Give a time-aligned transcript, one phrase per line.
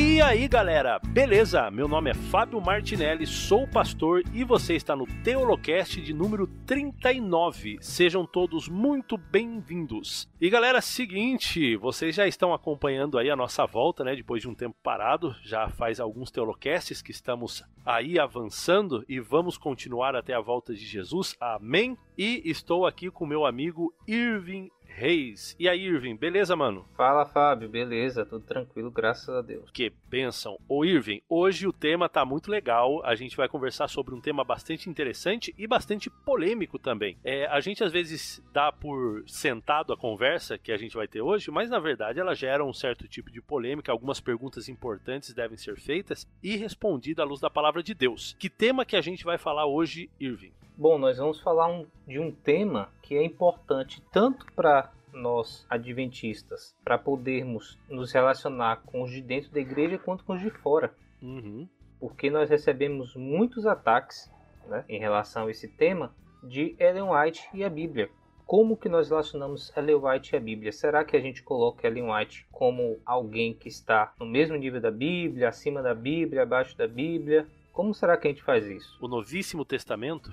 [0.00, 1.68] E aí galera, beleza?
[1.72, 7.78] Meu nome é Fábio Martinelli, sou pastor e você está no Teolocast de número 39.
[7.80, 10.30] Sejam todos muito bem-vindos.
[10.40, 14.14] E galera, seguinte, vocês já estão acompanhando aí a nossa volta, né?
[14.14, 19.58] Depois de um tempo parado, já faz alguns Teolocasts que estamos aí avançando e vamos
[19.58, 21.34] continuar até a volta de Jesus.
[21.40, 21.98] Amém?
[22.16, 25.54] E estou aqui com meu amigo Irving Reis.
[25.60, 26.84] E aí, Irving, beleza, mano?
[26.96, 28.26] Fala, Fábio, beleza?
[28.26, 29.70] Tudo tranquilo, graças a Deus.
[29.70, 30.58] Que pensam.
[30.68, 33.00] Ô, Irving, hoje o tema tá muito legal.
[33.04, 37.16] A gente vai conversar sobre um tema bastante interessante e bastante polêmico também.
[37.22, 41.22] É, a gente às vezes dá por sentado a conversa que a gente vai ter
[41.22, 43.92] hoje, mas na verdade ela gera um certo tipo de polêmica.
[43.92, 48.34] Algumas perguntas importantes devem ser feitas e respondidas à luz da palavra de Deus.
[48.36, 50.52] Que tema que a gente vai falar hoje, Irving?
[50.80, 56.72] Bom, nós vamos falar um, de um tema que é importante tanto para nós adventistas,
[56.84, 60.94] para podermos nos relacionar com os de dentro da igreja quanto com os de fora.
[61.20, 61.68] Uhum.
[61.98, 64.30] Porque nós recebemos muitos ataques
[64.68, 68.08] né, em relação a esse tema de Ellen White e a Bíblia.
[68.46, 70.70] Como que nós relacionamos Ellen White e a Bíblia?
[70.70, 74.92] Será que a gente coloca Ellen White como alguém que está no mesmo nível da
[74.92, 77.48] Bíblia, acima da Bíblia, abaixo da Bíblia?
[77.72, 78.96] Como será que a gente faz isso?
[79.00, 80.30] O Novíssimo Testamento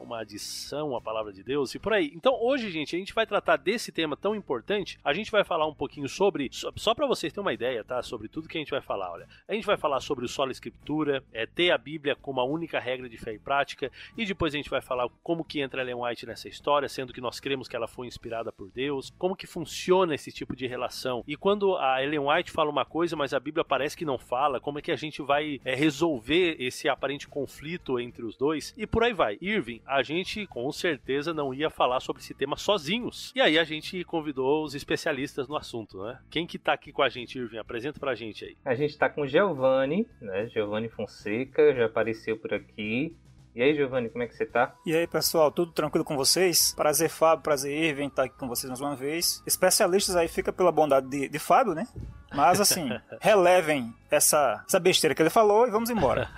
[0.00, 2.10] uma adição à palavra de Deus e por aí.
[2.14, 4.98] Então hoje, gente, a gente vai tratar desse tema tão importante.
[5.04, 8.02] A gente vai falar um pouquinho sobre, só, para vocês terem uma ideia, tá?
[8.02, 9.12] Sobre tudo que a gente vai falar.
[9.12, 12.44] Olha, a gente vai falar sobre o solo escritura, é ter a Bíblia como a
[12.44, 15.82] única regra de fé e prática, e depois a gente vai falar como que entra
[15.82, 19.36] Ellen White nessa história, sendo que nós cremos que ela foi inspirada por Deus, como
[19.36, 21.24] que funciona esse tipo de relação.
[21.26, 24.60] E quando a Ellen White fala uma coisa, mas a Bíblia parece que não fala,
[24.60, 28.74] como é que a gente vai é, resolver esse aparente conflito entre os dois?
[28.76, 29.38] E por aí vai.
[29.40, 33.32] Irving, a gente com certeza não ia falar sobre esse tema sozinhos.
[33.34, 36.18] E aí a gente convidou os especialistas no assunto, né?
[36.30, 37.58] Quem que tá aqui com a gente, Irving?
[37.58, 38.56] Apresenta pra gente aí.
[38.64, 40.48] A gente tá com o Giovanni, né?
[40.48, 43.16] Giovanni Fonseca, já apareceu por aqui.
[43.54, 44.76] E aí, Giovanni, como é que você tá?
[44.86, 46.72] E aí, pessoal, tudo tranquilo com vocês?
[46.72, 49.42] Prazer, Fábio, prazer, Irving, estar aqui com vocês mais uma vez.
[49.44, 51.88] Especialistas aí fica pela bondade de, de Fábio, né?
[52.32, 52.88] Mas assim,
[53.20, 56.28] relevem essa, essa besteira que ele falou e vamos embora.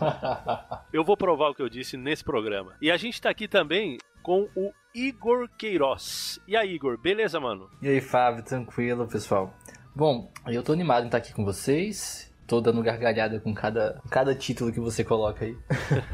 [0.92, 2.76] eu vou provar o que eu disse nesse programa.
[2.82, 6.38] E a gente tá aqui também com o Igor Queiroz.
[6.46, 7.70] E aí, Igor, beleza, mano?
[7.80, 9.54] E aí, Fábio, tranquilo, pessoal?
[9.96, 14.34] Bom, eu tô animado em estar aqui com vocês tô dando gargalhada com cada, cada
[14.34, 15.56] título que você coloca aí.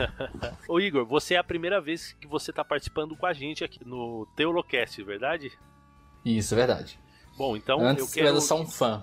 [0.69, 3.81] Ô Igor, você é a primeira vez que você tá participando com a gente aqui
[3.87, 5.51] no Teolocast, verdade?
[6.23, 7.01] Isso, verdade.
[7.39, 8.27] Bom, então Antes eu quero...
[8.27, 9.03] eu era só um fã.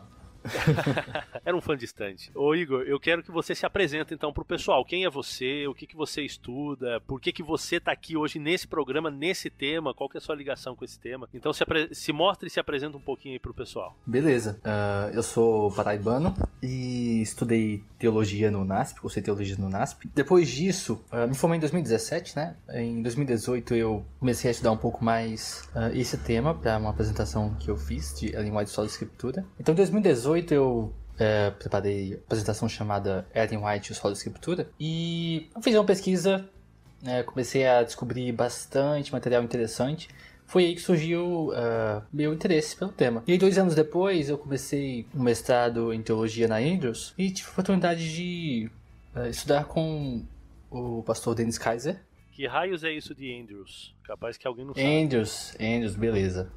[1.45, 2.31] Era um fã distante.
[2.35, 4.83] Ô Igor, eu quero que você se apresente então pro pessoal.
[4.85, 5.67] Quem é você?
[5.67, 7.01] O que, que você estuda?
[7.01, 9.93] Por que, que você tá aqui hoje nesse programa, nesse tema?
[9.93, 11.27] Qual que é a sua ligação com esse tema?
[11.33, 13.97] Então se, se mostre e se apresenta um pouquinho aí pro pessoal.
[14.05, 14.59] Beleza.
[14.63, 20.09] Uh, eu sou paraibano e estudei teologia no NASP, cursei teologia no NASP.
[20.13, 22.55] Depois disso, uh, me formei em 2017, né?
[22.69, 27.55] Em 2018 eu comecei a estudar um pouco mais uh, esse tema para uma apresentação
[27.55, 29.45] que eu fiz de Ellen White Solo Escritura.
[29.59, 34.67] Então em 2018 2018 eu é, preparei apresentação chamada Ellen White e o Solo Escritura
[34.79, 36.49] e fiz uma pesquisa,
[37.01, 40.09] né, comecei a descobrir bastante material interessante.
[40.45, 43.23] Foi aí que surgiu uh, meu interesse pelo tema.
[43.25, 47.47] E aí, dois anos depois, eu comecei um mestrado em teologia na Andrews e tive
[47.47, 48.69] a oportunidade de
[49.15, 50.23] uh, estudar com
[50.69, 51.99] o pastor Dennis Kaiser.
[52.31, 53.95] Que raios é isso de Andrews?
[54.03, 54.85] Capaz que alguém não sabe.
[54.85, 56.51] Andrews, Andrews, beleza.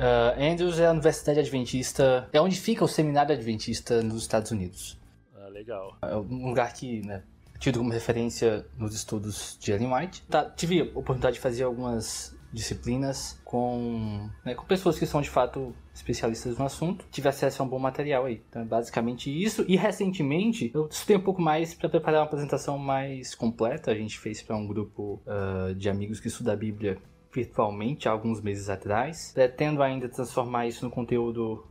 [0.00, 4.98] Uh, Andrews é a Universidade Adventista, é onde fica o Seminário Adventista nos Estados Unidos.
[5.36, 5.94] Ah, legal.
[6.00, 7.22] É um lugar que, né,
[7.58, 10.22] tido como referência nos estudos de Ellen White.
[10.22, 15.28] Tá, tive a oportunidade de fazer algumas disciplinas com, né, com pessoas que são de
[15.28, 17.04] fato especialistas no assunto.
[17.10, 18.42] Tive acesso a um bom material aí.
[18.48, 19.66] Então, basicamente isso.
[19.68, 23.90] E recentemente eu estudei um pouco mais para preparar uma apresentação mais completa.
[23.90, 26.96] A gente fez para um grupo uh, de amigos que estuda a Bíblia
[27.32, 29.32] virtualmente há alguns meses atrás.
[29.32, 31.64] Pretendo ainda transformar isso no conteúdo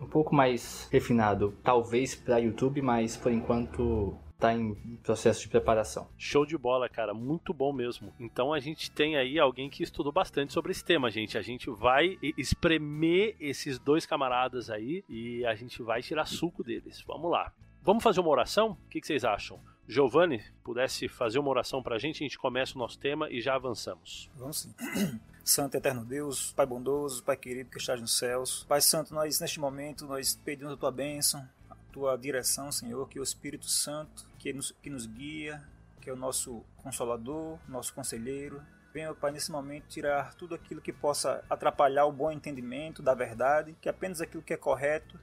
[0.00, 6.08] um pouco mais refinado, talvez para YouTube, mas por enquanto tá em processo de preparação.
[6.18, 8.12] Show de bola, cara, muito bom mesmo.
[8.20, 11.38] Então a gente tem aí alguém que estudou bastante sobre esse tema, gente.
[11.38, 17.02] A gente vai espremer esses dois camaradas aí e a gente vai tirar suco deles.
[17.06, 17.52] Vamos lá.
[17.82, 18.76] Vamos fazer uma oração?
[18.86, 19.60] O que, vocês acham?
[19.88, 23.40] Giovanni, pudesse fazer uma oração para a gente, a gente começa o nosso tema e
[23.40, 24.28] já avançamos.
[24.34, 24.74] Vamos sim.
[25.44, 28.64] Santo Eterno Deus, Pai bondoso, Pai querido que estás nos céus.
[28.68, 33.20] Pai Santo, nós neste momento nós pedimos a tua bênção, a tua direção, Senhor, que
[33.20, 35.62] o Espírito Santo que nos, que nos guia,
[36.00, 38.60] que é o nosso consolador, nosso conselheiro,
[38.92, 43.76] venha, Pai, nesse momento tirar tudo aquilo que possa atrapalhar o bom entendimento da verdade,
[43.80, 45.18] que apenas aquilo que é correto,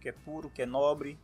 [0.00, 1.18] que é puro, que é nobre,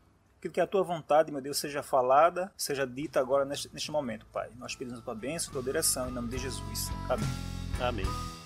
[0.44, 3.90] aquilo que é a tua vontade, meu Deus, seja falada, seja dita agora neste, neste
[3.90, 4.50] momento, Pai.
[4.58, 6.90] Nós pedimos a tua bênção, tua direção, em nome de Jesus.
[7.08, 7.28] Amém.
[7.80, 8.43] Amém.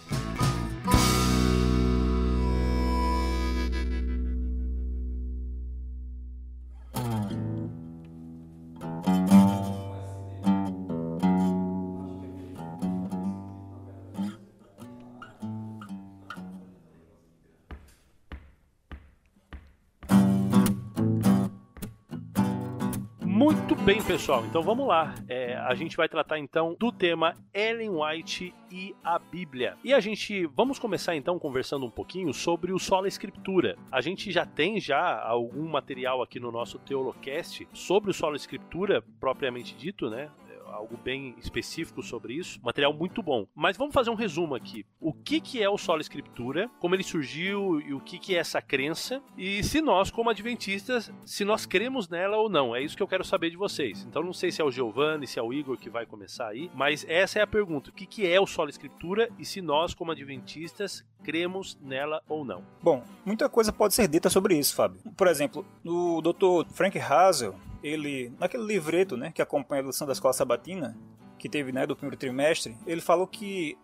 [24.09, 25.15] Pessoal, então vamos lá.
[25.29, 29.77] É, a gente vai tratar então do tema Ellen White e a Bíblia.
[29.85, 33.77] E a gente vamos começar então conversando um pouquinho sobre o Sola Escritura.
[33.93, 39.05] A gente já tem já algum material aqui no nosso Teolocast sobre o Sola Escritura
[39.21, 40.31] propriamente dito, né?
[40.71, 42.61] Algo bem específico sobre isso.
[42.63, 43.47] Material muito bom.
[43.55, 44.85] Mas vamos fazer um resumo aqui.
[45.01, 48.39] O que, que é o Solo Escritura, como ele surgiu e o que, que é
[48.39, 52.75] essa crença, e se nós, como adventistas, se nós cremos nela ou não.
[52.75, 54.05] É isso que eu quero saber de vocês.
[54.09, 56.71] Então não sei se é o Giovanni, se é o Igor que vai começar aí,
[56.75, 57.91] mas essa é a pergunta.
[57.91, 62.45] O que, que é o Solo Escritura e se nós, como adventistas, cremos nela ou
[62.45, 62.65] não?
[62.83, 65.01] Bom, muita coisa pode ser dita sobre isso, Fábio.
[65.17, 66.71] Por exemplo, o Dr.
[66.73, 67.55] Frank Hazel,
[67.89, 70.97] ele, naquele livreto, né, que acompanha a lição da escola sabatina,
[71.39, 73.79] que teve, né, do primeiro trimestre, ele falou que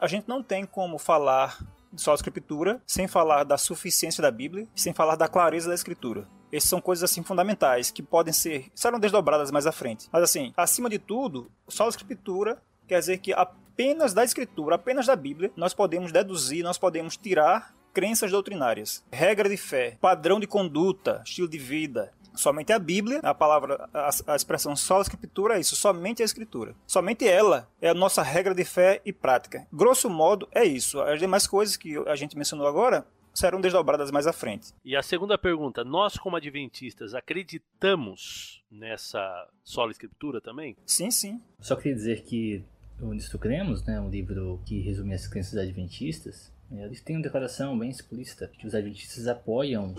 [0.00, 1.58] a gente não tem como falar
[1.96, 6.28] só a escritura sem falar da suficiência da Bíblia, sem falar da clareza da escritura.
[6.52, 10.08] Essas são coisas assim fundamentais que podem ser serão desdobradas mais à frente.
[10.12, 15.06] Mas assim, acima de tudo, só a escritura quer dizer que apenas da escritura, apenas
[15.06, 20.46] da Bíblia, nós podemos deduzir, nós podemos tirar crenças doutrinárias, regra de fé, padrão de
[20.46, 25.56] conduta, estilo de vida, Somente a Bíblia, a palavra, a, a expressão só a escritura
[25.56, 26.74] é isso, somente a escritura.
[26.86, 29.66] Somente ela é a nossa regra de fé e prática.
[29.70, 31.02] Grosso modo, é isso.
[31.02, 34.72] As demais coisas que a gente mencionou agora serão desdobradas mais à frente.
[34.82, 40.78] E a segunda pergunta: nós, como adventistas, acreditamos nessa sola escritura também?
[40.86, 41.42] Sim, sim.
[41.60, 42.64] Só queria dizer que
[43.02, 47.22] o Nisto Cremos, né, um livro que resume as crenças adventistas, né, eles têm uma
[47.22, 49.94] declaração bem explícita que os adventistas apoiam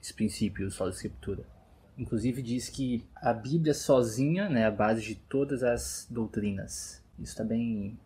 [0.00, 1.44] esse princípio, sola escritura
[1.96, 7.02] inclusive diz que a Bíblia sozinha né, é a base de todas as doutrinas.
[7.18, 7.98] Isso está bem,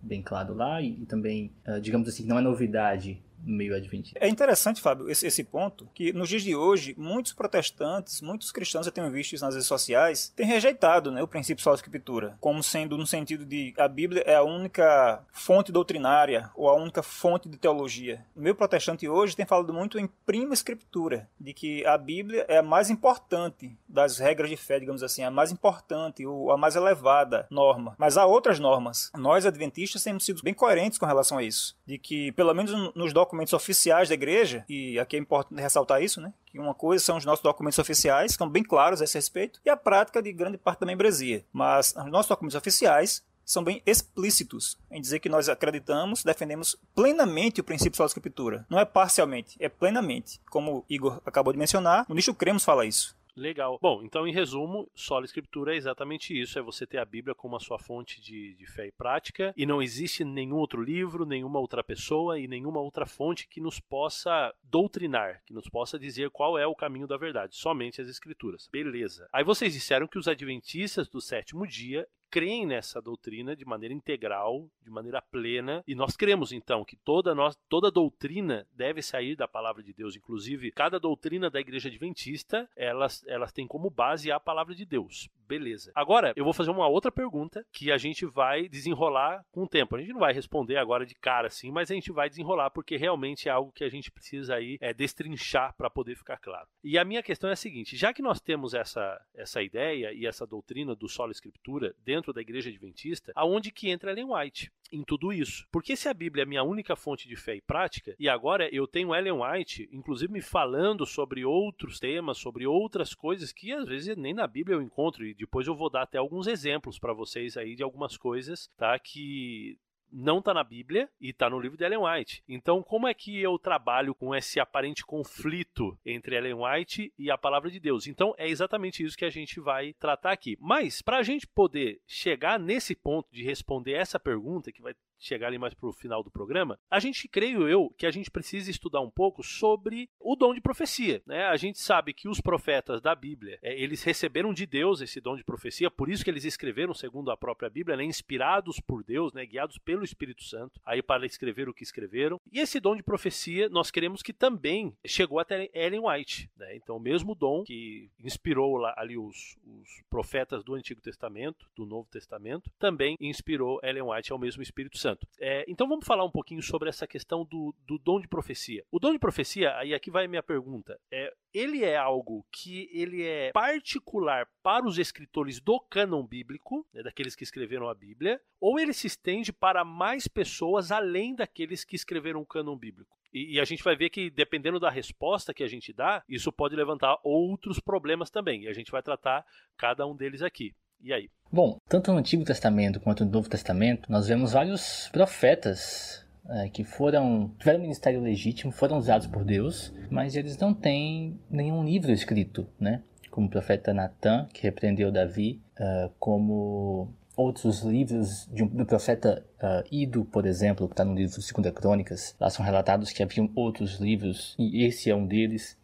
[0.00, 4.18] bem claro lá e, e também, uh, digamos assim, não é novidade meio adventista.
[4.20, 8.86] É interessante, Fábio, esse, esse ponto, que nos dias de hoje, muitos protestantes, muitos cristãos,
[8.86, 12.36] eu tenho visto isso nas redes sociais, têm rejeitado né, o princípio só da escritura,
[12.40, 17.02] como sendo no sentido de a Bíblia é a única fonte doutrinária ou a única
[17.02, 18.24] fonte de teologia.
[18.36, 22.58] O meu protestante hoje tem falado muito em prima escritura, de que a Bíblia é
[22.58, 26.76] a mais importante das regras de fé, digamos assim, a mais importante, ou a mais
[26.76, 27.94] elevada norma.
[27.98, 29.10] Mas há outras normas.
[29.16, 33.12] Nós, adventistas, temos sido bem coerentes com relação a isso, de que, pelo menos nos
[33.12, 36.32] documentos documentos oficiais da igreja, e aqui é importante ressaltar isso, né?
[36.44, 39.58] Que uma coisa são os nossos documentos oficiais, que estão bem claros a esse respeito,
[39.64, 41.44] e a prática de grande parte da membresia.
[41.50, 47.60] Mas os nossos documentos oficiais são bem explícitos em dizer que nós acreditamos, defendemos plenamente
[47.60, 48.66] o princípio da escritura.
[48.68, 50.40] Não é parcialmente, é plenamente.
[50.50, 53.16] Como Igor acabou de mencionar, no nicho cremos fala isso.
[53.34, 53.78] Legal.
[53.80, 57.56] Bom, então em resumo, sola escritura é exatamente isso: é você ter a Bíblia como
[57.56, 61.58] a sua fonte de, de fé e prática, e não existe nenhum outro livro, nenhuma
[61.58, 66.58] outra pessoa e nenhuma outra fonte que nos possa doutrinar, que nos possa dizer qual
[66.58, 68.68] é o caminho da verdade, somente as escrituras.
[68.70, 69.26] Beleza.
[69.32, 74.66] Aí vocês disseram que os adventistas do sétimo dia creem nessa doutrina de maneira integral,
[74.82, 79.46] de maneira plena, e nós cremos então que toda nós, toda doutrina deve sair da
[79.46, 84.40] palavra de Deus, inclusive cada doutrina da igreja adventista, elas elas têm como base a
[84.40, 85.28] palavra de Deus.
[85.52, 85.92] Beleza.
[85.94, 89.94] Agora, eu vou fazer uma outra pergunta que a gente vai desenrolar com o tempo.
[89.94, 92.96] A gente não vai responder agora de cara assim, mas a gente vai desenrolar porque
[92.96, 96.66] realmente é algo que a gente precisa aí é, destrinchar para poder ficar claro.
[96.82, 100.24] E a minha questão é a seguinte: já que nós temos essa, essa ideia e
[100.24, 104.72] essa doutrina do solo escritura dentro da igreja adventista, aonde que entra Ellen White?
[104.92, 105.66] em tudo isso.
[105.72, 108.86] Porque se a Bíblia é minha única fonte de fé e prática, e agora eu
[108.86, 114.16] tenho Ellen White, inclusive me falando sobre outros temas, sobre outras coisas que às vezes
[114.16, 117.56] nem na Bíblia eu encontro, e depois eu vou dar até alguns exemplos para vocês
[117.56, 118.96] aí de algumas coisas, tá?
[118.96, 119.76] Que
[120.12, 122.44] não está na Bíblia e está no livro de Ellen White.
[122.46, 127.36] Então, como é que eu trabalho com esse aparente conflito entre Ellen White e a
[127.36, 128.06] palavra de Deus?
[128.06, 130.56] Então, é exatamente isso que a gente vai tratar aqui.
[130.60, 134.94] Mas, para a gente poder chegar nesse ponto de responder essa pergunta, que vai
[135.24, 138.70] chegar ali mais pro final do programa, a gente, creio eu, que a gente precisa
[138.70, 141.22] estudar um pouco sobre o dom de profecia.
[141.26, 141.44] Né?
[141.44, 145.36] A gente sabe que os profetas da Bíblia, é, eles receberam de Deus esse dom
[145.36, 148.04] de profecia, por isso que eles escreveram, segundo a própria Bíblia, né?
[148.04, 149.46] inspirados por Deus, né?
[149.46, 152.40] guiados pelo Espírito Santo, aí para escrever o que escreveram.
[152.50, 156.50] E esse dom de profecia, nós queremos que também chegou até Ellen White.
[156.56, 156.76] Né?
[156.76, 161.86] Então, o mesmo dom que inspirou lá, ali os, os profetas do Antigo Testamento, do
[161.86, 165.11] Novo Testamento, também inspirou Ellen White ao mesmo Espírito Santo.
[165.40, 168.84] É, então, vamos falar um pouquinho sobre essa questão do, do dom de profecia.
[168.90, 173.22] O dom de profecia, aí aqui vai minha pergunta, é, ele é algo que ele
[173.22, 178.78] é particular para os escritores do cânon bíblico, né, daqueles que escreveram a Bíblia, ou
[178.78, 183.22] ele se estende para mais pessoas além daqueles que escreveram o cânon bíblico?
[183.32, 186.76] E, a gente vai ver que, dependendo da resposta que a gente dá, isso pode
[186.76, 188.64] levantar outros problemas também.
[188.64, 190.74] E a gente vai tratar cada um deles aqui.
[191.02, 191.28] E aí?
[191.50, 196.84] Bom, tanto no Antigo Testamento quanto no Novo Testamento, nós vemos vários profetas é, que
[196.84, 202.66] foram tiveram ministério legítimo, foram usados por Deus, mas eles não têm nenhum livro escrito,
[202.78, 203.02] né?
[203.30, 209.86] Como o profeta Natan, que repreendeu Davi, uh, como outros livros um, do profeta uh,
[209.90, 212.36] Ido, por exemplo, que está no livro Segunda Crônicas.
[212.38, 215.76] Lá são relatados que haviam outros livros e esse é um deles.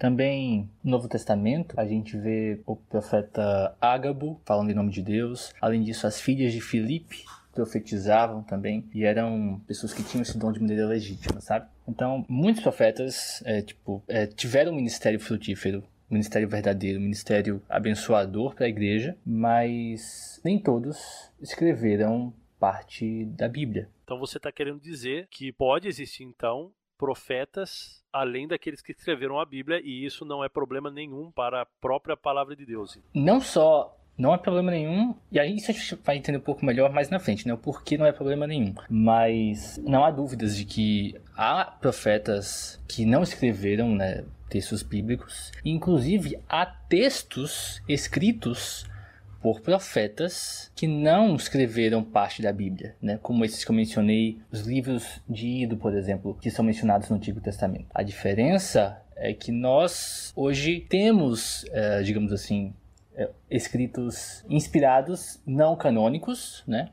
[0.00, 5.52] Também no Novo Testamento a gente vê o profeta Ágabo falando em nome de Deus.
[5.60, 10.52] Além disso, as filhas de Filipe profetizavam também e eram pessoas que tinham esse dom
[10.52, 11.68] de maneira legítima, sabe?
[11.86, 18.66] Então, muitos profetas é, tipo, é, tiveram um ministério frutífero ministério verdadeiro, ministério abençoador para
[18.66, 23.88] a igreja, mas nem todos escreveram parte da Bíblia.
[24.02, 29.46] Então você está querendo dizer que pode existir então profetas além daqueles que escreveram a
[29.46, 32.98] Bíblia e isso não é problema nenhum para a própria palavra de Deus.
[33.14, 36.66] Não só não é problema nenhum, e aí isso a gente vai entender um pouco
[36.66, 37.54] melhor mais na frente, né?
[37.54, 38.74] O porquê não é problema nenhum.
[38.90, 44.24] Mas não há dúvidas de que há profetas que não escreveram, né?
[44.50, 45.52] textos bíblicos.
[45.64, 48.84] Inclusive, há textos escritos
[49.40, 53.18] por profetas que não escreveram parte da Bíblia, né?
[53.22, 57.16] como esses que eu mencionei, os livros de Ido, por exemplo, que são mencionados no
[57.16, 57.86] Antigo Testamento.
[57.94, 62.74] A diferença é que nós hoje temos, é, digamos assim,
[63.14, 66.90] é, escritos inspirados, não canônicos, né?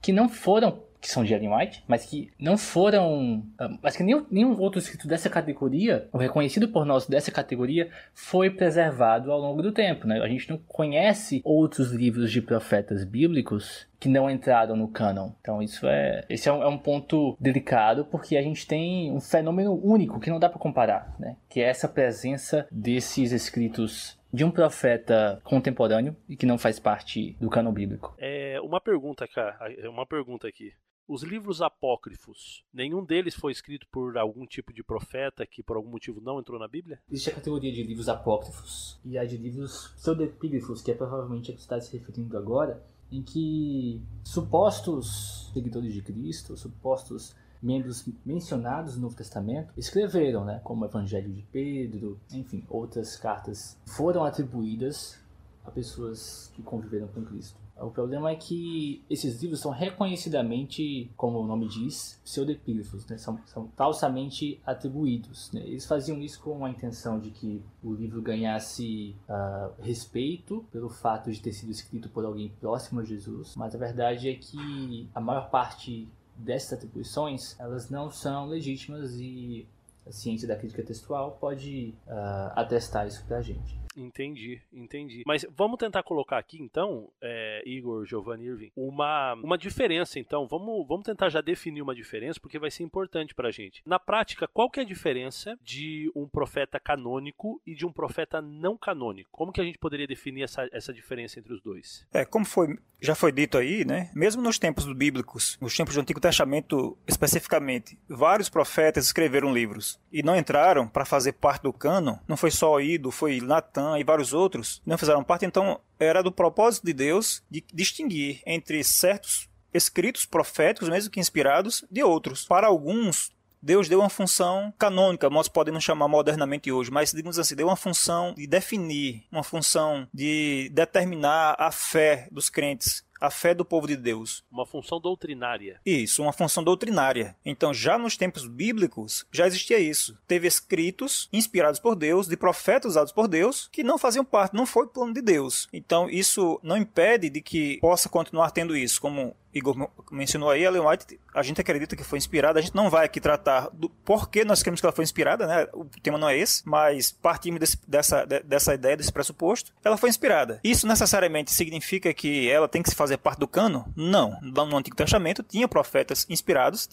[0.00, 3.44] que não foram que são de Ellen White, mas que não foram.
[3.58, 7.90] Ah, mas que nenhum, nenhum outro escrito dessa categoria, ou reconhecido por nós dessa categoria,
[8.12, 10.06] foi preservado ao longo do tempo.
[10.06, 10.20] Né?
[10.20, 15.32] A gente não conhece outros livros de profetas bíblicos que não entraram no canon.
[15.40, 19.20] Então isso é, esse é um, é um, ponto delicado porque a gente tem um
[19.20, 21.36] fenômeno único que não dá para comparar, né?
[21.48, 27.36] Que é essa presença desses escritos de um profeta contemporâneo e que não faz parte
[27.40, 28.14] do canon bíblico.
[28.18, 30.72] É uma pergunta, cara, é uma pergunta aqui.
[31.08, 35.88] Os livros apócrifos, nenhum deles foi escrito por algum tipo de profeta que por algum
[35.88, 37.00] motivo não entrou na Bíblia?
[37.10, 41.54] Existe a categoria de livros apócrifos e a de livros pseudepígrafos, que é provavelmente a
[41.54, 48.96] que você está se referindo agora, em que supostos seguidores de Cristo, supostos membros mencionados
[48.96, 55.18] no Novo Testamento escreveram, né, como o Evangelho de Pedro, enfim, outras cartas foram atribuídas
[55.64, 57.58] a pessoas que conviveram com Cristo.
[57.80, 63.18] O problema é que esses livros são reconhecidamente, como o nome diz, pseudepígrafos, né?
[63.18, 65.52] são, são falsamente atribuídos.
[65.52, 65.62] Né?
[65.62, 71.30] Eles faziam isso com a intenção de que o livro ganhasse uh, respeito pelo fato
[71.30, 75.20] de ter sido escrito por alguém próximo a Jesus, mas a verdade é que a
[75.20, 79.66] maior parte dessas atribuições elas não são legítimas e
[80.06, 83.78] a ciência da crítica textual pode uh, atestar isso para a gente.
[83.98, 85.22] Entendi, entendi.
[85.26, 90.46] Mas vamos tentar colocar aqui, então, é, Igor, Giovanni Irving, uma, uma diferença, então.
[90.46, 93.82] Vamos, vamos tentar já definir uma diferença, porque vai ser importante pra gente.
[93.84, 98.40] Na prática, qual que é a diferença de um profeta canônico e de um profeta
[98.40, 99.30] não canônico?
[99.32, 102.06] Como que a gente poderia definir essa, essa diferença entre os dois?
[102.12, 104.10] É, como foi, já foi dito aí, né?
[104.14, 110.22] Mesmo nos tempos bíblicos, nos tempos do Antigo Testamento especificamente, vários profetas escreveram livros e
[110.22, 112.16] não entraram para fazer parte do cânon.
[112.28, 116.32] Não foi só Ido, foi Natan, e vários outros não fizeram parte, então era do
[116.32, 122.46] propósito de Deus de distinguir entre certos escritos proféticos, mesmo que inspirados, de outros.
[122.46, 123.30] Para alguns,
[123.60, 127.76] Deus deu uma função canônica, nós podemos chamar modernamente hoje, mas digamos assim, deu uma
[127.76, 133.86] função de definir, uma função de determinar a fé dos crentes a fé do povo
[133.86, 134.44] de Deus.
[134.50, 135.80] Uma função doutrinária.
[135.84, 137.36] Isso, uma função doutrinária.
[137.44, 140.18] Então, já nos tempos bíblicos, já existia isso.
[140.26, 144.66] Teve escritos inspirados por Deus, de profetas usados por Deus, que não faziam parte, não
[144.66, 145.68] foi plano de Deus.
[145.72, 150.86] Então, isso não impede de que possa continuar tendo isso, como Igor mencionou aí, Ellen
[150.86, 152.58] White, a gente acredita que foi inspirada.
[152.58, 155.68] A gente não vai aqui tratar do porquê nós queremos que ela foi inspirada, né?
[155.72, 159.72] O tema não é esse, mas partimos desse, dessa, dessa ideia, desse pressuposto.
[159.84, 160.60] Ela foi inspirada.
[160.62, 163.86] Isso necessariamente significa que ela tem que se fazer parte do cano?
[163.96, 164.38] Não.
[164.42, 166.88] No Antigo Testamento tinha profetas inspirados.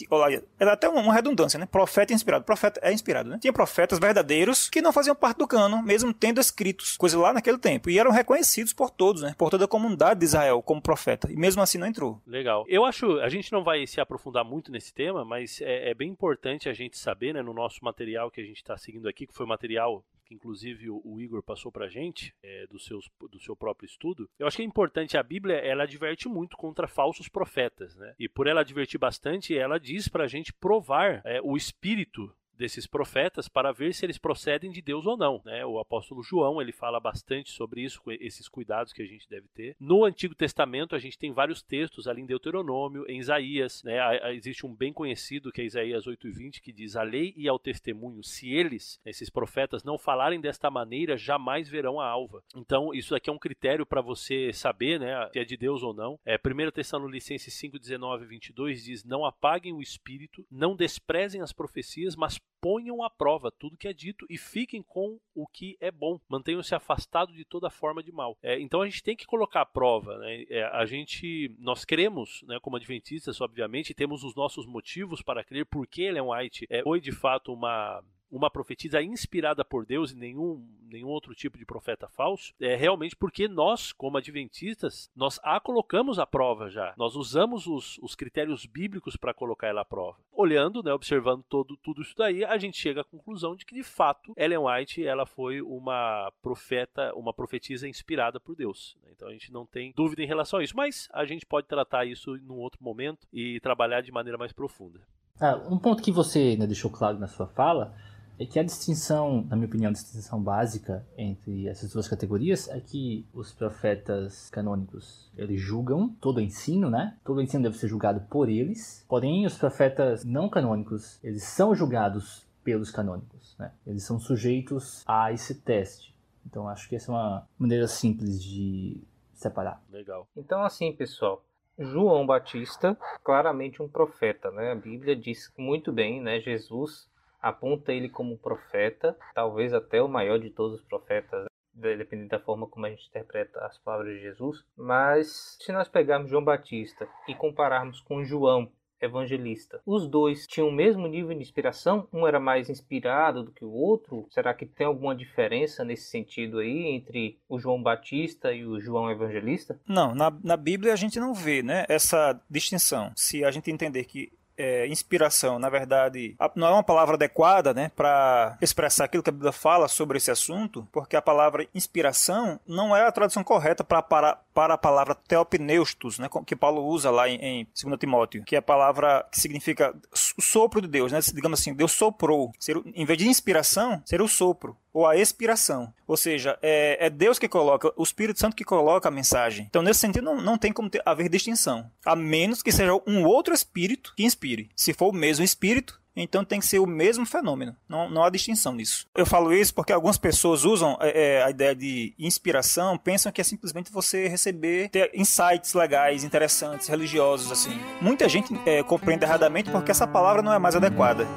[0.59, 1.65] Era até uma redundância, né?
[1.65, 2.45] Profeta inspirado.
[2.45, 3.37] Profeta é inspirado, né?
[3.39, 7.57] Tinha profetas verdadeiros que não faziam parte do cano, mesmo tendo escritos, coisa lá naquele
[7.57, 7.89] tempo.
[7.89, 9.33] E eram reconhecidos por todos, né?
[9.37, 11.31] Por toda a comunidade de Israel como profeta.
[11.31, 12.21] E mesmo assim não entrou.
[12.25, 12.44] Legal.
[12.67, 16.09] Eu acho, a gente não vai se aprofundar muito nesse tema, mas é, é bem
[16.09, 19.33] importante a gente saber, né, no nosso material que a gente está seguindo aqui, que
[19.33, 23.85] foi material que inclusive o, Igor passou pra gente, é, do, seus, do seu próprio
[23.85, 28.15] estudo, eu acho que é importante, a Bíblia, ela adverte muito contra falsos profetas, né?
[28.19, 33.47] E por ela advertir bastante, ela diz pra gente provar é, o espírito desses profetas
[33.47, 35.41] para ver se eles procedem de Deus ou não.
[35.45, 35.65] Né?
[35.65, 39.75] O apóstolo João ele fala bastante sobre isso, esses cuidados que a gente deve ter.
[39.79, 43.83] No Antigo Testamento a gente tem vários textos ali em Deuteronômio, em Isaías.
[43.83, 43.97] Né?
[44.33, 48.23] Existe um bem conhecido que é Isaías 8:20 que diz: a lei e ao testemunho,
[48.23, 52.43] se eles, esses profetas, não falarem desta maneira, jamais verão a alva.
[52.55, 55.93] Então isso aqui é um critério para você saber, né, se é de Deus ou
[55.93, 56.19] não.
[56.25, 62.39] É 1 Tessalonicenses 5:19 22 diz: não apaguem o espírito, não desprezem as profecias, mas
[62.65, 66.19] ponham à prova tudo que é dito e fiquem com o que é bom.
[66.27, 68.35] Mantenham-se afastados de toda forma de mal.
[68.41, 70.17] É, então a gente tem que colocar à prova.
[70.17, 70.45] Né?
[70.49, 75.67] É, a gente, nós cremos, né, como adventistas, obviamente, temos os nossos motivos para crer
[75.67, 80.67] porque Ellen White é, foi de fato uma uma profetisa inspirada por Deus e nenhum,
[80.89, 86.19] nenhum outro tipo de profeta falso, é realmente porque nós, como adventistas, nós a colocamos
[86.19, 86.93] à prova já.
[86.97, 90.17] Nós usamos os, os critérios bíblicos para colocar ela à prova.
[90.31, 93.83] Olhando, né, observando todo, tudo isso daí, a gente chega à conclusão de que, de
[93.83, 98.97] fato, Ellen White ela foi uma profeta, uma profetisa inspirada por Deus.
[99.11, 102.05] Então a gente não tem dúvida em relação a isso, mas a gente pode tratar
[102.05, 104.99] isso num outro momento e trabalhar de maneira mais profunda.
[105.39, 107.93] Ah, um ponto que você né, deixou claro na sua fala
[108.37, 112.79] é que a distinção, na minha opinião, a distinção básica entre essas duas categorias é
[112.79, 117.17] que os profetas canônicos, eles julgam todo o ensino, né?
[117.23, 119.05] Todo o ensino deve ser julgado por eles.
[119.07, 123.71] Porém, os profetas não canônicos, eles são julgados pelos canônicos, né?
[123.85, 126.15] Eles são sujeitos a esse teste.
[126.45, 129.01] Então, acho que essa é uma maneira simples de
[129.33, 129.81] separar.
[129.89, 130.27] Legal.
[130.35, 131.43] Então, assim, pessoal,
[131.77, 134.71] João Batista, claramente um profeta, né?
[134.71, 136.39] A Bíblia diz muito bem, né?
[136.39, 137.07] Jesus
[137.45, 142.65] aponta ele como profeta, talvez até o maior de todos os profetas, dependendo da forma
[142.65, 144.65] como a gente interpreta as palavras de Jesus.
[144.75, 149.81] Mas se nós pegarmos João Batista e compararmos com João, evangelista.
[149.85, 152.07] Os dois tinham o mesmo nível de inspiração?
[152.11, 154.25] Um era mais inspirado do que o outro?
[154.31, 159.11] Será que tem alguma diferença nesse sentido aí entre o João Batista e o João
[159.11, 159.79] Evangelista?
[159.85, 163.11] Não, na, na Bíblia a gente não vê né, essa distinção.
[163.15, 167.91] Se a gente entender que é, inspiração, na verdade, não é uma palavra adequada né,
[167.95, 172.95] para expressar aquilo que a Bíblia fala sobre esse assunto, porque a palavra inspiração não
[172.95, 177.35] é a tradução correta para, para, a palavra teopneustos, né, que Paulo usa lá em,
[177.35, 179.93] em 2 Timóteo, que é a palavra que significa
[180.37, 182.53] o sopro de Deus, né, digamos assim, Deus soprou.
[182.57, 185.93] Ser, em vez de inspiração, seria o sopro ou a expiração.
[186.07, 189.65] Ou seja, é, é, Deus que coloca, o Espírito Santo que coloca a mensagem.
[189.69, 191.91] Então, nesse sentido, não, não tem como ter, haver distinção.
[192.05, 194.69] A menos que seja um outro Espírito que inspire.
[194.73, 197.75] Se for o mesmo Espírito, então tem que ser o mesmo fenômeno.
[197.87, 199.07] Não, não há distinção nisso.
[199.15, 203.41] Eu falo isso porque algumas pessoas usam é, é a ideia de inspiração, pensam que
[203.41, 207.79] é simplesmente você receber ter insights legais, interessantes, religiosos, assim.
[208.01, 211.27] Muita gente é, compreende erradamente porque essa palavra não é mais adequada.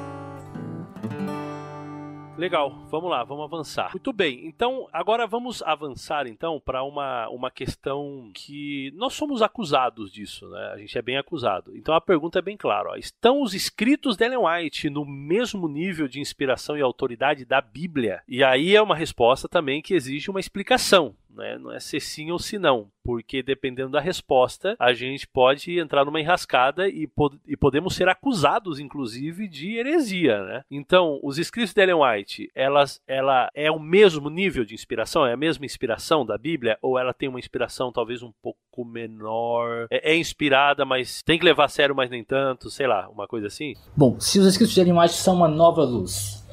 [2.39, 3.91] Legal, vamos lá, vamos avançar.
[3.91, 10.09] Muito bem, então agora vamos avançar então para uma, uma questão que nós somos acusados
[10.09, 10.71] disso, né?
[10.73, 11.75] A gente é bem acusado.
[11.75, 12.95] Então a pergunta é bem clara: ó.
[12.95, 18.23] estão os escritos de Ellen White no mesmo nível de inspiração e autoridade da Bíblia?
[18.25, 21.57] E aí é uma resposta também que exige uma explicação né?
[21.57, 26.05] Não é ser sim ou se não, porque dependendo da resposta, a gente pode entrar
[26.05, 30.61] numa enrascada e, pod e podemos ser acusados, inclusive, de heresia, né?
[30.69, 35.25] Então, os escritos de Ellen White, elas, ela é o mesmo nível de inspiração?
[35.25, 36.77] É a mesma inspiração da Bíblia?
[36.81, 39.87] Ou ela tem uma inspiração talvez um pouco menor?
[39.89, 42.69] É, é inspirada, mas tem que levar a sério, mas nem tanto?
[42.69, 43.75] Sei lá, uma coisa assim?
[43.95, 46.45] Bom, se os escritos de Ellen White são uma nova luz,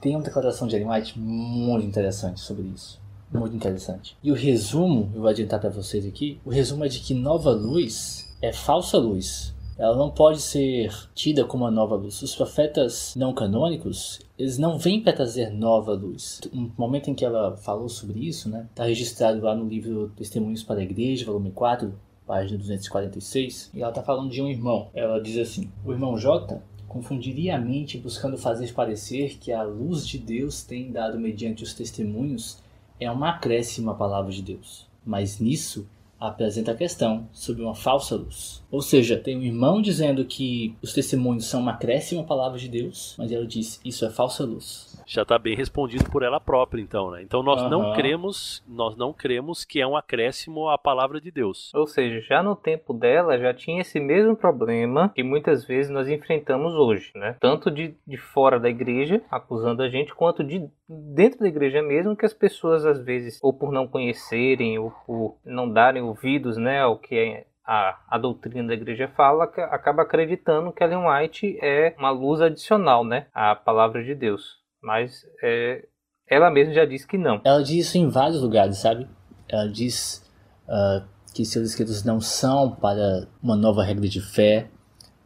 [0.00, 4.16] tem uma declaração de Ellen White muito interessante sobre isso muito interessante.
[4.22, 7.50] E o resumo, eu vou adiantar para vocês aqui, o resumo é de que nova
[7.50, 9.54] luz é falsa luz.
[9.78, 12.20] Ela não pode ser tida como uma nova luz.
[12.20, 16.40] Os profetas não canônicos, eles não vêm para trazer nova luz.
[16.52, 20.64] No momento em que ela falou sobre isso, né, está registrado lá no livro Testemunhos
[20.64, 21.94] para a Igreja, volume 4,
[22.26, 24.88] página 246, e ela está falando de um irmão.
[24.92, 30.06] Ela diz assim: O irmão J confundiria a mente buscando fazer parecer que a luz
[30.06, 32.58] de Deus tem dado mediante os testemunhos
[33.00, 34.86] é uma acréscima palavra de Deus.
[35.04, 38.62] Mas nisso apresenta a questão sobre uma falsa luz.
[38.70, 43.14] Ou seja, tem um irmão dizendo que os testemunhos são uma acréscima palavra de Deus,
[43.16, 47.10] mas ela diz isso é falsa luz já está bem respondido por ela própria, então,
[47.10, 47.22] né?
[47.22, 47.70] Então nós uhum.
[47.70, 51.72] não cremos, nós não cremos que é um acréscimo à palavra de Deus.
[51.74, 56.08] Ou seja, já no tempo dela já tinha esse mesmo problema que muitas vezes nós
[56.08, 57.36] enfrentamos hoje, né?
[57.40, 62.14] Tanto de, de fora da igreja acusando a gente, quanto de dentro da igreja mesmo,
[62.14, 66.80] que as pessoas às vezes, ou por não conhecerem, ou por não darem ouvidos, né,
[66.80, 71.94] ao que é a, a doutrina da igreja fala, acaba acreditando que Ellen White é
[71.98, 74.58] uma luz adicional, né, à palavra de Deus.
[74.82, 75.86] Mas é,
[76.28, 77.40] ela mesma já disse que não.
[77.44, 79.08] Ela diz isso em vários lugares, sabe?
[79.48, 80.24] Ela diz
[80.68, 84.68] uh, que seus escritos não são para uma nova regra de fé.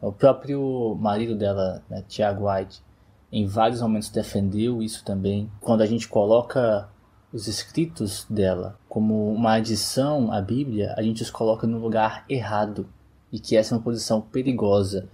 [0.01, 2.81] O próprio marido dela, né, Tiago White,
[3.31, 5.51] em vários momentos defendeu isso também.
[5.59, 6.89] Quando a gente coloca
[7.31, 12.87] os escritos dela como uma adição à Bíblia, a gente os coloca no lugar errado
[13.31, 15.09] e que essa é uma posição perigosa.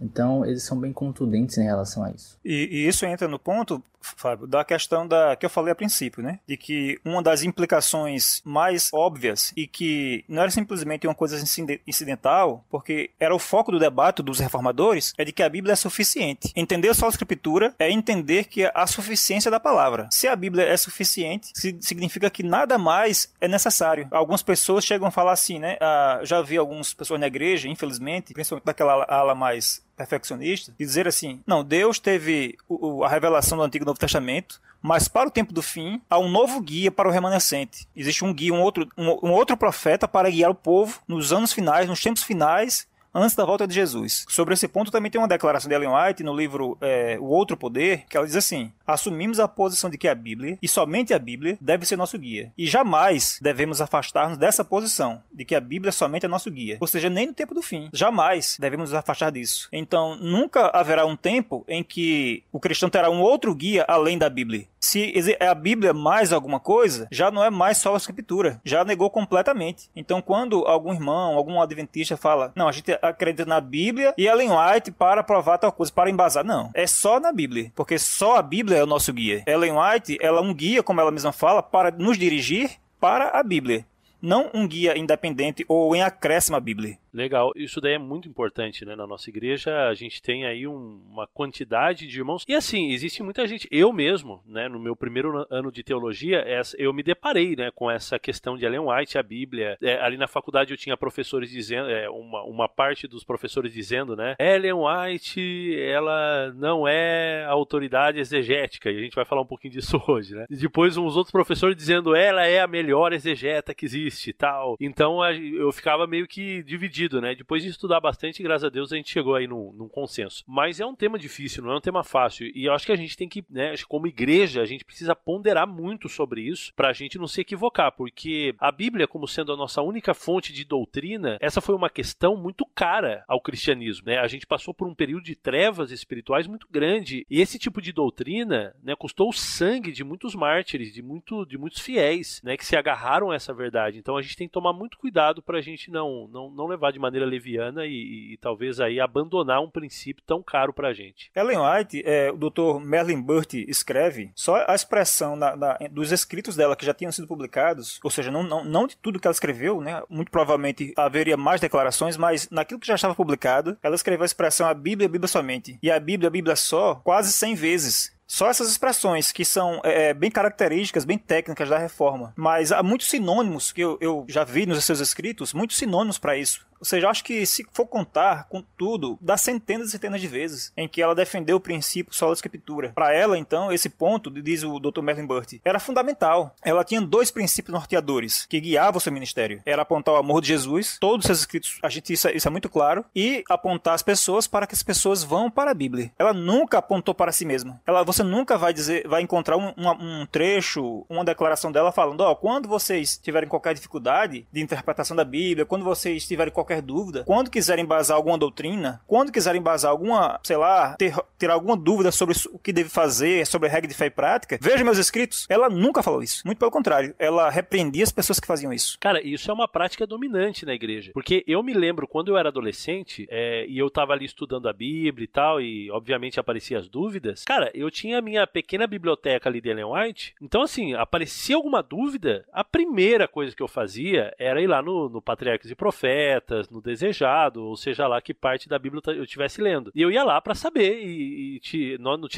[0.00, 2.38] Então, eles são bem contundentes em relação a isso.
[2.44, 6.22] E, e, isso entra no ponto, Fábio, da questão da que eu falei a princípio,
[6.22, 6.38] né?
[6.46, 11.42] De que uma das implicações mais óbvias e que não era simplesmente uma coisa
[11.86, 15.76] incidental, porque era o foco do debate dos reformadores, é de que a Bíblia é
[15.76, 16.52] suficiente.
[16.56, 20.08] Entender só a escritura é entender que a suficiência da palavra.
[20.10, 24.08] Se a Bíblia é suficiente, significa que nada mais é necessário.
[24.10, 25.76] Algumas pessoas chegam a falar assim, né?
[25.80, 31.06] Ah, já vi algumas pessoas na igreja, infelizmente, principalmente daquela ala mais perfeccionista, e dizer
[31.06, 32.56] assim: não, Deus teve
[33.04, 36.60] a revelação do Antigo Novo Testamento, mas para o tempo do fim há um novo
[36.60, 37.86] guia para o remanescente.
[37.94, 41.52] Existe um guia, um outro, um, um outro profeta para guiar o povo nos anos
[41.52, 44.24] finais, nos tempos finais antes da volta de Jesus.
[44.28, 47.56] Sobre esse ponto também tem uma declaração de Ellen White no livro é, O Outro
[47.56, 51.18] Poder, que ela diz assim: assumimos a posição de que a Bíblia, e somente a
[51.18, 52.52] Bíblia, deve ser nosso guia.
[52.56, 56.78] E jamais devemos afastar-nos dessa posição, de que a Bíblia somente é nosso guia.
[56.80, 57.88] Ou seja, nem no tempo do fim.
[57.92, 59.68] Jamais devemos nos afastar disso.
[59.72, 64.28] Então, nunca haverá um tempo em que o cristão terá um outro guia além da
[64.28, 64.66] Bíblia.
[64.80, 68.60] Se é a Bíblia mais alguma coisa, já não é mais só a Escritura.
[68.64, 69.90] Já negou completamente.
[69.94, 74.50] Então, quando algum irmão, algum adventista fala, não, a gente acredita na Bíblia e Ellen
[74.50, 76.44] White para provar tal coisa, para embasar.
[76.44, 79.42] Não, é só na Bíblia, porque só a Bíblia é o nosso guia.
[79.46, 83.42] Ellen White, ela é um guia, como ela mesma fala, para nos dirigir para a
[83.42, 83.86] Bíblia
[84.20, 86.98] não um guia independente ou em acréscimo à Bíblia.
[87.12, 88.94] Legal, isso daí é muito importante, né?
[88.94, 92.44] Na nossa igreja a gente tem aí um, uma quantidade de irmãos.
[92.46, 96.44] E assim, existe muita gente, eu mesmo, né, no meu primeiro ano de teologia,
[96.78, 99.76] eu me deparei, né, com essa questão de Ellen White, a Bíblia.
[99.82, 104.14] É, ali na faculdade eu tinha professores dizendo, é, uma, uma parte dos professores dizendo,
[104.14, 109.72] né, Ellen White, ela não é autoridade exegética, e a gente vai falar um pouquinho
[109.72, 110.46] disso hoje, né?
[110.48, 114.76] E depois uns outros professores dizendo, ela é a melhor exegeta que existe e tal.
[114.80, 117.34] Então eu ficava meio que dividido né?
[117.34, 120.44] Depois de estudar bastante, graças a Deus, a gente chegou aí num, num, consenso.
[120.46, 122.50] Mas é um tema difícil, não é um tema fácil.
[122.54, 125.66] E eu acho que a gente tem que, né, como igreja, a gente precisa ponderar
[125.66, 129.56] muito sobre isso para a gente não se equivocar, porque a Bíblia, como sendo a
[129.56, 134.18] nossa única fonte de doutrina, essa foi uma questão muito cara ao cristianismo, né?
[134.18, 137.92] A gente passou por um período de trevas espirituais muito grande e esse tipo de
[137.92, 142.66] doutrina, né, custou o sangue de muitos mártires, de, muito, de muitos fiéis, né, que
[142.66, 143.98] se agarraram a essa verdade.
[144.00, 146.92] Então a gente tem que tomar muito cuidado para a gente não, não, não levar
[146.92, 151.30] de maneira leviana e, e, e, talvez aí abandonar um princípio tão caro pra gente.
[151.34, 152.80] Ellen White, é, o Dr.
[152.82, 157.28] Merlin Burt escreve, só a expressão na, na, dos escritos dela que já tinham sido
[157.28, 160.02] publicados, ou seja, não, não, não de tudo que ela escreveu, né?
[160.08, 164.66] Muito provavelmente haveria mais declarações, mas naquilo que já estava publicado, ela escreveu a expressão
[164.66, 165.78] a Bíblia, a Bíblia somente.
[165.82, 168.19] E a Bíblia, a Bíblia só, quase 100 vezes.
[168.32, 172.32] Só essas expressões que são é, é, bem características, bem técnicas da reforma.
[172.36, 176.36] Mas há muitos sinônimos que eu, eu já vi nos seus escritos, muitos sinônimos para
[176.36, 176.64] isso.
[176.80, 180.72] Ou seja, acho que se for contar com tudo, dá centenas e centenas de vezes
[180.76, 182.92] em que ela defendeu o princípio da escritura.
[182.94, 185.02] Para ela, então, esse ponto, diz o Dr.
[185.02, 186.54] Merlin Burt, era fundamental.
[186.62, 189.62] Ela tinha dois princípios norteadores que guiavam o seu ministério.
[189.64, 192.48] Era apontar o amor de Jesus, todos os seus escritos, a gente isso, é, isso
[192.48, 196.12] é muito claro, e apontar as pessoas para que as pessoas vão para a Bíblia.
[196.18, 197.80] Ela nunca apontou para si mesma.
[197.86, 202.20] Ela, você nunca vai dizer, vai encontrar um, um, um trecho, uma declaração dela falando,
[202.20, 206.69] ó, oh, quando vocês tiverem qualquer dificuldade de interpretação da Bíblia, quando vocês tiverem qualquer
[206.70, 211.50] qualquer dúvida, quando quiserem embasar alguma doutrina, quando quiserem embasar alguma, sei lá, ter, ter
[211.50, 214.84] alguma dúvida sobre o que deve fazer, sobre a regra de fé e prática, veja
[214.84, 215.46] meus escritos.
[215.48, 216.42] Ela nunca falou isso.
[216.44, 218.96] Muito pelo contrário, ela repreendia as pessoas que faziam isso.
[219.00, 221.10] Cara, isso é uma prática dominante na igreja.
[221.12, 224.72] Porque eu me lembro quando eu era adolescente é, e eu tava ali estudando a
[224.72, 227.44] Bíblia e tal, e obviamente apareciam as dúvidas.
[227.44, 230.34] Cara, eu tinha a minha pequena biblioteca ali de Ellen White.
[230.40, 235.08] Então, assim, aparecia alguma dúvida, a primeira coisa que eu fazia era ir lá no,
[235.08, 239.60] no Patriarcas e Profetas, no Desejado, ou seja lá que parte da Bíblia eu estivesse
[239.60, 239.90] lendo.
[239.94, 242.28] E eu ia lá para saber e, e te, no, no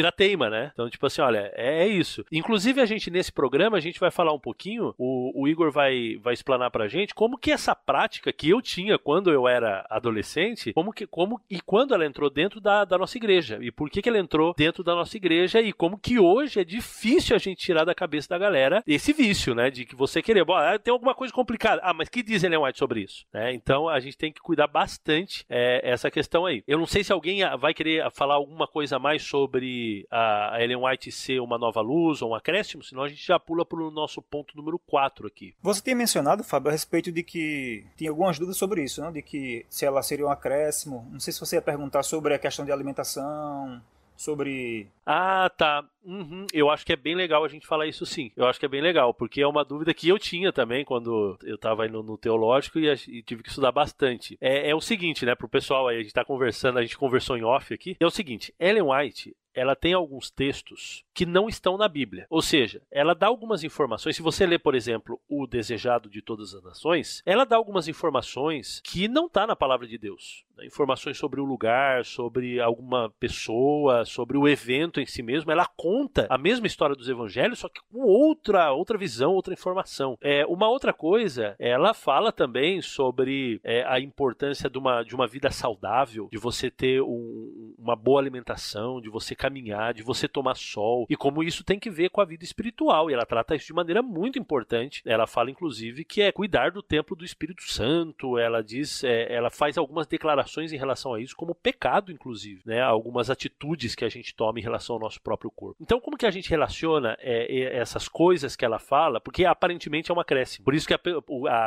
[0.50, 0.70] né?
[0.72, 2.24] Então, tipo assim, olha, é, é, isso.
[2.30, 6.18] Inclusive, a gente, nesse programa, a gente vai falar um pouquinho, o, o Igor vai,
[6.22, 10.72] vai explanar pra gente como que essa prática que eu tinha quando eu era adolescente,
[10.72, 13.58] como que, como e quando ela entrou dentro da, da nossa igreja.
[13.60, 16.64] E por que, que ela entrou dentro da nossa igreja e como que hoje é
[16.64, 19.70] difícil a gente tirar da cabeça da galera esse vício, né?
[19.70, 21.80] De que você querer, bom, ah, tem alguma coisa complicada.
[21.84, 23.24] Ah, mas que diz Ellen White sobre isso?
[23.32, 23.52] Né?
[23.54, 26.62] Então a gente tem que cuidar bastante é, essa questão aí.
[26.66, 31.12] Eu não sei se alguém vai querer falar alguma coisa mais sobre a Ellen White
[31.12, 34.20] ser uma nova luz ou um acréscimo, senão a gente já pula para o nosso
[34.22, 35.54] ponto número 4 aqui.
[35.62, 39.10] Você tinha mencionado, Fábio, a respeito de que tinha algumas dúvidas sobre isso, né?
[39.12, 41.08] de que se ela seria um acréscimo.
[41.10, 43.80] Não sei se você ia perguntar sobre a questão de alimentação,
[44.22, 44.88] sobre.
[45.04, 45.84] Ah, tá.
[46.04, 46.46] Uhum.
[46.52, 48.30] Eu acho que é bem legal a gente falar isso sim.
[48.36, 51.38] Eu acho que é bem legal, porque é uma dúvida que eu tinha também quando
[51.42, 54.36] eu estava no, no, teológico e, e, tive que estudar bastante.
[54.40, 57.36] É, é, o seguinte, né, pro pessoal aí, a gente tá conversando, a gente conversou
[57.36, 57.96] em off aqui.
[57.98, 62.26] É o seguinte, Ellen White, ela tem alguns textos que não estão na Bíblia.
[62.30, 64.16] Ou seja, ela dá algumas informações.
[64.16, 68.80] Se você ler, por exemplo, O Desejado de Todas as Nações, ela dá algumas informações
[68.84, 70.44] que não está na palavra de Deus.
[70.56, 70.66] Né?
[70.66, 75.50] Informações sobre o lugar, sobre alguma pessoa, sobre o evento em si mesmo.
[75.50, 80.16] Ela conta a mesma história dos evangelhos, só que com outra, outra visão, outra informação.
[80.20, 85.26] É, uma outra coisa, ela fala também sobre é, a importância de uma, de uma
[85.26, 90.54] vida saudável, de você ter um, uma boa alimentação, de você caminhar, de você tomar
[90.54, 93.10] sol, e como isso tem que ver com a vida espiritual.
[93.10, 95.02] E ela trata isso de maneira muito importante.
[95.04, 98.38] Ela fala, inclusive, que é cuidar do templo do Espírito Santo.
[98.38, 102.80] Ela diz, é, ela faz algumas declarações em relação a isso, como pecado, inclusive, né?
[102.80, 105.76] Algumas atitudes que a gente toma em relação ao nosso próprio corpo.
[105.80, 109.20] Então, como que a gente relaciona é, essas coisas que ela fala?
[109.20, 110.64] Porque aparentemente é uma crescimento.
[110.64, 111.00] Por isso que a,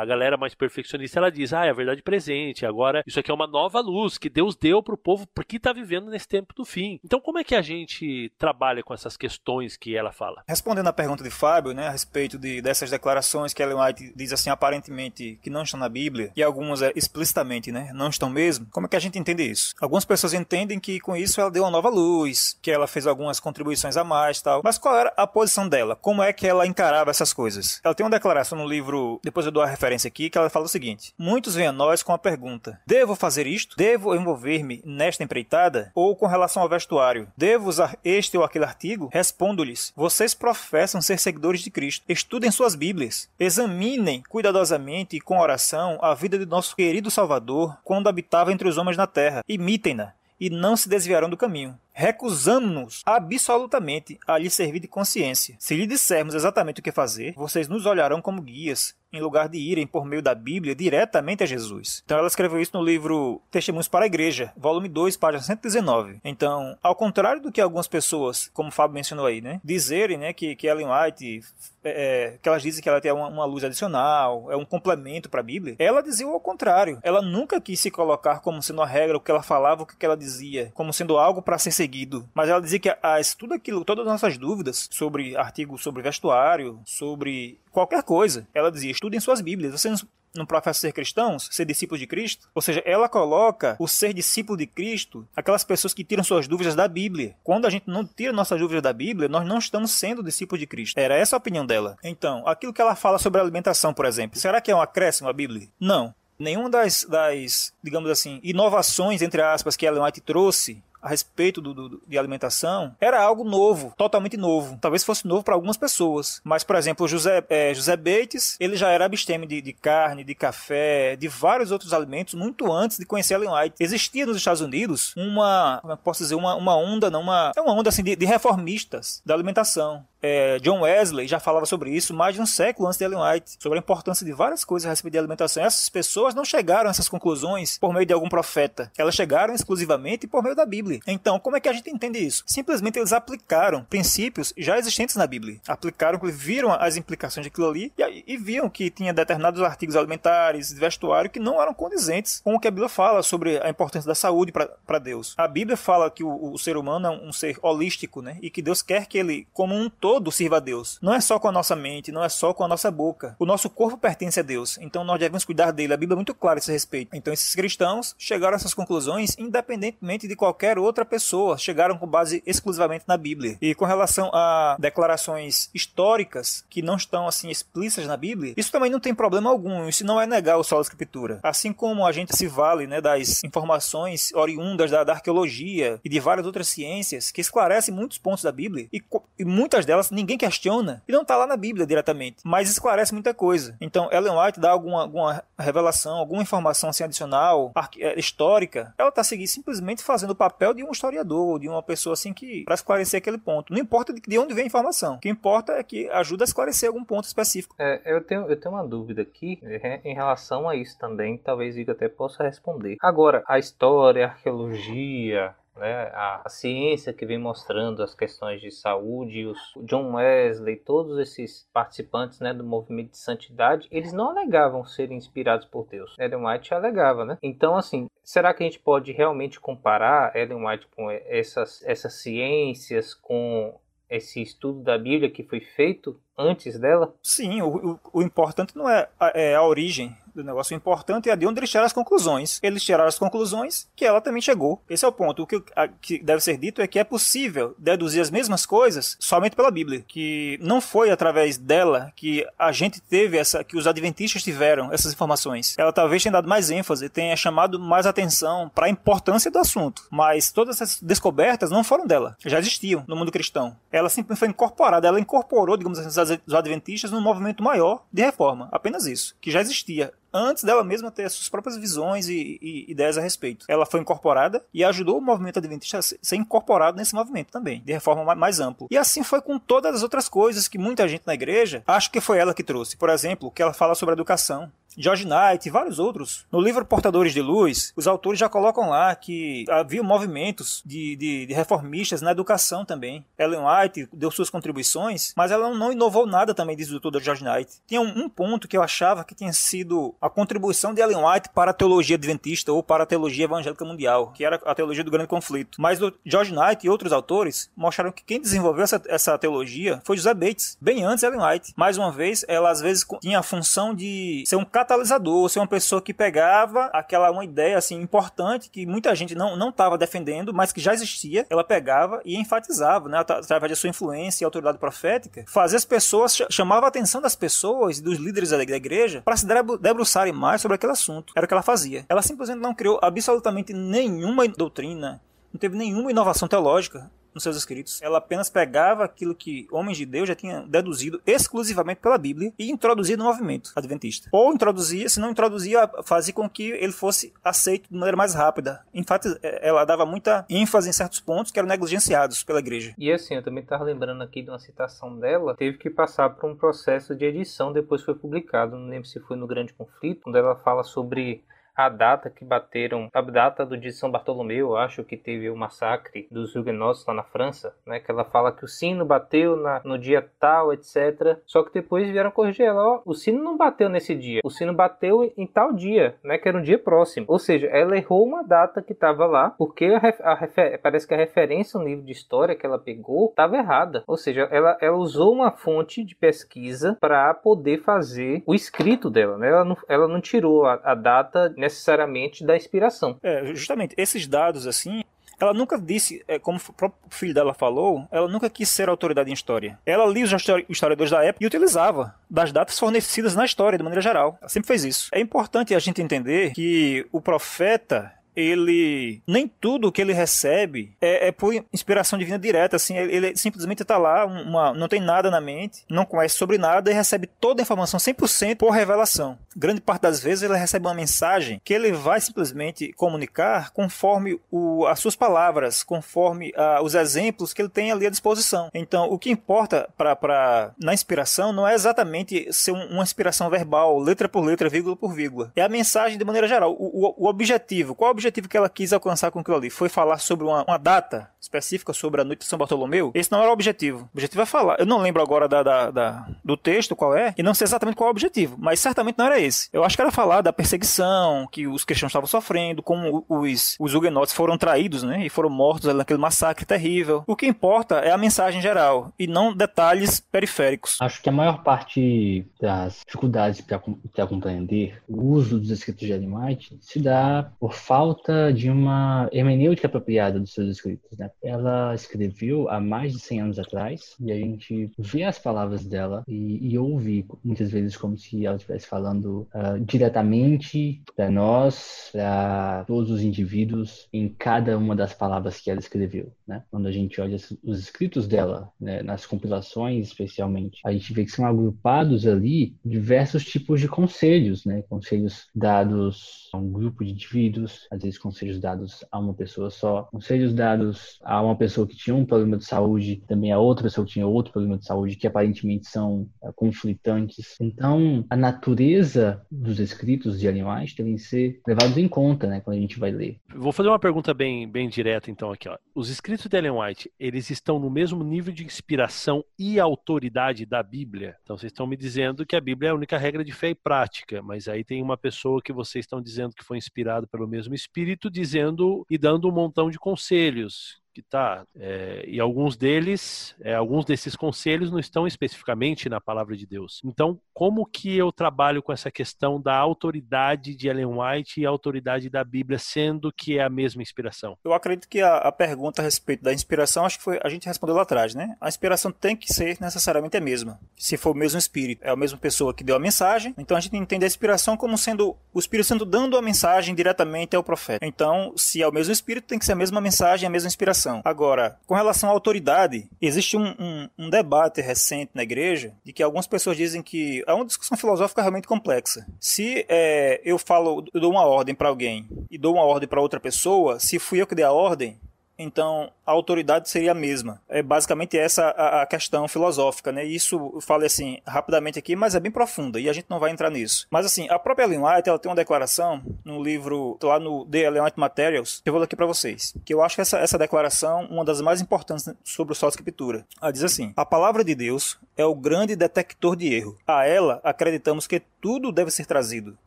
[0.00, 2.64] a galera mais perfeccionista ela diz, ah, é a verdade presente.
[2.64, 5.72] Agora, isso aqui é uma nova luz que Deus deu para o povo porque está
[5.74, 6.98] vivendo nesse tempo do fim.
[7.04, 10.42] Então, como é que a gente trabalha com essas questões que ela fala.
[10.48, 14.32] Respondendo à pergunta de Fábio, né, a respeito de, dessas declarações que Ellen White diz
[14.32, 18.66] assim, aparentemente que não estão na Bíblia, e algumas é, explicitamente, né, não estão mesmo,
[18.70, 19.74] como é que a gente entende isso?
[19.80, 23.40] Algumas pessoas entendem que com isso ela deu uma nova luz, que ela fez algumas
[23.40, 24.60] contribuições a mais tal.
[24.64, 25.96] Mas qual era a posição dela?
[25.96, 27.80] Como é que ela encarava essas coisas?
[27.82, 30.66] Ela tem uma declaração no livro, depois eu dou a referência aqui, que ela fala
[30.66, 33.76] o seguinte: Muitos vêm a nós com a pergunta: Devo fazer isto?
[33.76, 35.90] Devo envolver-me nesta empreitada?
[35.94, 37.28] Ou com relação ao vestuário?
[37.36, 39.08] Devo usar este ou aquele artigo?
[39.12, 42.04] Respondo-lhes: Vocês professam ser seguidores de Cristo.
[42.08, 43.28] Estudem suas Bíblias.
[43.38, 48.76] Examinem cuidadosamente e com oração a vida de nosso querido Salvador quando habitava entre os
[48.76, 49.42] homens na terra.
[49.48, 51.78] Imitem-na e não se desviarão do caminho.
[51.98, 55.56] Recusamos-nos absolutamente a lhe servir de consciência.
[55.58, 59.58] Se lhe dissermos exatamente o que fazer, vocês nos olharão como guias em lugar de
[59.58, 62.02] irem por meio da Bíblia diretamente a Jesus.
[62.04, 66.20] Então ela escreveu isso no livro Testemunhos para a Igreja, volume 2, página 119.
[66.24, 70.32] Então, ao contrário do que algumas pessoas, como o Fábio mencionou aí, né, dizerem, né,
[70.32, 71.40] que, que Ellen White,
[71.82, 75.28] é, é que elas dizem que ela tem uma, uma luz adicional, é um complemento
[75.28, 76.98] para a Bíblia, ela dizia o contrário.
[77.02, 80.04] Ela nunca quis se colocar como sendo a regra, o que ela falava, o que
[80.04, 82.28] ela dizia, como sendo algo para ser seguido.
[82.34, 86.80] Mas ela dizia que as, tudo aquilo, todas as nossas dúvidas sobre artigos sobre vestuário,
[86.84, 89.72] sobre qualquer coisa, ela dizia, estudem suas Bíblias.
[89.72, 89.88] Você
[90.34, 92.48] não professa ser cristãos, ser discípulos de Cristo?
[92.54, 96.74] Ou seja, ela coloca o ser discípulo de Cristo, aquelas pessoas que tiram suas dúvidas
[96.74, 97.34] da Bíblia.
[97.42, 100.66] Quando a gente não tira nossas dúvidas da Bíblia, nós não estamos sendo discípulos de
[100.66, 100.98] Cristo.
[100.98, 101.96] Era essa a opinião dela.
[102.02, 105.32] Então, aquilo que ela fala sobre alimentação, por exemplo, será que é um acréscimo à
[105.32, 105.68] Bíblia?
[105.80, 106.14] Não.
[106.38, 111.72] Nenhuma das, das, digamos assim, inovações, entre aspas, que Ellen White trouxe a respeito do,
[111.72, 114.76] do, de alimentação era algo novo, totalmente novo.
[114.80, 116.40] Talvez fosse novo para algumas pessoas.
[116.42, 120.34] Mas, por exemplo, José, é, José Bates, ele já era abstêmio de, de, carne, de
[120.34, 123.76] café, de vários outros alimentos muito antes de conhecer Ellen White.
[123.78, 127.60] Existia nos Estados Unidos uma, como é posso dizer, uma, uma onda, não, uma, é
[127.60, 132.12] uma onda assim de, de reformistas da alimentação é, John Wesley já falava sobre isso
[132.12, 134.90] mais de um século antes de Ellen White, sobre a importância de várias coisas a
[134.90, 135.62] respeito de alimentação.
[135.62, 140.26] Essas pessoas não chegaram a essas conclusões por meio de algum profeta, elas chegaram exclusivamente
[140.26, 141.00] por meio da Bíblia.
[141.06, 142.42] Então, como é que a gente entende isso?
[142.46, 148.24] Simplesmente eles aplicaram princípios já existentes na Bíblia, aplicaram, viram as implicações daquilo ali e,
[148.26, 152.60] e viam que tinha determinados artigos alimentares, de vestuário que não eram condizentes com o
[152.60, 155.34] que a Bíblia fala sobre a importância da saúde para Deus.
[155.36, 158.38] A Bíblia fala que o, o ser humano é um ser holístico, né?
[158.42, 160.98] E que Deus quer que ele, como um todo, sirva a Deus.
[161.00, 163.36] Não é só com a nossa mente, não é só com a nossa boca.
[163.38, 165.92] O nosso corpo pertence a Deus, então nós devemos cuidar dele.
[165.92, 167.14] A Bíblia é muito clara a esse respeito.
[167.14, 172.42] Então esses cristãos chegaram a essas conclusões independentemente de qualquer outra pessoa, chegaram com base
[172.46, 173.56] exclusivamente na Bíblia.
[173.60, 178.90] E com relação a declarações históricas que não estão assim explícitas na Bíblia, isso também
[178.90, 179.88] não tem problema algum.
[179.88, 181.40] Isso não é negar o solo da escritura.
[181.42, 186.20] Assim como a gente se vale né, das informações oriundas da, da arqueologia e de
[186.20, 189.02] várias outras ciências que esclarecem muitos pontos da Bíblia e,
[189.38, 193.34] e muitas delas ninguém questiona e não está lá na Bíblia diretamente, mas esclarece muita
[193.34, 193.76] coisa.
[193.80, 199.22] Então, Ellen White dá alguma, alguma revelação, alguma informação assim, adicional, é, histórica, ela está
[199.24, 203.18] seguindo simplesmente fazendo o papel de um historiador, de uma pessoa assim que para esclarecer
[203.18, 203.72] aquele ponto.
[203.72, 206.46] Não importa de, de onde vem a informação, o que importa é que ajuda a
[206.46, 207.74] esclarecer algum ponto específico.
[207.78, 211.76] É, eu, tenho, eu tenho uma dúvida aqui é, em relação a isso também, talvez
[211.76, 212.96] Igor até possa responder.
[213.00, 218.70] Agora, a história, a arqueologia, né, a, a, ciência que vem mostrando as questões de
[218.70, 224.84] saúde, os John Wesley, todos esses participantes né, do movimento de santidade, eles não alegavam
[224.84, 226.14] serem inspirados por Deus.
[226.18, 227.38] Ellen White alegava, né?
[227.42, 233.14] Então, assim, será que a gente pode realmente comparar Ellen White com essas, essas ciências,
[233.14, 237.14] com esse estudo da Bíblia que foi feito antes dela?
[237.22, 240.74] Sim, o, o, o importante não é a, é a origem do negócio.
[240.74, 242.60] O importante é de onde eles tiraram as conclusões.
[242.62, 244.80] Eles tiraram as conclusões que ela também chegou.
[244.88, 245.42] Esse é o ponto.
[245.42, 249.16] O que, a, que deve ser dito é que é possível deduzir as mesmas coisas
[249.18, 250.04] somente pela Bíblia.
[250.06, 255.12] Que não foi através dela que a gente teve essa, que os adventistas tiveram essas
[255.12, 255.74] informações.
[255.78, 260.02] Ela talvez tenha dado mais ênfase, tenha chamado mais atenção para a importância do assunto.
[260.10, 262.36] Mas todas essas descobertas não foram dela.
[262.44, 263.76] Já existiam no mundo cristão.
[263.90, 265.08] Ela simplesmente foi incorporada.
[265.08, 266.10] Ela incorporou, digamos assim,
[266.46, 268.68] os adventistas num movimento maior de reforma.
[268.72, 269.36] Apenas isso.
[269.40, 273.20] Que já existia antes dela mesma ter as suas próprias visões e, e, ideias a
[273.20, 273.64] respeito.
[273.68, 277.92] Ela foi incorporada e ajudou o movimento adventista a ser incorporado nesse movimento também, de
[277.92, 278.86] reforma mais ampla.
[278.90, 282.20] E assim foi com todas as outras coisas que muita gente na igreja acha que
[282.20, 282.96] foi ela que trouxe.
[282.96, 284.70] Por exemplo, que ela fala sobre a educação.
[284.96, 286.46] George Knight e vários outros.
[286.50, 291.46] No livro Portadores de Luz, os autores já colocam lá que havia movimentos de, de,
[291.46, 293.24] de reformistas na educação também.
[293.38, 297.44] Ellen White deu suas contribuições, mas ela não inovou nada também, diz o doutor George
[297.44, 297.70] Knight.
[297.86, 301.50] Tinha um, um, ponto que eu achava que tinha sido a contribuição de Ellen White
[301.54, 305.10] para a teologia adventista ou para a teologia evangélica mundial, que era a teologia do
[305.10, 305.80] grande conflito.
[305.80, 310.16] Mas o George Knight e outros autores mostraram que quem desenvolveu essa, essa teologia foi
[310.16, 311.72] José Bates, bem antes Ellen White.
[311.76, 315.66] Mais uma vez, ela às vezes tinha a função de ser um catalisador, ser uma
[315.66, 320.54] pessoa que pegava aquela uma ideia assim importante que muita gente não não estava defendendo,
[320.54, 324.78] mas que já existia, ela pegava e enfatizava, né, através da sua influência e autoridade
[324.78, 329.36] profética, fazia as pessoas chamava a atenção das pessoas e dos líderes da igreja para
[329.36, 329.46] se
[329.80, 331.32] debruçarem mais sobre aquele assunto.
[331.36, 332.04] Era o que ela fazia.
[332.08, 335.20] Ela simplesmente não criou absolutamente nenhuma doutrina,
[335.52, 338.00] não teve nenhuma inovação teológica nos seus escritos.
[338.00, 342.70] Ela apenas pegava aquilo que homens de Deus já tinham deduzido exclusivamente pela Bíblia e
[342.70, 344.30] introduzia no movimento adventista.
[344.32, 348.82] Ou introduzia, se não introduzia, fazia com que ele fosse aceito de maneira mais rápida.
[348.92, 352.94] Em fato, é, ela dava muita ênfase em certos pontos que eram negligenciados pela igreja.
[352.96, 356.50] E assim, eu também estava lembrando aqui de uma citação dela, teve que passar por
[356.50, 360.36] um processo de edição, depois foi publicado, não lembro se foi no Grande Conflito, quando
[360.36, 361.44] ela fala sobre
[361.76, 365.50] a data que bateram, a data do dia de São Bartolomeu, eu acho que teve
[365.50, 368.00] o massacre dos huguenotes lá na França, né?
[368.00, 371.38] Que ela fala que o sino bateu na, no dia tal, etc.
[371.44, 374.72] Só que depois vieram corrigir ela, ó, o sino não bateu nesse dia, o sino
[374.72, 376.38] bateu em tal dia, né?
[376.38, 377.26] Que era um dia próximo.
[377.28, 379.86] Ou seja, ela errou uma data que estava lá, porque
[380.22, 384.02] a, a parece que a referência no livro de história que ela pegou estava errada.
[384.06, 389.36] Ou seja, ela, ela usou uma fonte de pesquisa para poder fazer o escrito dela,
[389.36, 389.48] né?
[389.48, 393.18] Ela não, ela não tirou a, a data né, necessariamente da inspiração.
[393.22, 395.02] É, justamente, esses dados assim,
[395.38, 399.30] ela nunca disse, é, como o próprio filho dela falou, ela nunca quis ser autoridade
[399.30, 399.78] em história.
[399.84, 400.32] Ela lia os
[400.68, 404.38] historiadores da época e utilizava das datas fornecidas na história, de maneira geral.
[404.40, 405.08] Ela sempre fez isso.
[405.12, 411.28] É importante a gente entender que o profeta ele nem tudo que ele recebe é,
[411.28, 415.30] é por inspiração divina direta, assim, ele, ele simplesmente está lá, uma, não tem nada
[415.30, 419.38] na mente, não conhece sobre nada e recebe toda a informação 100% por revelação.
[419.56, 424.84] Grande parte das vezes ele recebe uma mensagem que ele vai simplesmente comunicar conforme o,
[424.86, 428.68] as suas palavras, conforme uh, os exemplos que ele tem ali à disposição.
[428.74, 433.98] Então, o que importa para na inspiração não é exatamente ser um, uma inspiração verbal,
[433.98, 435.50] letra por letra, vírgula por vírgula.
[435.56, 436.72] É a mensagem de maneira geral.
[436.72, 439.70] O, o, o objetivo, qual é o objetivo que ela quis alcançar com aquilo ali?
[439.70, 443.10] Foi falar sobre uma, uma data específica sobre a noite de São Bartolomeu?
[443.14, 444.00] Esse não era o objetivo.
[444.04, 444.76] O objetivo é falar.
[444.78, 447.96] Eu não lembro agora da, da, da, do texto qual é, e não sei exatamente
[447.96, 449.68] qual é o objetivo, mas certamente não era esse.
[449.72, 453.94] Eu acho que era falar da perseguição que os cristãos estavam sofrendo, como os, os
[453.94, 457.24] huguenotes foram traídos, né, e foram mortos naquele massacre terrível.
[457.26, 460.96] O que importa é a mensagem geral, e não detalhes periféricos.
[461.00, 466.78] Acho que a maior parte das dificuldades para compreender o uso dos escritos de White
[466.80, 468.15] se dá por falta
[468.54, 471.30] de uma hermenêutica apropriada dos seus escritos, né?
[471.42, 476.24] Ela escreveu há mais de 100 anos atrás e a gente vê as palavras dela
[476.26, 482.84] e, e ouve muitas vezes como se ela estivesse falando uh, diretamente para nós, para
[482.86, 486.62] todos os indivíduos em cada uma das palavras que ela escreveu, né?
[486.70, 491.30] Quando a gente olha os escritos dela, né, nas compilações especialmente, a gente vê que
[491.30, 494.82] são agrupados ali diversos tipos de conselhos, né?
[494.88, 500.04] Conselhos dados a um grupo de indivíduos, às vezes conselhos dados a uma pessoa só,
[500.04, 504.06] conselhos dados a uma pessoa que tinha um problema de saúde, também a outra pessoa
[504.06, 507.56] que tinha outro problema de saúde, que aparentemente são uh, conflitantes.
[507.60, 512.80] Então, a natureza dos escritos de White devem ser levados em conta, né, quando a
[512.80, 513.40] gente vai ler.
[513.54, 515.68] Vou fazer uma pergunta bem, bem direta, então, aqui.
[515.68, 515.76] Ó.
[515.94, 520.82] Os escritos de Ellen White, eles estão no mesmo nível de inspiração e autoridade da
[520.82, 521.36] Bíblia?
[521.42, 523.74] Então, vocês estão me dizendo que a Bíblia é a única regra de fé e
[523.74, 527.74] prática, mas aí tem uma pessoa que vocês estão dizendo que foi inspirado pelo mesmo
[527.74, 527.85] Espírito,
[528.30, 531.64] dizendo e dando um montão de conselhos que tá.
[531.74, 537.00] É, e alguns deles, é, alguns desses conselhos não estão especificamente na palavra de Deus.
[537.02, 541.70] Então, como que eu trabalho com essa questão da autoridade de Ellen White e a
[541.70, 544.58] autoridade da Bíblia, sendo que é a mesma inspiração?
[544.62, 547.66] Eu acredito que a, a pergunta a respeito da inspiração, acho que foi a gente
[547.66, 548.54] respondeu lá atrás, né?
[548.60, 550.78] A inspiração tem que ser necessariamente a mesma.
[550.98, 553.80] Se for o mesmo espírito, é a mesma pessoa que deu a mensagem, então a
[553.80, 558.04] gente entende a inspiração como sendo o Espírito Santo dando a mensagem diretamente ao profeta.
[558.04, 561.05] Então, se é o mesmo espírito, tem que ser a mesma mensagem, a mesma inspiração.
[561.24, 566.22] Agora, com relação à autoridade, existe um, um, um, debate recente na igreja de que
[566.22, 569.26] algumas pessoas dizem que é uma discussão filosófica realmente complexa.
[569.40, 573.20] Se é, eu falo, eu dou uma ordem para alguém e dou uma ordem para
[573.20, 575.18] outra pessoa, se fui eu que dei a ordem,
[575.58, 577.60] então a autoridade seria a mesma.
[577.68, 580.24] É basicamente essa a, questão filosófica, né?
[580.24, 583.50] Isso eu falei assim rapidamente aqui, mas é bem profunda e a gente não vai
[583.50, 584.06] entrar nisso.
[584.10, 587.78] Mas assim, a própria Ellen White, ela tem uma declaração no livro lá no The
[587.78, 590.38] Ellen White Materials, que eu vou ler aqui para vocês, que eu acho que essa,
[590.38, 593.46] essa declaração uma das mais importantes sobre o só escritura.
[593.60, 596.96] Ela diz assim: "A palavra de Deus é o grande detector de erro.
[597.06, 599.76] A ela acreditamos que tudo deve ser trazido.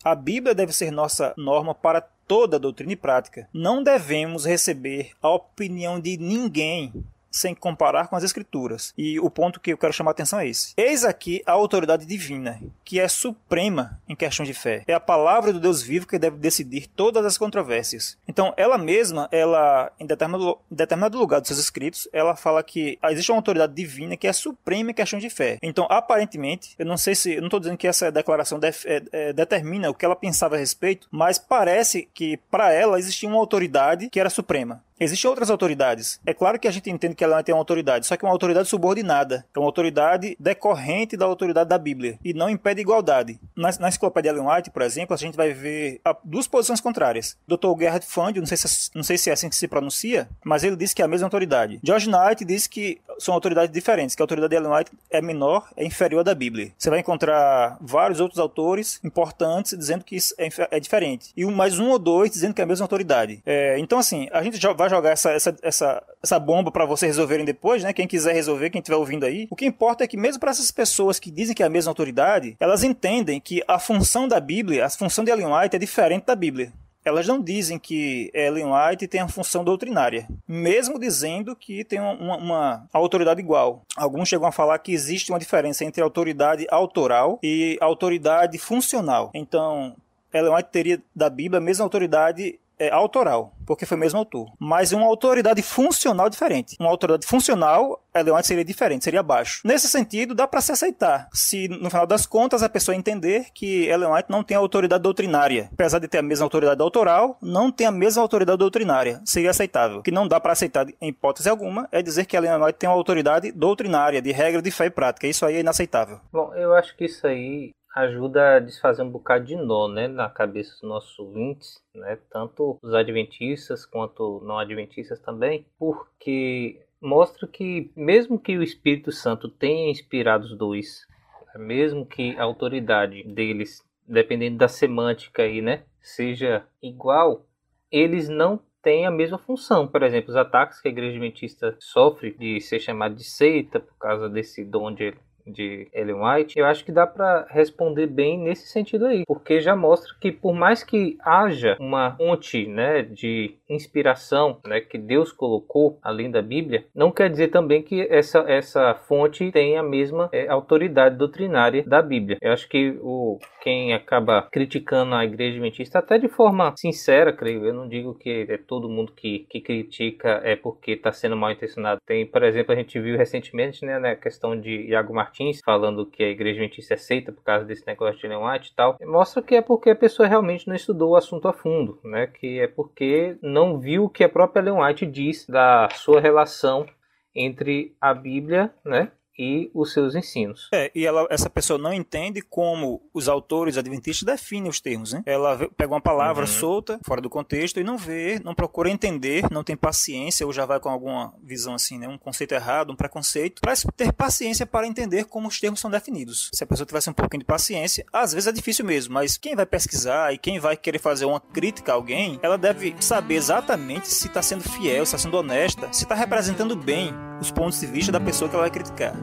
[0.03, 3.49] A Bíblia deve ser nossa norma para toda doutrina e prática.
[3.51, 6.93] Não devemos receber a opinião de ninguém
[7.31, 8.93] sem comparar com as escrituras.
[8.97, 10.73] E o ponto que eu quero chamar a atenção é esse.
[10.77, 14.83] Eis aqui a autoridade divina, que é suprema em questões de fé.
[14.87, 18.17] É a palavra do Deus vivo que deve decidir todas as controvérsias.
[18.27, 22.97] Então, ela mesma, ela em determinado, em determinado lugar dos seus escritos, ela fala que
[23.03, 25.57] existe uma autoridade divina que é suprema em questões de fé.
[25.61, 29.03] Então, aparentemente, eu não sei se, eu não estou dizendo que essa declaração def, é,
[29.11, 33.37] é, determina o que ela pensava a respeito, mas parece que para ela existia uma
[33.37, 34.83] autoridade que era suprema.
[34.99, 36.19] Existem outras autoridades.
[36.25, 38.33] É claro que a gente entende que ela tem uma autoridade, só que é uma
[38.33, 39.45] autoridade subordinada.
[39.55, 43.39] É uma autoridade decorrente da autoridade da Bíblia e não impede igualdade.
[43.55, 47.37] Na, na enciclopédia Ellen White, por exemplo, a gente vai ver a, duas posições contrárias.
[47.47, 47.77] Dr.
[47.79, 50.75] Gerhard Fund, não sei, se, não sei se é assim que se pronuncia, mas ele
[50.75, 51.79] diz que é a mesma autoridade.
[51.83, 55.69] George Knight diz que são autoridades diferentes, que a autoridade de Ellen White é menor,
[55.75, 56.71] é inferior à da Bíblia.
[56.77, 61.31] Você vai encontrar vários outros autores importantes dizendo que isso é, é diferente.
[61.35, 63.41] E um, mais um ou dois dizendo que é a mesma autoridade.
[63.45, 67.11] É, então, assim, a gente já vai jogar essa, essa, essa, essa bomba para vocês
[67.11, 67.93] resolverem depois, né?
[67.93, 69.47] Quem quiser resolver, quem estiver ouvindo aí.
[69.49, 71.91] O que importa é que, mesmo para essas pessoas que dizem que é a mesma
[71.91, 76.25] autoridade, elas entendem que a função da Bíblia, a função de Ellen White é diferente
[76.25, 76.73] da Bíblia
[77.03, 82.37] elas não dizem que Ellen White tem a função doutrinária, mesmo dizendo que tem uma,
[82.37, 83.83] uma, autoridade igual.
[83.95, 89.31] Alguns chegam a falar que existe uma diferença entre autoridade autoral e autoridade funcional.
[89.33, 89.95] Então,
[90.33, 94.47] Ellen White teria da Bíblia a mesma autoridade é, autoral, porque foi o mesmo autor,
[94.57, 96.75] mas uma autoridade funcional diferente.
[96.79, 99.61] Uma autoridade funcional, Ellen White seria diferente, seria abaixo.
[99.65, 103.87] Nesse sentido, dá para se aceitar, se no final das contas a pessoa entender que
[103.87, 105.69] Ellen White não tem autoridade doutrinária.
[105.73, 109.21] Apesar de ter a mesma autoridade autoral, não tem a mesma autoridade doutrinária.
[109.25, 109.99] Seria aceitável.
[109.99, 112.89] O que não dá para aceitar em hipótese alguma é dizer que Ellen White tem
[112.89, 115.27] uma autoridade doutrinária, de regra de fé e prática.
[115.27, 116.19] Isso aí é inaceitável.
[116.31, 120.29] Bom, eu acho que isso aí ajuda a desfazer um bocado de nó, né, na
[120.29, 127.91] cabeça dos nossos ouvintes, né, tanto os adventistas quanto não adventistas também, porque mostra que
[127.95, 131.07] mesmo que o Espírito Santo tenha inspirado os dois,
[131.55, 137.45] mesmo que a autoridade deles, dependendo da semântica aí, né, seja igual,
[137.91, 139.87] eles não têm a mesma função.
[139.87, 143.97] Por exemplo, os ataques que a igreja adventista sofre de ser chamada de seita por
[143.97, 145.13] causa desse dom de
[145.49, 149.75] de Ellen White, eu acho que dá para responder bem nesse sentido aí, porque já
[149.75, 155.99] mostra que por mais que haja uma fonte, né, de inspiração, né, que Deus colocou
[156.01, 160.47] além da Bíblia, não quer dizer também que essa essa fonte tenha a mesma é,
[160.47, 162.37] autoridade doutrinária da Bíblia.
[162.41, 167.65] Eu acho que o quem acaba criticando a igreja adventista até de forma sincera, creio,
[167.65, 171.51] eu não digo que é todo mundo que, que critica é porque está sendo mal
[171.51, 172.01] intencionado.
[172.05, 176.05] Tem, por exemplo, a gente viu recentemente, né, na questão de Iago Martins Martins falando
[176.05, 179.41] que a igreja adventista aceita por causa desse negócio de Ellen White e tal, mostra
[179.41, 182.27] que é porque a pessoa realmente não estudou o assunto a fundo, né?
[182.27, 186.85] Que é porque não viu o que a própria Ellen White diz da sua relação
[187.33, 190.67] entre a Bíblia, né, e os seus ensinos.
[190.73, 195.23] É, e ela, essa pessoa não entende como os autores adventistas definem os termos, né?
[195.25, 196.51] Ela pega uma palavra uhum.
[196.51, 200.65] solta, fora do contexto, e não vê, não procura entender, não tem paciência, ou já
[200.65, 202.07] vai com alguma visão assim, né?
[202.07, 206.49] Um conceito errado, um preconceito, para ter paciência para entender como os termos são definidos.
[206.53, 209.55] Se a pessoa tivesse um pouquinho de paciência, às vezes é difícil mesmo, mas quem
[209.55, 214.09] vai pesquisar e quem vai querer fazer uma crítica a alguém, ela deve saber exatamente
[214.09, 217.87] se está sendo fiel, se está sendo honesta, se está representando bem os pontos de
[217.87, 219.13] vista da pessoa que ela vai criticar.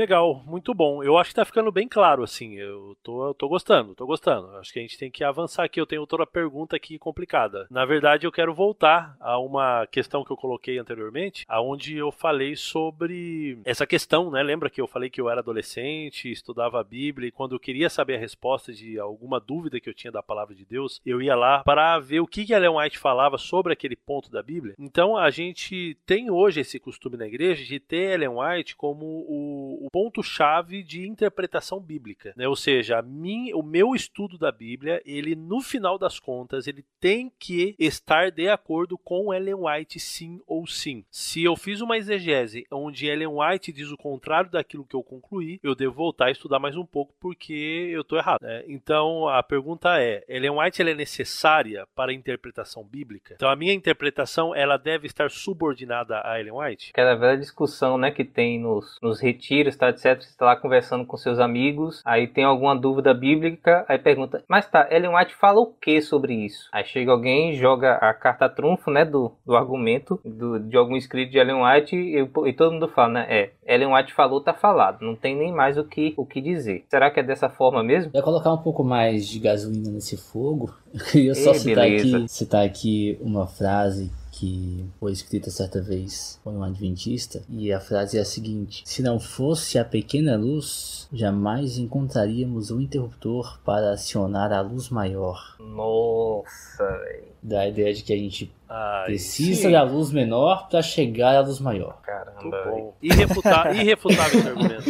[0.00, 1.04] Legal, muito bom.
[1.04, 2.54] Eu acho que tá ficando bem claro, assim.
[2.54, 4.56] Eu tô, eu tô gostando, tô gostando.
[4.56, 5.78] Acho que a gente tem que avançar aqui.
[5.78, 7.66] Eu tenho outra pergunta aqui complicada.
[7.70, 12.56] Na verdade, eu quero voltar a uma questão que eu coloquei anteriormente, aonde eu falei
[12.56, 14.42] sobre essa questão, né?
[14.42, 17.90] Lembra que eu falei que eu era adolescente, estudava a Bíblia e quando eu queria
[17.90, 21.36] saber a resposta de alguma dúvida que eu tinha da palavra de Deus, eu ia
[21.36, 24.74] lá para ver o que Ellen White falava sobre aquele ponto da Bíblia.
[24.78, 29.89] Então, a gente tem hoje esse costume na igreja de ter Ellen White como o
[29.90, 32.48] ponto-chave de interpretação bíblica, né?
[32.48, 37.32] Ou seja, mim, o meu estudo da Bíblia, ele no final das contas, ele tem
[37.38, 41.04] que estar de acordo com Ellen White sim ou sim.
[41.10, 45.58] Se eu fiz uma exegese onde Ellen White diz o contrário daquilo que eu concluí,
[45.62, 48.40] eu devo voltar a estudar mais um pouco porque eu estou errado.
[48.42, 48.64] Né?
[48.68, 53.34] Então a pergunta é: Ellen White é necessária para a interpretação bíblica?
[53.34, 56.90] Então a minha interpretação ela deve estar subordinada a Ellen White?
[56.92, 60.20] Aquela velha discussão, né, que tem nos, nos retiros tá, etc.
[60.20, 64.68] Você está lá conversando com seus amigos, aí tem alguma dúvida bíblica, aí pergunta, mas
[64.68, 66.68] tá, Ellen White fala o que sobre isso?
[66.72, 71.32] Aí chega alguém, joga a carta trunfo, né, do, do argumento do, de algum escrito
[71.32, 72.18] de Ellen White e,
[72.48, 75.78] e, todo mundo fala, né, é, Ellen White falou, tá falado, não tem nem mais
[75.78, 76.84] o que, o que dizer.
[76.88, 78.10] Será que é dessa forma mesmo?
[78.14, 82.64] Eu colocar um pouco mais de gasolina nesse fogo, eu queria só citar aqui, citar
[82.64, 84.10] aqui uma frase
[84.40, 89.02] que foi escrita certa vez por um adventista, e a frase é a seguinte: Se
[89.02, 95.56] não fosse a pequena luz, jamais encontraríamos um interruptor para acionar a luz maior.
[95.60, 97.28] Nossa, velho.
[97.42, 99.72] Da ideia de que a gente Ai, precisa sim.
[99.72, 102.00] da luz menor para chegar à luz maior.
[102.00, 102.94] Caramba, bom.
[103.02, 104.84] Irrefutável, irrefutável esse argumento.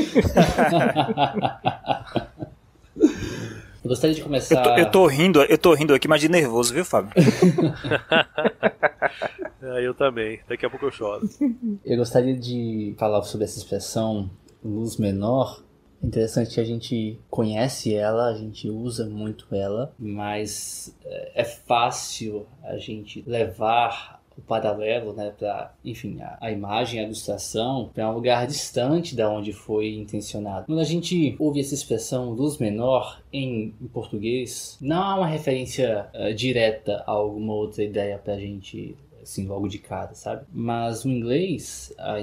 [3.83, 4.57] Eu gostaria de começar.
[4.57, 7.11] Eu tô, eu tô, rindo, eu tô rindo aqui, mas de nervoso, viu, Fábio?
[9.63, 10.41] é, eu também.
[10.49, 11.29] Daqui a pouco eu choro.
[11.85, 14.31] Eu gostaria de falar sobre essa expressão
[14.63, 15.63] luz menor.
[16.03, 22.47] Interessante que a gente conhece ela, a gente usa muito ela, mas é, é fácil
[22.63, 28.15] a gente levar o paralelo, né, para, enfim, a, a, imagem, a ilustração, para um
[28.15, 30.67] lugar distante da onde foi intencionado.
[30.67, 36.09] Quando a gente ouve essa expressão luz menor em, em português, não há uma referência
[36.15, 40.45] uh, direta a alguma outra ideia para a gente assim, logo de cara, sabe?
[40.53, 42.15] Mas no inglês, a,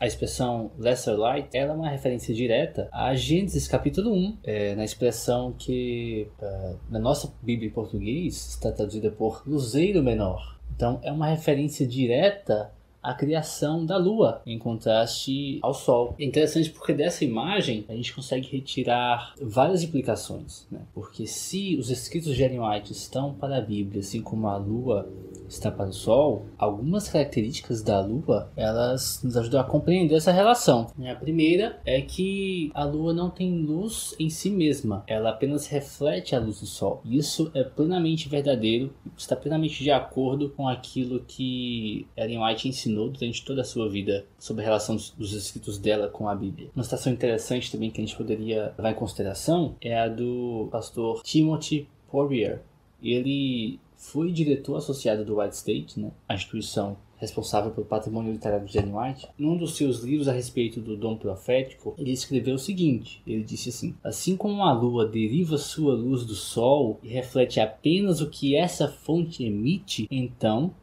[0.00, 4.84] a expressão lesser light, ela é uma referência direta a Gênesis capítulo 1, é, na
[4.84, 10.58] expressão que uh, na nossa Bíblia em português está traduzida por luzeiro menor.
[10.74, 12.70] Então é uma referência direta
[13.06, 16.16] a criação da Lua em contraste ao Sol.
[16.18, 20.80] É interessante porque dessa imagem a gente consegue retirar várias implicações, né?
[20.92, 25.08] porque se os escritos de Ellen White estão para a Bíblia, assim como a Lua
[25.48, 30.90] está para o Sol, algumas características da Lua elas nos ajudam a compreender essa relação.
[31.10, 36.34] A primeira é que a Lua não tem luz em si mesma, ela apenas reflete
[36.34, 37.00] a luz do Sol.
[37.04, 43.44] Isso é plenamente verdadeiro, está plenamente de acordo com aquilo que Ellen White ensinou durante
[43.44, 46.70] toda a sua vida sobre a relação dos escritos dela com a Bíblia.
[46.74, 51.22] Uma citação interessante também que a gente poderia levar em consideração é a do pastor
[51.22, 52.62] Timothy Poirier.
[53.02, 58.78] Ele foi diretor associado do White State, né, a instituição responsável pelo patrimônio literário de
[58.78, 63.22] Ellen White, num dos seus livros a respeito do dom profético, ele escreveu o seguinte:
[63.26, 68.20] ele disse assim, assim como a lua deriva sua luz do sol e reflete apenas
[68.20, 70.74] o que essa fonte emite, então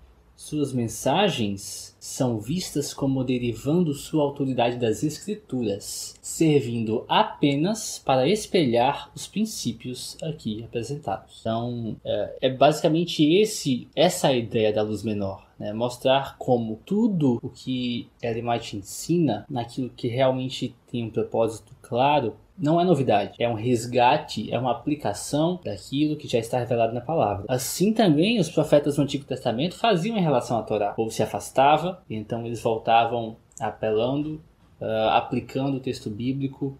[0.44, 9.26] suas mensagens são vistas como derivando sua autoridade das Escrituras, servindo apenas para espelhar os
[9.26, 11.40] princípios aqui apresentados.
[11.40, 15.48] Então, é, é basicamente esse essa a ideia da luz menor.
[15.58, 15.72] Né?
[15.72, 22.36] Mostrar como tudo o que Ellen White ensina, naquilo que realmente tem um propósito claro,
[22.58, 27.02] não é novidade, é um resgate, é uma aplicação daquilo que já está revelado na
[27.02, 27.46] palavra.
[27.50, 30.92] Assim também os profetas do Antigo Testamento faziam em relação à Torá.
[30.92, 34.42] O povo se afastava, e então eles voltavam apelando,
[34.80, 36.78] uh, aplicando o texto bíblico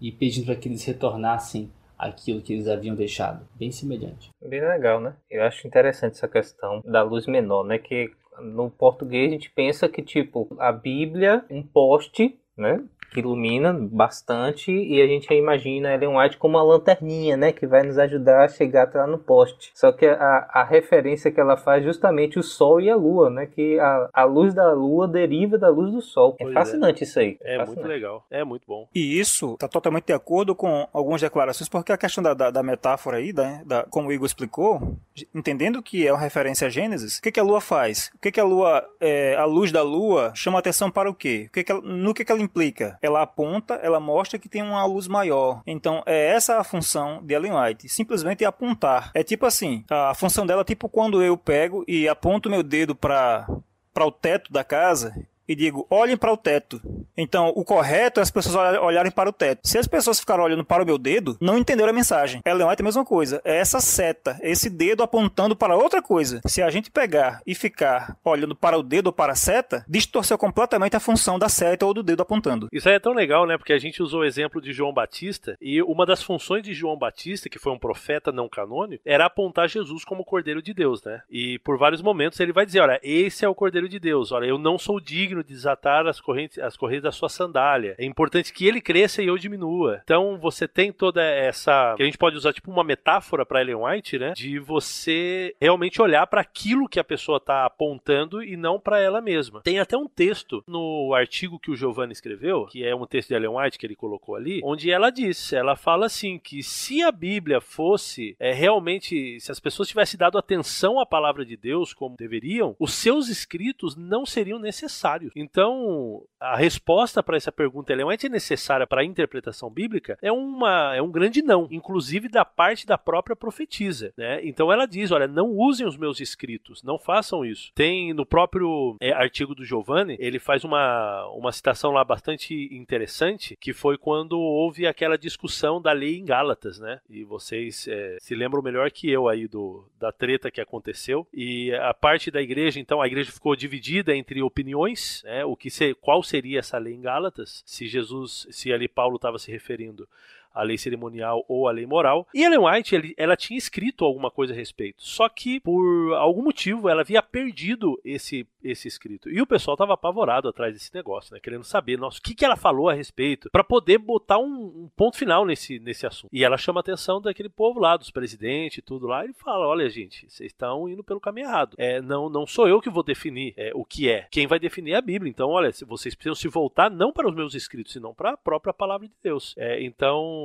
[0.00, 3.46] e pedindo para que eles retornassem aquilo que eles haviam deixado.
[3.54, 4.30] Bem semelhante.
[4.42, 5.14] Bem legal, né?
[5.30, 7.76] Eu acho interessante essa questão da luz menor, né?
[7.78, 8.10] Que
[8.40, 12.82] no português a gente pensa que, tipo, a Bíblia, um poste, né?
[13.10, 17.82] Que ilumina bastante e a gente imagina Ellen White como uma lanterninha, né, que vai
[17.82, 19.70] nos ajudar a chegar até lá no poste.
[19.74, 23.30] Só que a, a referência que ela faz é justamente o Sol e a Lua,
[23.30, 26.36] né, que a, a luz da Lua deriva da luz do Sol.
[26.38, 27.06] É pois é fascinante é.
[27.06, 27.38] isso aí.
[27.40, 27.80] É fascinante.
[27.80, 28.88] muito legal, é muito bom.
[28.94, 32.62] E isso está totalmente de acordo com algumas declarações, porque a questão da, da, da
[32.62, 34.96] metáfora aí, da, da, como o Igor explicou,
[35.34, 38.10] entendendo que é uma referência a Gênesis, o que, que a Lua faz?
[38.14, 41.46] O que, que a Lua, é, a luz da Lua chama atenção para o quê?
[41.48, 42.98] O que que ela, no que, que ela implica?
[43.02, 45.62] Ela aponta, ela mostra que tem uma luz maior.
[45.66, 49.10] Então, é essa a função de Ellen White, simplesmente apontar.
[49.14, 52.94] É tipo assim, a função dela é tipo quando eu pego e aponto meu dedo
[52.94, 53.46] para
[53.92, 55.14] para o teto da casa
[55.50, 56.80] e digo: olhem para o teto.
[57.16, 59.66] Então, o correto é as pessoas olharem para o teto.
[59.66, 62.40] Se as pessoas ficarem olhando para o meu dedo, não entenderam a mensagem.
[62.46, 63.40] Ellen White é a mesma coisa.
[63.44, 66.40] É essa seta, esse dedo apontando para outra coisa.
[66.46, 70.38] Se a gente pegar e ficar olhando para o dedo ou para a seta, distorceu
[70.38, 72.68] completamente a função da seta ou do dedo apontando.
[72.72, 73.58] Isso aí é tão legal, né?
[73.58, 76.96] Porque a gente usou o exemplo de João Batista e uma das funções de João
[76.96, 81.02] Batista, que foi um profeta não canônico, era apontar Jesus como o Cordeiro de Deus,
[81.02, 81.22] né?
[81.28, 84.30] E por vários momentos ele vai dizer: olha, esse é o Cordeiro de Deus.
[84.30, 87.94] Olha, eu não sou digno de desatar as correntes, as correias da sua sandália.
[87.98, 90.00] É importante que ele cresça e eu diminua.
[90.04, 93.76] Então você tem toda essa que a gente pode usar tipo uma metáfora para Ellen
[93.76, 94.32] White, né?
[94.32, 99.20] De você realmente olhar para aquilo que a pessoa está apontando e não para ela
[99.20, 99.60] mesma.
[99.62, 103.34] Tem até um texto no artigo que o Giovanni escreveu, que é um texto de
[103.34, 107.12] Ellen White que ele colocou ali, onde ela diz, ela fala assim que se a
[107.12, 112.16] Bíblia fosse é, realmente, se as pessoas tivessem dado atenção à palavra de Deus como
[112.16, 115.29] deveriam, os seus escritos não seriam necessários.
[115.34, 121.02] Então, a resposta para essa pergunta é necessária para a interpretação bíblica é, uma, é
[121.02, 124.12] um grande não, inclusive da parte da própria profetisa.
[124.16, 124.40] Né?
[124.44, 127.70] Então ela diz: olha, não usem os meus escritos, não façam isso.
[127.74, 133.56] Tem no próprio é, artigo do Giovanni, ele faz uma, uma citação lá bastante interessante,
[133.60, 137.00] que foi quando houve aquela discussão da lei em Gálatas, né?
[137.08, 141.26] E vocês é, se lembram melhor que eu aí do, da treta que aconteceu.
[141.32, 145.70] E a parte da igreja, então, a igreja ficou dividida entre opiniões né, o que
[145.70, 150.08] ser, qual seria essa lei em Gálatas, se Jesus, se ali Paulo estava se referindo
[150.52, 152.26] a lei cerimonial ou a lei moral.
[152.34, 155.02] E Ellen White, ela tinha escrito alguma coisa a respeito.
[155.02, 159.28] Só que, por algum motivo, ela havia perdido esse, esse escrito.
[159.30, 161.40] E o pessoal estava apavorado atrás desse negócio, né?
[161.40, 164.90] Querendo saber, nossa, o que, que ela falou a respeito, para poder botar um, um,
[164.96, 166.30] ponto final nesse, nesse assunto.
[166.32, 169.66] E ela chama a atenção daquele povo lá, dos presidentes e tudo lá, e fala:
[169.66, 171.74] olha, gente, vocês estão indo pelo caminho errado.
[171.78, 174.26] É, não, não sou eu que vou definir é, o que é.
[174.30, 175.30] Quem vai definir é a Bíblia.
[175.30, 178.72] Então, olha, vocês precisam se voltar não para os meus escritos, senão para a própria
[178.72, 179.54] palavra de Deus.
[179.56, 180.40] É, então,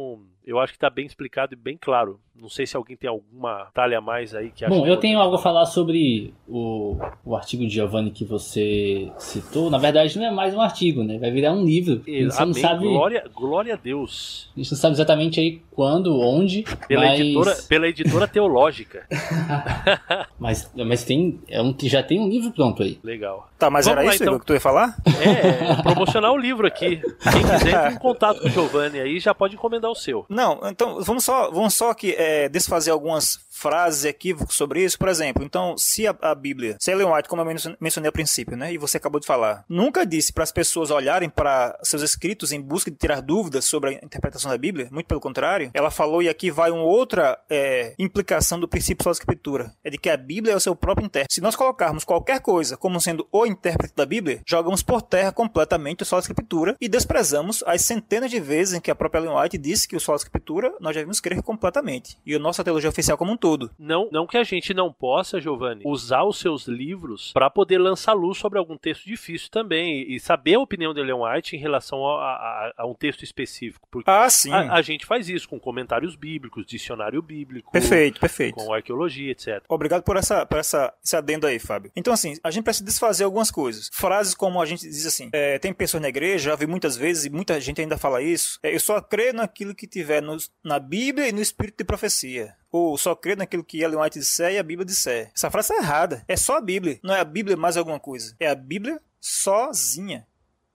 [0.46, 2.20] eu acho que está bem explicado e bem claro.
[2.36, 5.38] Não sei se alguém tem alguma talha a mais aí que Bom, eu tenho algo
[5.38, 10.32] a falar sobre o, o artigo de Giovanni que você citou, na verdade não é
[10.32, 11.18] mais um artigo, né?
[11.18, 12.02] Vai virar um livro.
[12.06, 14.52] E, Você não sabe, Glória, glória a Deus.
[14.56, 19.08] a gente não sabe exatamente aí quando, onde, Pela, mas, editora, pela editora teológica.
[20.38, 23.00] mas, mas tem, é um, já tem um livro pronto aí.
[23.04, 23.50] Legal.
[23.58, 24.40] Tá, mas Vamos era lá, isso então.
[24.40, 24.96] Que tu ia falar?
[25.06, 27.02] É, promocionar o livro aqui.
[27.32, 30.26] Quem quiser, entre em contato com o Giovanni aí, já pode encomendar o seu.
[30.30, 34.98] Não, então vamos só, vamos só aqui é, desfazer algumas frases equívocas sobre isso.
[35.00, 38.58] Por exemplo, então, se a, a Bíblia, se Ellen White, como eu mencionei- ao princípio,
[38.58, 42.52] né, e você acabou de falar, nunca disse para as pessoas olharem para seus escritos
[42.52, 46.22] em busca de tirar dúvidas sobre a interpretação da Bíblia, muito pelo contrário, ela falou,
[46.22, 50.18] e aqui vai uma outra é, implicação do princípio da escritura, é de que a
[50.18, 51.36] Bíblia é o seu próprio intérprete.
[51.36, 56.04] Se nós colocarmos qualquer coisa como sendo o intérprete da Bíblia, jogamos por terra completamente
[56.04, 59.58] o solo escritura e desprezamos as centenas de vezes em que a própria Ellen White
[59.58, 62.18] disse que o solo escritura nós devemos crer completamente.
[62.26, 63.45] E a nossa teologia oficial como um todo.
[63.78, 68.14] Não, não que a gente não possa, Giovanni, usar os seus livros para poder lançar
[68.14, 72.06] luz sobre algum texto difícil também e saber a opinião de Leon White em relação
[72.08, 73.88] a, a- a um texto específico.
[73.92, 74.52] Porque Ah, sim.
[74.52, 78.56] a, a gente faz isso com comentários bíblicos, dicionário bíblico, Perfeito, perfeito.
[78.56, 79.64] com arqueologia, etc.
[79.70, 81.92] Obrigado por essa, por essa, esse adendo aí, Fábio.
[81.96, 83.90] Então, assim, a gente precisa desfazer algumas coisas.
[83.94, 87.26] Frases como a gente diz assim: é, tem pessoas na igreja, já vi muitas vezes,
[87.26, 88.60] e muita gente ainda fala isso.
[88.64, 92.54] é, eu só creio naquilo que tiver no- na Bíblia e no espírito de profecia.
[92.76, 95.32] Ou só creio naquilo que Ellen White disser e a Bíblia disser.
[95.34, 96.26] Essa frase é errada.
[96.28, 97.00] É só a Bíblia.
[97.02, 98.36] Não é a Bíblia mais alguma coisa.
[98.38, 100.28] É a Bíblia sozinha.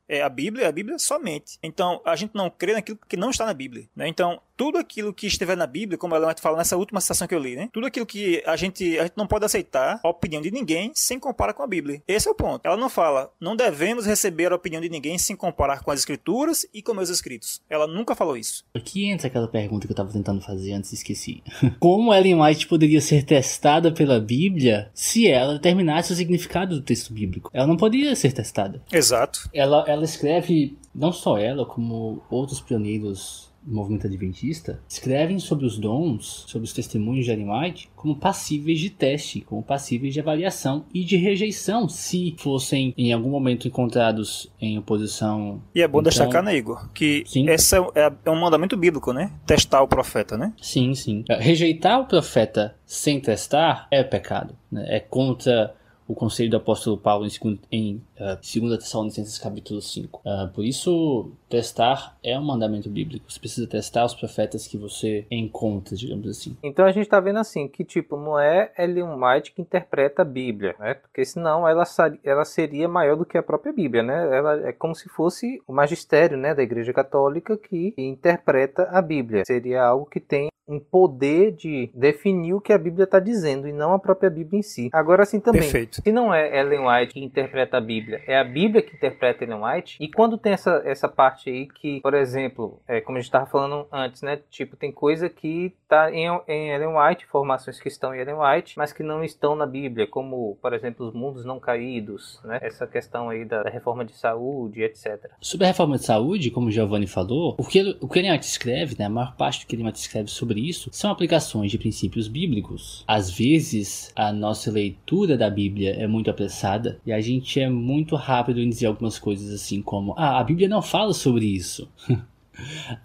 [0.09, 1.59] É a Bíblia, é a Bíblia somente.
[1.62, 3.86] Então, a gente não crê naquilo que não está na Bíblia.
[3.94, 4.09] Né?
[4.09, 7.38] Então, tudo aquilo que estiver na Bíblia, como ela fala nessa última citação que eu
[7.38, 7.70] li, né?
[7.72, 11.18] tudo aquilo que a gente, a gente não pode aceitar a opinião de ninguém sem
[11.18, 12.02] comparar com a Bíblia.
[12.06, 12.61] Esse é o ponto.
[12.62, 16.66] Ela não fala, não devemos receber a opinião de ninguém sem comparar com as Escrituras
[16.74, 17.62] e com meus escritos.
[17.70, 18.62] Ela nunca falou isso.
[18.74, 21.42] Aqui entra aquela pergunta que eu tava tentando fazer antes e esqueci.
[21.80, 27.14] Como Ellen White poderia ser testada pela Bíblia se ela determinasse o significado do texto
[27.14, 27.50] bíblico?
[27.54, 28.82] Ela não poderia ser testada.
[28.92, 29.48] Exato.
[29.54, 36.44] Ela, ela escreve, não só ela, como outros pioneiros movimento adventista, escrevem sobre os dons,
[36.48, 41.16] sobre os testemunhos de White, como passíveis de teste, como passíveis de avaliação e de
[41.16, 45.62] rejeição, se fossem em algum momento encontrados em oposição.
[45.74, 47.48] E é bom Então- destacar, né, Igor, que Sim.
[47.48, 49.30] esse é, é- é um mandamento bíblico, né?
[49.46, 50.52] Testar o profeta, né?
[50.61, 51.24] Sim, sim.
[51.28, 54.54] Rejeitar o profeta sem testar é pecado.
[54.72, 54.84] né?
[54.88, 55.74] É contra
[56.11, 60.20] o conselho do apóstolo Paulo em, segun- em ah, 2 Tessalonicenses capítulo 5.
[60.26, 63.30] Ah, por isso, testar é um mandamento bíblico.
[63.30, 66.56] Você precisa testar os profetas que você encontra, digamos assim.
[66.64, 70.24] Então a gente tá vendo assim que tipo não é Ellen White que interpreta a
[70.24, 70.94] Bíblia, né?
[70.94, 71.84] Porque senão ela,
[72.24, 74.36] ela seria maior do que a própria Bíblia, né?
[74.36, 79.44] Ela é como se fosse o magistério, né, da Igreja Católica que interpreta a Bíblia.
[79.46, 83.73] Seria algo que tem um poder de definir o que a Bíblia está dizendo e
[83.73, 84.89] não a própria Bíblia em si.
[84.93, 85.62] Agora assim também.
[85.62, 86.01] Perfeito.
[86.03, 89.61] Se não é Ellen White que interpreta a Bíblia, é a Bíblia que interpreta Ellen
[89.62, 89.97] White.
[90.01, 93.47] E quando tem essa, essa parte aí que, por exemplo, é, como a gente estava
[93.47, 94.39] falando antes, né?
[94.51, 98.75] Tipo, tem coisa que tá em, em Ellen White, informações que estão em Ellen White,
[98.79, 102.59] mas que não estão na Bíblia, como, por exemplo, os mundos não caídos, né?
[102.62, 105.31] Essa questão aí da, da reforma de saúde, etc.
[105.41, 108.33] Sobre a reforma de saúde, como o Giovanni falou, o que, ele- o que Ellen
[108.33, 111.70] White escreve, né, a maior parte do que Ellen White escreve sobre isso, são aplicações
[111.70, 113.04] de princípios bíblicos.
[113.06, 118.16] Às vezes, a nossa leitura da Bíblia é muito apressada e a gente é muito
[118.16, 121.88] rápido em dizer algumas coisas assim como, ah, a Bíblia não fala sobre isso.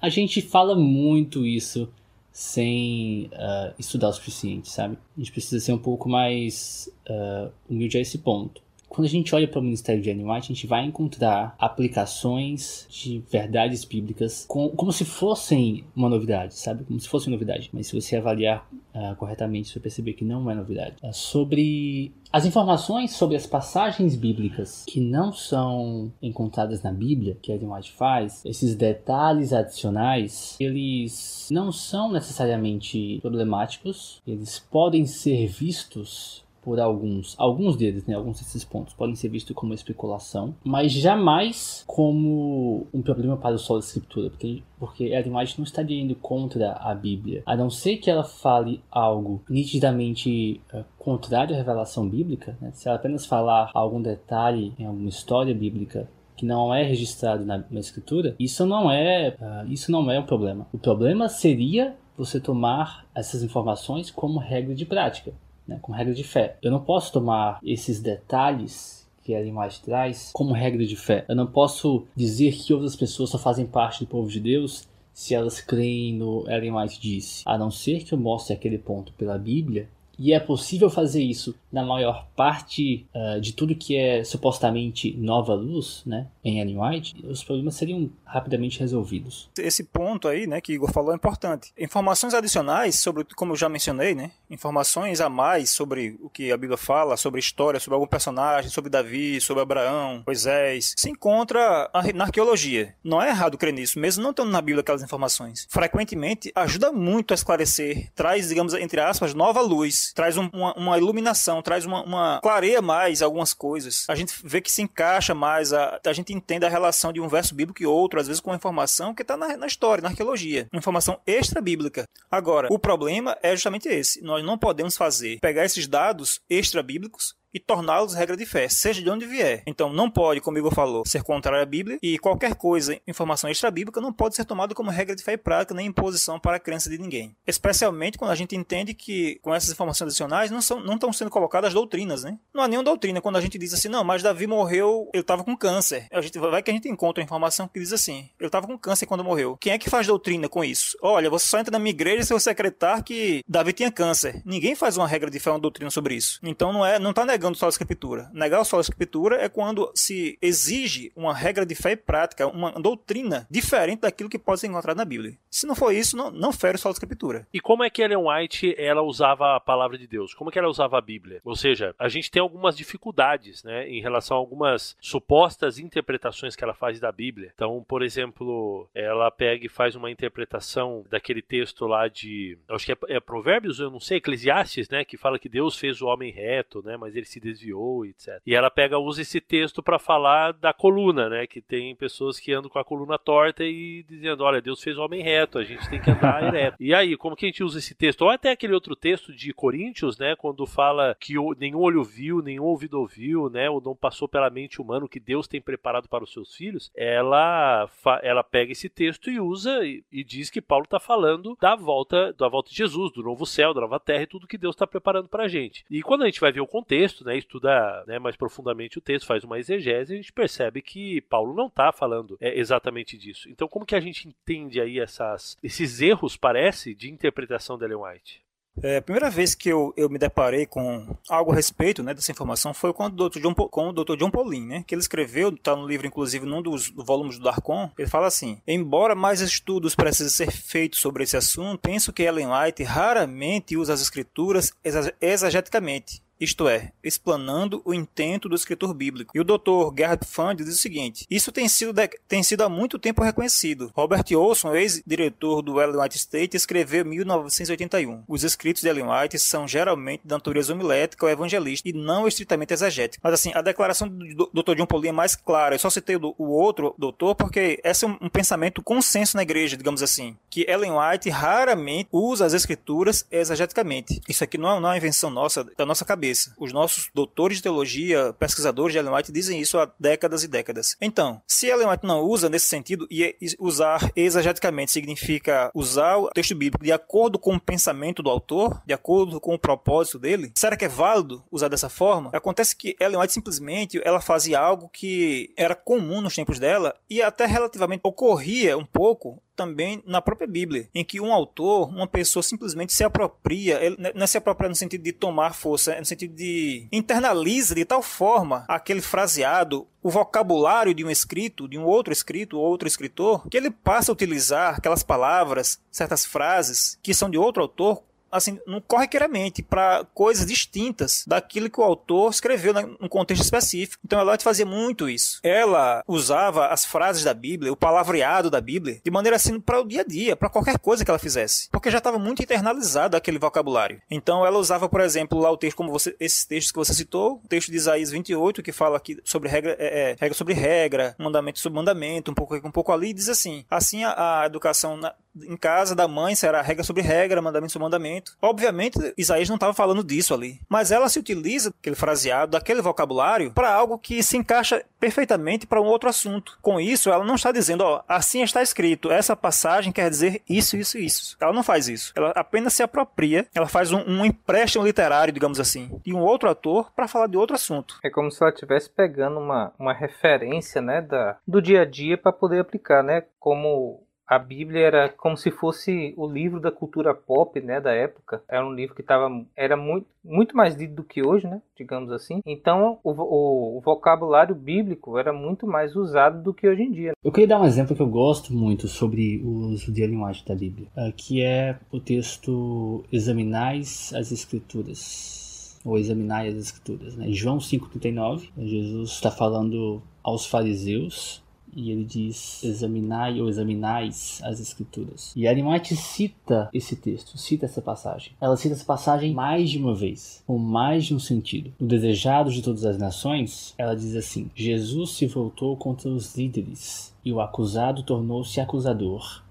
[0.01, 1.89] a gente fala muito isso
[2.31, 4.97] sem ah, estudar o suficiente, sabe?
[5.15, 8.64] A gente precisa ser um pouco mais ah, humilde a esse ponto.
[8.89, 12.88] Quando a gente olha para o Ministério de Ellen White, a gente vai encontrar aplicações
[12.89, 16.83] de verdades bíblicas com- como se fossem uma novidade, sabe?
[16.83, 17.69] Como se fosse novidade.
[17.73, 20.95] Mas se você avaliar ah, corretamente, você vai perceber que não é novidade.
[21.03, 27.51] Ah, sobre as informações sobre as passagens bíblicas que não são encontradas na Bíblia, que
[27.51, 36.44] Ellen White faz, esses detalhes adicionais, eles não são necessariamente problemáticos, eles podem ser vistos
[36.66, 41.84] por alguns, alguns deles, né, alguns desses pontos podem ser vistos como especulação, mas jamais
[41.86, 46.74] como um problema para o solo da escritura, porque porque Ellen não estaria indo contra
[46.74, 52.57] a Bíblia, a não ser que ela fale algo nitidamente eh, contrário à revelação bíblica,
[52.59, 52.72] né?
[52.74, 57.63] se ela apenas falar algum detalhe em alguma história bíblica que não é registrado na,
[57.70, 60.68] na escritura, isso não é ah, isso não é um problema.
[60.74, 65.34] O problema seria você tomar essas informações como regra de prática
[65.68, 66.57] né, como regra de fé.
[66.61, 71.26] Eu não posso tomar esses detalhes que Ellen White traz como regra de fé.
[71.28, 75.34] Eu não posso dizer que outras pessoas só fazem parte do povo de Deus se
[75.34, 77.41] elas creem no Ellen White disse.
[77.45, 79.89] A não ser que eu mostre aquele ponto pela Bíblia.
[80.18, 85.53] E é possível fazer isso na maior parte uh, de tudo que é supostamente nova
[85.53, 89.49] luz, né, em Ellen White, os problemas seriam rapidamente resolvidos.
[89.57, 91.73] Esse ponto aí, né, que Igor falou é importante.
[91.78, 96.55] Informações adicionais sobre, como eu já mencionei, né, informações a mais sobre o que a
[96.55, 102.23] Bíblia fala, sobre história, sobre algum personagem, sobre Davi, sobre Abraão, Moisés, se encontra na
[102.23, 102.95] arqueologia.
[103.03, 105.67] Não é errado crer nisso, mesmo não tendo na Bíblia aquelas informações.
[105.69, 110.97] Frequentemente ajuda muito a esclarecer, traz, digamos, entre aspas, nova luz, traz um, uma, uma,
[110.97, 114.05] iluminação, traz uma, uma clareia mais algumas coisas.
[114.07, 117.28] A gente vê que se encaixa mais, a, a gente entende a relação de um
[117.28, 120.68] verso bíblico e outro, às vezes com informação que está na, na história, na arqueologia,
[120.72, 122.07] informação extra bíblica.
[122.30, 124.22] Agora, o problema é justamente esse.
[124.22, 129.01] Nós não podemos fazer pegar esses dados extra bíblicos e torná-los regra de fé, seja
[129.01, 129.63] de onde vier.
[129.65, 134.01] Então não pode, como Igor falou, ser contrário à Bíblia e qualquer coisa, informação extra-bíblica,
[134.01, 136.89] não pode ser tomada como regra de fé e prática nem imposição para a crença
[136.89, 137.33] de ninguém.
[137.47, 141.31] Especialmente quando a gente entende que com essas informações adicionais não, são, não estão sendo
[141.31, 142.37] colocadas doutrinas, né?
[142.53, 145.41] Não há nenhuma doutrina quando a gente diz assim, não, mas Davi morreu, ele estava
[145.41, 146.07] com câncer.
[146.11, 148.77] A gente vai que a gente encontra uma informação que diz assim, ele estava com
[148.77, 149.55] câncer quando morreu.
[149.61, 150.97] Quem é que faz doutrina com isso?
[151.01, 154.41] Olha, você só entra na minha igreja se você acreditar que Davi tinha câncer.
[154.43, 156.39] Ninguém faz uma regra de fé, uma doutrina sobre isso.
[156.43, 158.29] Então não é, não está negando só a escritura.
[158.33, 162.71] Negar só a escritura é quando se exige uma regra de fé e prática, uma
[162.71, 165.37] doutrina diferente daquilo que pode ser encontrado na Bíblia.
[165.49, 167.47] Se não for isso, não, não fere só a escritura.
[167.53, 170.33] E como é que Ellen White ela usava a palavra de Deus?
[170.33, 171.41] Como é que ela usava a Bíblia?
[171.43, 176.63] Ou seja, a gente tem algumas dificuldades, né, em relação a algumas supostas interpretações que
[176.63, 177.51] ela faz da Bíblia.
[177.53, 182.91] Então, por exemplo, ela pega e faz uma interpretação daquele texto lá de, acho que
[182.91, 186.31] é, é Provérbios, eu não sei, Eclesiastes, né, que fala que Deus fez o homem
[186.31, 188.41] reto, né, mas ele se desviou, etc.
[188.45, 192.53] E ela pega usa esse texto para falar da coluna, né, que tem pessoas que
[192.53, 195.89] andam com a coluna torta e dizendo, olha, Deus fez o homem reto, a gente
[195.89, 196.77] tem que andar ereto.
[196.79, 198.21] E aí, como que a gente usa esse texto?
[198.21, 202.63] Ou até aquele outro texto de Coríntios, né, quando fala que nenhum olho viu, nenhum
[202.63, 206.23] ouvido ouviu, né, ou não passou pela mente humana o que Deus tem preparado para
[206.23, 207.89] os seus filhos, ela,
[208.21, 212.33] ela pega esse texto e usa e, e diz que Paulo está falando da volta,
[212.33, 214.88] da volta de Jesus, do novo céu, da nova terra e tudo que Deus está
[214.88, 215.86] preparando para a gente.
[215.89, 219.28] E quando a gente vai ver o contexto, né, estuda né, mais profundamente o texto,
[219.28, 223.49] faz uma exegese, a gente percebe que Paulo não está falando é, exatamente disso.
[223.49, 227.97] Então, como que a gente entende aí essas, esses erros, parece, de interpretação de Ellen
[227.97, 228.45] White?
[228.84, 232.32] É, a primeira vez que eu, eu me deparei com algo a respeito né, dessa
[232.32, 233.39] informação foi com o Dr.
[233.39, 234.18] John, com o Dr.
[234.18, 237.89] John Paulin, né, que ele escreveu, está no livro, inclusive, num dos volumes do Darkon,
[237.97, 242.49] ele fala assim, embora mais estudos precisem ser feitos sobre esse assunto, penso que Ellen
[242.51, 244.74] White raramente usa as escrituras
[245.22, 249.31] exageticamente, isto é, explanando o intento do escritor bíblico.
[249.36, 249.95] E o Dr.
[249.97, 251.93] Gerhard Fund diz o seguinte: Isso tem sido,
[252.27, 253.91] tem sido há muito tempo reconhecido.
[253.95, 258.23] Robert Olson, ex-diretor do Ellen White State, escreveu em 1981.
[258.27, 262.73] Os escritos de Ellen White são geralmente da natureza homilética ou evangelista e não estritamente
[262.73, 263.21] exegética.
[263.23, 264.75] Mas assim, a declaração do Dr.
[264.75, 265.75] John Paulin é mais clara.
[265.75, 269.77] Eu só citei o, outro doutor porque esse é um, um pensamento consenso na igreja,
[269.77, 274.21] digamos assim, que Ellen White raramente usa as escrituras exegeticamente.
[274.27, 276.53] Isso aqui não é, não é uma invenção nossa, da nossa cabeça cabeça.
[276.57, 280.97] Os nossos doutores de teologia, pesquisadores de Ellen White dizem isso há décadas e décadas.
[280.99, 286.55] Então, se Ellen White não usa nesse sentido, e usar exageticamente significa usar o texto
[286.55, 290.76] bíblico de acordo com o pensamento do autor, de acordo com o propósito dele, será
[290.76, 292.32] que é válido usar dessa forma?
[292.34, 297.21] Acontece que Ellen White simplesmente ela fazia algo que era comum nos tempos dela e
[297.21, 302.43] até relativamente ocorria um pouco também na própria Bíblia, em que um autor, uma pessoa
[302.43, 306.05] simplesmente se apropria, ele não é se apropria no sentido de tomar força, é no
[306.05, 311.83] sentido de internaliza de tal forma aquele fraseado, o vocabulário de um escrito, de um
[311.83, 317.29] outro escrito, outro escritor, que ele passa a utilizar aquelas palavras, certas frases que são
[317.29, 323.07] de outro autor assim, não corriqueiramente para coisas distintas daquilo que o autor escreveu num
[323.07, 324.01] contexto específico.
[324.05, 325.39] Então Elote fazia muito isso.
[325.43, 329.88] Ela usava as frases da Bíblia, o palavreado da Bíblia, de maneira assim para o
[329.88, 333.39] dia a dia, para qualquer coisa que ela fizesse, porque já estava muito internalizado aquele
[333.39, 334.01] vocabulário.
[334.09, 337.41] Então ela usava, por exemplo, lá o texto como você, esses textos que você citou,
[337.43, 341.15] o texto de Isaías 28 que fala aqui sobre regra, é, é, regra sobre regra,
[341.17, 345.13] mandamento sobre mandamento, um pouco um pouco ali, diz assim: assim a, a educação na,
[345.43, 348.36] em casa da mãe será regra sobre regra, mandamento sobre mandamento.
[348.41, 353.51] Obviamente, Isaías não estava falando disso ali, mas ela se utiliza aquele fraseado, daquele vocabulário,
[353.51, 356.57] para algo que se encaixa perfeitamente para um outro assunto.
[356.61, 360.77] Com isso, ela não está dizendo, ó, assim está escrito, essa passagem quer dizer isso,
[360.77, 361.38] isso, isso.
[361.39, 362.13] Ela não faz isso.
[362.15, 366.49] Ela apenas se apropria, ela faz um, um empréstimo literário, digamos assim, de um outro
[366.49, 367.99] autor para falar de outro assunto.
[368.03, 372.17] É como se ela estivesse pegando uma, uma referência, né, da, do dia a dia
[372.17, 377.13] para poder aplicar, né, como a Bíblia era como se fosse o livro da cultura
[377.13, 378.41] pop, né, da época.
[378.47, 382.11] Era um livro que tava, era muito, muito mais lido do que hoje, né, digamos
[382.11, 382.41] assim.
[382.45, 387.13] Então, o, o, o, vocabulário bíblico era muito mais usado do que hoje em dia.
[387.23, 390.55] Eu queria dar um exemplo que eu gosto muito sobre o uso de White da
[390.55, 395.43] Bíblia, eh, que é o texto Examinais as Escrituras
[395.86, 397.15] ou examinai as escrituras.
[397.15, 397.28] Né?
[397.32, 401.44] João 5,39, Jesus está falando aos fariseus
[401.76, 405.34] e ele diz: examinai ou examinais as escrituras.
[405.36, 408.32] E White cita esse texto, cita essa passagem.
[408.39, 411.73] Ela cita essa passagem mais de uma vez, com mais de um sentido.
[411.80, 417.13] No Desejado de Todas as Nações, ela diz assim: Jesus se voltou contra os líderes
[417.23, 419.43] e o acusado tornou-se acusador.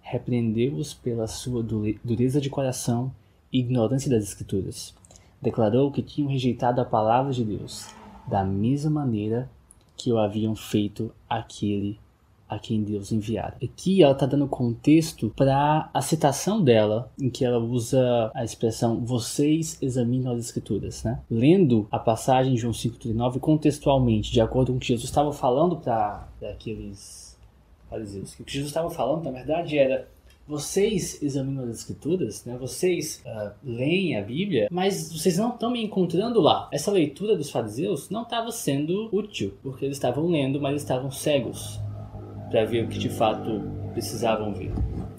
[0.00, 3.10] Repreendeu-os pela sua dureza de coração
[3.52, 4.94] e ignorância das Escrituras.
[5.40, 7.88] Declarou que tinham rejeitado a palavra de Deus,
[8.28, 9.50] da mesma maneira
[9.96, 11.98] que o haviam feito aquele
[12.48, 13.56] a quem Deus enviara.
[13.62, 19.04] Aqui ela está dando contexto para a citação dela, em que ela usa a expressão
[19.04, 21.20] vocês examinam as escrituras, né?
[21.30, 25.76] Lendo a passagem de João 5,39 contextualmente, de acordo com o que Jesus estava falando
[25.76, 27.36] para aqueles
[27.88, 28.38] fariseus.
[28.38, 30.08] O que Jesus estava falando, na verdade, era
[30.46, 32.56] vocês examinam as escrituras, né?
[32.58, 36.68] vocês uh, leem a Bíblia, mas vocês não estão me encontrando lá.
[36.72, 41.80] Essa leitura dos fariseus não estava sendo útil, porque eles estavam lendo, mas estavam cegos
[42.50, 44.72] para ver o que de fato precisavam ver.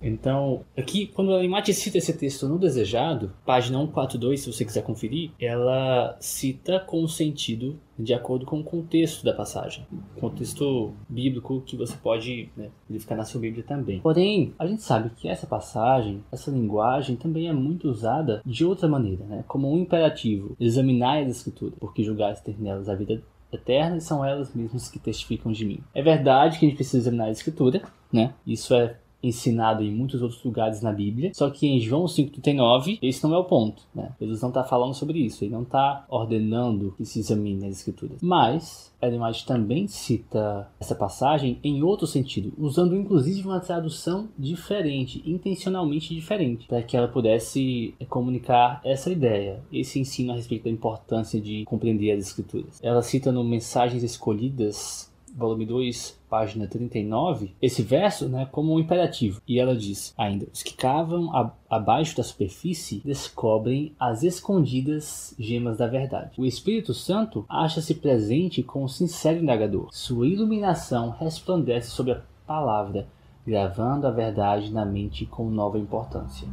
[0.05, 4.83] Então, aqui, quando a Limate cita esse texto no Desejado, página 142, se você quiser
[4.83, 9.85] conferir, ela cita com o sentido de acordo com o contexto da passagem.
[10.19, 13.99] Contexto bíblico que você pode né, verificar na sua Bíblia também.
[13.99, 18.87] Porém, a gente sabe que essa passagem, essa linguagem também é muito usada de outra
[18.87, 19.43] maneira, né?
[19.47, 20.55] como um imperativo.
[20.59, 24.99] Examinar as escrituras, porque julgares ter nelas a vida eterna e são elas mesmas que
[24.99, 25.79] testificam de mim.
[25.93, 27.81] É verdade que a gente precisa examinar a escritura,
[28.11, 28.33] né?
[28.45, 31.31] Isso é ensinado em muitos outros lugares na Bíblia.
[31.33, 33.83] Só que em João 5,39, esse não é o ponto.
[33.93, 34.11] Né?
[34.19, 38.19] Jesus não está falando sobre isso, ele não está ordenando que se examine as Escrituras.
[38.21, 46.13] Mas Ellen também cita essa passagem em outro sentido, usando inclusive uma tradução diferente, intencionalmente
[46.13, 51.63] diferente, para que ela pudesse comunicar essa ideia, esse ensino a respeito da importância de
[51.65, 52.79] compreender as Escrituras.
[52.81, 59.41] Ela cita no Mensagens Escolhidas volume 2, página 39, esse verso né, como um imperativo.
[59.47, 65.77] E ela diz ainda: Os que cavam a, abaixo da superfície descobrem as escondidas gemas
[65.77, 66.39] da verdade.
[66.39, 69.89] O Espírito Santo acha-se presente com o sincero indagador.
[69.91, 73.07] Sua iluminação resplandece sobre a palavra,
[73.45, 76.47] gravando a verdade na mente com nova importância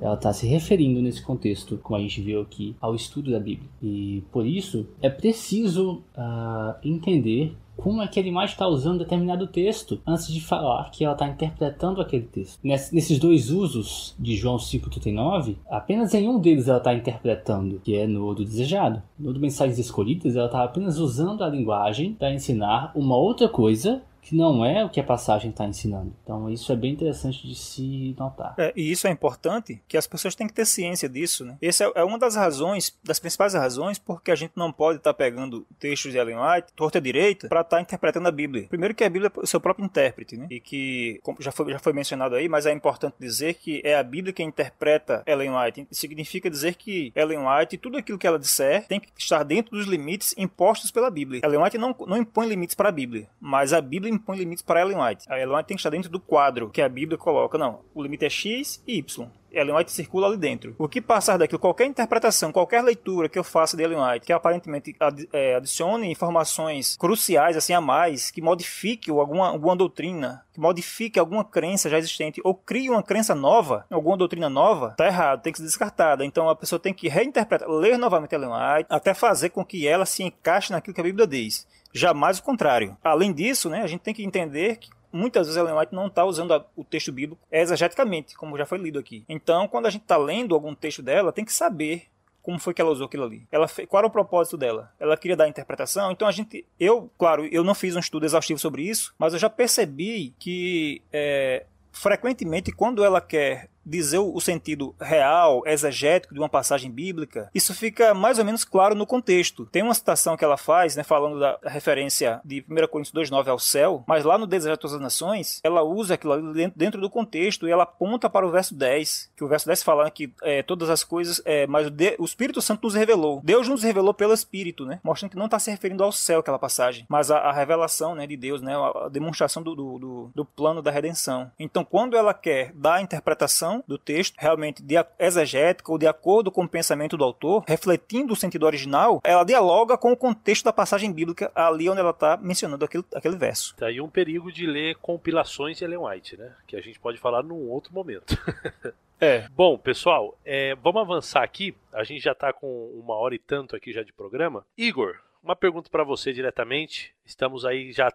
[0.00, 3.68] ela está se referindo nesse contexto, como a gente viu aqui, ao estudo da Bíblia.
[3.82, 9.46] E por isso é preciso uh, entender como é que a imagem está usando determinado
[9.46, 12.60] texto antes de falar que ela está interpretando aquele texto.
[12.62, 18.06] Nesses dois usos de João 5,39, apenas em um deles ela está interpretando, que é
[18.06, 19.02] no do desejado.
[19.18, 24.02] No do mensagens escolhidas, ela está apenas usando a linguagem para ensinar uma outra coisa
[24.22, 26.14] que não é o que a passagem está ensinando.
[26.22, 28.54] Então isso é bem interessante de se notar.
[28.58, 31.44] É, e isso é importante, que as pessoas têm que ter ciência disso.
[31.44, 31.56] Né?
[31.60, 35.12] Essa é, é uma das razões, das principais razões, porque a gente não pode estar
[35.12, 38.66] tá pegando textos de Ellen White, torta direita, para estar tá interpretando a Bíblia.
[38.68, 40.46] Primeiro que a Bíblia é o seu próprio intérprete, né?
[40.50, 44.02] e que, já foi, já foi mencionado aí, mas é importante dizer que é a
[44.02, 45.88] Bíblia que interpreta Ellen White.
[45.90, 49.86] Significa dizer que Ellen White, tudo aquilo que ela disser, tem que estar dentro dos
[49.86, 51.40] limites impostos pela Bíblia.
[51.44, 54.80] Ellen White não, não impõe limites para a Bíblia, mas a Bíblia impõe limites para
[54.80, 55.26] Ellen White.
[55.28, 57.56] A Ellen White tem que estar dentro do quadro que a Bíblia coloca.
[57.56, 59.30] Não, o limite é X e Y.
[59.52, 60.74] Ellen White circula ali dentro.
[60.78, 64.32] O que passar daquilo, qualquer interpretação, qualquer leitura que eu faça de Ellen White, que
[64.32, 64.94] aparentemente
[65.32, 71.44] é, adicione informações cruciais assim a mais, que modifique alguma, alguma doutrina, que modifique alguma
[71.44, 75.58] crença já existente, ou crie uma crença nova, alguma doutrina nova, tá errado, tem que
[75.58, 76.24] ser descartada.
[76.24, 80.06] Então a pessoa tem que reinterpretar, ler novamente Ellen White, até fazer com que ela
[80.06, 81.66] se encaixe naquilo que a Bíblia diz.
[81.92, 82.96] Jamais o contrário.
[83.02, 86.24] Além disso, né, a gente tem que entender que muitas vezes Ellen White não está
[86.24, 89.24] usando a, o texto bíblico exegeticamente, como já foi lido aqui.
[89.28, 92.06] Então, quando a gente está lendo algum texto dela, tem que saber
[92.42, 93.46] como foi que ela usou aquilo ali.
[93.50, 94.92] Ela qual era o propósito dela?
[94.98, 96.10] Ela queria dar interpretação.
[96.10, 99.38] Então a gente, eu, claro, eu não fiz um estudo exaustivo sobre isso, mas eu
[99.38, 106.48] já percebi que é, frequentemente quando ela quer dizer o sentido real, exegético de uma
[106.48, 109.66] passagem bíblica, isso fica mais ou menos claro no contexto.
[109.66, 113.58] Tem uma citação que ela faz, né, falando da referência de 1 Coríntios 2,9 ao
[113.58, 117.66] céu, mas lá no Desejo de todas as Nações, ela usa aquilo dentro do contexto
[117.66, 120.90] e ela aponta para o verso 10, que o verso 10 fala que é, todas
[120.90, 123.40] as coisas, é, mas o, de, o, Espírito Santo nos revelou.
[123.42, 126.58] Deus nos revelou pelo Espírito, né, mostrando que não está se referindo ao céu aquela
[126.58, 130.82] passagem, mas a, a revelação né, de Deus, né, a, demonstração do, do, do plano
[130.82, 131.50] da redenção.
[131.58, 136.50] Então, quando ela quer dar a interpretação do texto, realmente de exegética ou de acordo
[136.50, 140.72] com o pensamento do autor, refletindo o sentido original, ela dialoga com o contexto da
[140.72, 143.76] passagem bíblica ali onde ela está mencionando aquele, aquele verso.
[143.76, 146.54] Tá aí um perigo de ler compilações de Ellen White, né?
[146.66, 148.36] Que a gente pode falar num outro momento.
[149.20, 149.46] É.
[149.50, 151.76] Bom, pessoal, é, vamos avançar aqui.
[151.92, 154.64] A gente já está com uma hora e tanto aqui já de programa.
[154.78, 157.14] Igor, uma pergunta para você diretamente.
[157.24, 158.10] Estamos aí já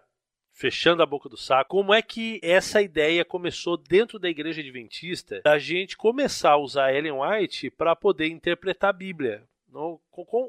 [0.56, 1.76] fechando a boca do saco.
[1.76, 6.94] Como é que essa ideia começou dentro da igreja adventista da gente começar a usar
[6.94, 9.44] Ellen White para poder interpretar a Bíblia?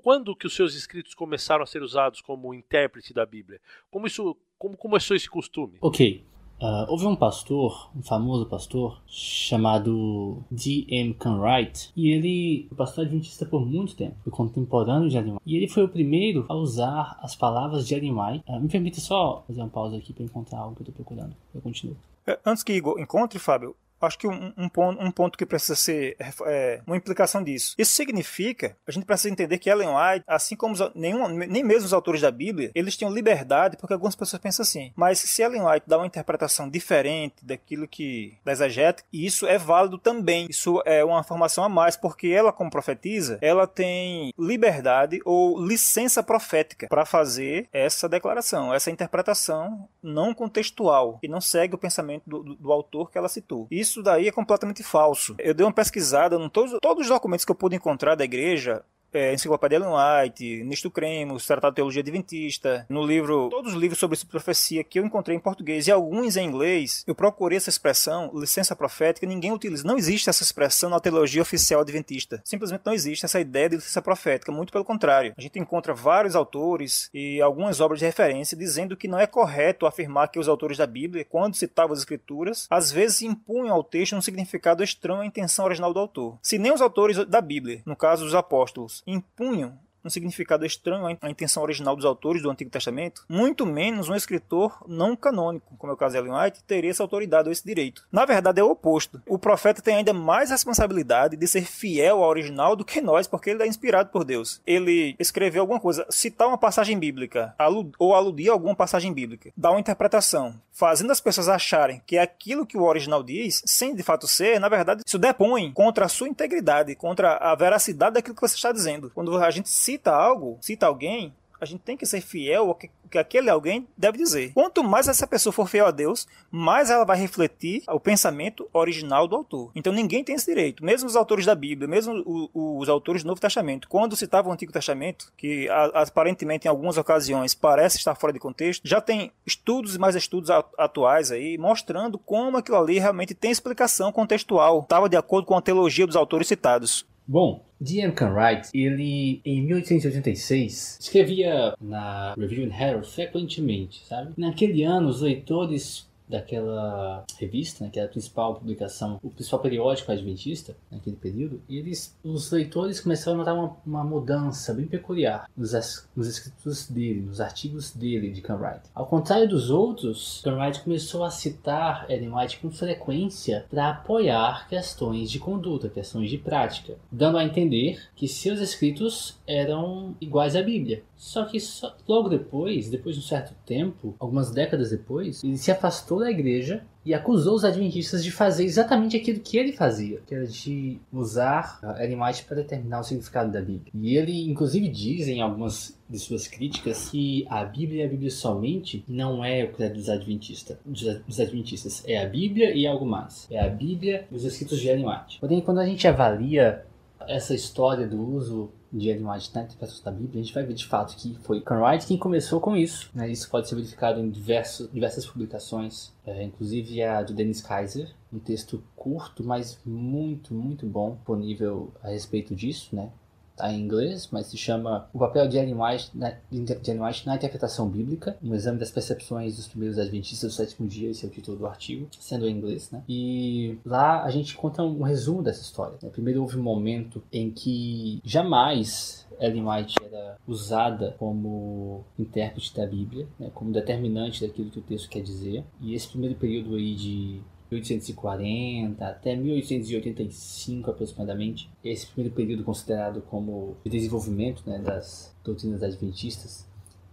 [0.01, 3.60] Quando que os seus escritos começaram a ser usados como intérprete da Bíblia?
[3.91, 5.78] Como isso, como começou esse costume?
[5.82, 6.24] Ok,
[6.60, 11.14] Uh, houve um pastor, um famoso pastor, chamado D.M.
[11.14, 15.38] Conwright, e ele foi pastor adventista por muito tempo, foi contemporâneo de Ellen.
[15.45, 18.43] E ele foi o primeiro a usar as palavras de Ellen.
[18.47, 21.36] Uh, me permita só fazer uma pausa aqui para encontrar algo que eu estou procurando.
[21.53, 21.95] Eu continuo.
[22.26, 25.76] É, antes que Igor encontre, Fábio, acho que um, um, ponto, um ponto que precisa
[25.76, 27.76] ser é, uma implicação disso.
[27.78, 31.86] Isso significa, a gente precisa entender que Ellen White, assim como os, nenhum, nem mesmo
[31.86, 34.91] os autores da Bíblia, eles tinham liberdade, porque algumas pessoas pensam assim.
[34.95, 39.98] Mas se Ellen White dá uma interpretação diferente daquilo que da exegética, isso é válido
[39.98, 40.48] também.
[40.50, 46.22] Isso é uma formação a mais, porque ela, como profetiza, ela tem liberdade ou licença
[46.22, 52.43] profética para fazer essa declaração, essa interpretação não contextual, e não segue o pensamento do,
[52.43, 53.68] do, do autor que ela citou.
[53.70, 55.36] Isso isso daí é completamente falso.
[55.40, 58.84] Eu dei uma pesquisada em todos, todos os documentos que eu pude encontrar da igreja
[59.14, 63.99] é, Enciclopédia Ellen White, Nisto Cremos, Tratado de Teologia Adventista, no livro, todos os livros
[63.99, 68.32] sobre profecia que eu encontrei em português e alguns em inglês, eu procurei essa expressão,
[68.34, 69.88] licença profética, ninguém utiliza.
[69.88, 72.41] Não existe essa expressão na teologia oficial adventista.
[72.43, 75.34] Simplesmente não existe essa ideia de licença profética, muito pelo contrário.
[75.38, 79.86] A gente encontra vários autores e algumas obras de referência dizendo que não é correto
[79.86, 84.16] afirmar que os autores da Bíblia, quando citavam as escrituras, às vezes impunham ao texto
[84.16, 86.38] um significado estranho à intenção original do autor.
[86.41, 91.30] Se nem os autores da Bíblia, no caso os apóstolos, impunham um significado estranho à
[91.30, 95.93] intenção original dos autores do Antigo Testamento, muito menos um escritor não canônico, como é
[95.93, 98.05] o caso de Ellen White, teria essa autoridade ou esse direito.
[98.12, 99.22] Na verdade, é o oposto.
[99.28, 103.49] O profeta tem ainda mais responsabilidade de ser fiel ao original do que nós, porque
[103.49, 104.62] ele é inspirado por Deus.
[104.66, 107.55] Ele escreveu alguma coisa, citar uma passagem bíblica,
[107.99, 112.22] ou aludir a alguma passagem bíblica, dar uma interpretação, fazendo as pessoas acharem que é
[112.22, 116.10] aquilo que o original diz, sem de fato ser, na verdade, isso depõe contra a
[116.10, 119.12] sua integridade, contra a veracidade daquilo que você está dizendo.
[119.14, 122.89] Quando a gente cita algo, cita alguém, a gente tem que ser fiel ao que,
[123.10, 124.53] que aquele alguém deve dizer.
[124.53, 129.28] Quanto mais essa pessoa for fiel a Deus, mais ela vai refletir o pensamento original
[129.28, 129.72] do autor.
[129.76, 130.84] Então ninguém tem esse direito.
[130.84, 134.53] Mesmo os autores da Bíblia, mesmo o, os autores do Novo Testamento, quando citavam o
[134.53, 139.95] Antigo Testamento, que aparentemente em algumas ocasiões parece estar fora de contexto, já tem estudos
[139.95, 144.82] e mais estudos atuais aí mostrando como aquilo ali realmente tem explicação contextual.
[144.82, 147.05] Estava de acordo com a teologia dos autores citados.
[147.28, 148.14] Bom, D.M.
[148.14, 152.74] Wright, ele em 1886 escrevia na Review and
[153.04, 154.34] Frequentemente, sabe?
[154.38, 160.12] Naquele ano, os leitores daquela revista, né, que era a principal publicação, o principal periódico
[160.12, 165.72] adventista naquele período, eles, os leitores começaram a notar uma, uma mudança bem peculiar nos,
[166.16, 168.82] nos escritos dele, nos artigos dele de Wright.
[168.93, 175.32] Ao contrário dos outros, Wright começou a citar Ellen White com frequência para apoiar questões
[175.32, 181.04] de conduta, questões de prática, dando a entender que seus escritos eram iguais à Bíblia.
[181.18, 185.72] Só que só, logo depois, depois de um certo tempo, algumas décadas depois, ele se
[185.72, 190.36] afastou da igreja e acusou os adventistas de fazer exatamente aquilo que ele fazia, que
[190.36, 193.91] era de usar a Ellen White para determinar o significado da Bíblia.
[193.95, 198.32] E ele, inclusive, diz em algumas de suas críticas que a Bíblia e a Bíblia
[198.32, 202.03] somente não é o credo dos adventistas, dos adventistas.
[202.05, 203.47] É a Bíblia e algo mais.
[203.49, 205.39] É a Bíblia e os escritos de White.
[205.39, 206.86] Porém, quando a gente avalia
[207.28, 210.86] essa história do uso de White na interpretação da Bíblia, a gente vai ver de
[210.86, 213.10] fato que foi Conrad quem começou com isso.
[213.14, 213.30] Né?
[213.30, 218.40] Isso pode ser verificado em diversos, diversas publicações, é, inclusive a do Dennis Kaiser, um
[218.40, 223.12] texto curto, mas muito, muito bom, disponível a respeito disso, né?
[223.58, 227.89] Tá em inglês, mas se chama O Papel de White na, de White na Interpretação
[227.89, 231.58] Bíblica, um exame das percepções dos primeiros adventistas do sétimo dia, esse é o título
[231.58, 233.03] do artigo, sendo em inglês, né?
[233.10, 235.97] E lá a gente conta um resumo dessa história.
[236.01, 236.10] Né?
[236.10, 243.28] Primeiro houve um momento em que jamais Ellen White era usada como intérprete da Bíblia,
[243.39, 245.64] né, como determinante daquilo que o texto quer dizer.
[245.82, 247.41] E esse primeiro período aí de
[247.72, 256.65] 1840 até 1885 aproximadamente, esse primeiro período considerado como de desenvolvimento né, das doutrinas adventistas.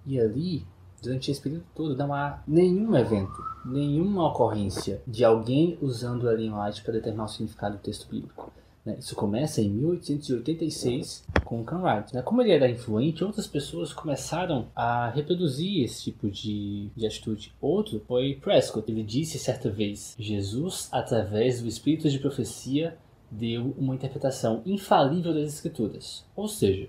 [0.06, 0.64] E ali,
[1.02, 6.82] durante esse período todo, não há nenhum evento, nenhuma ocorrência de alguém usando Ellen White
[6.82, 8.52] para determinar o significado do texto bíblico.
[8.84, 8.96] Né?
[8.98, 12.14] Isso começa em 1886 com Wright.
[12.14, 12.22] Né?
[12.22, 17.54] Como ele era influente, outras pessoas começaram a reproduzir esse tipo de, de atitude.
[17.60, 18.90] Outro foi Prescott.
[18.90, 22.96] Ele disse certa vez: Jesus, através do espírito de profecia,
[23.30, 26.24] deu uma interpretação infalível das Escrituras.
[26.36, 26.88] Ou seja,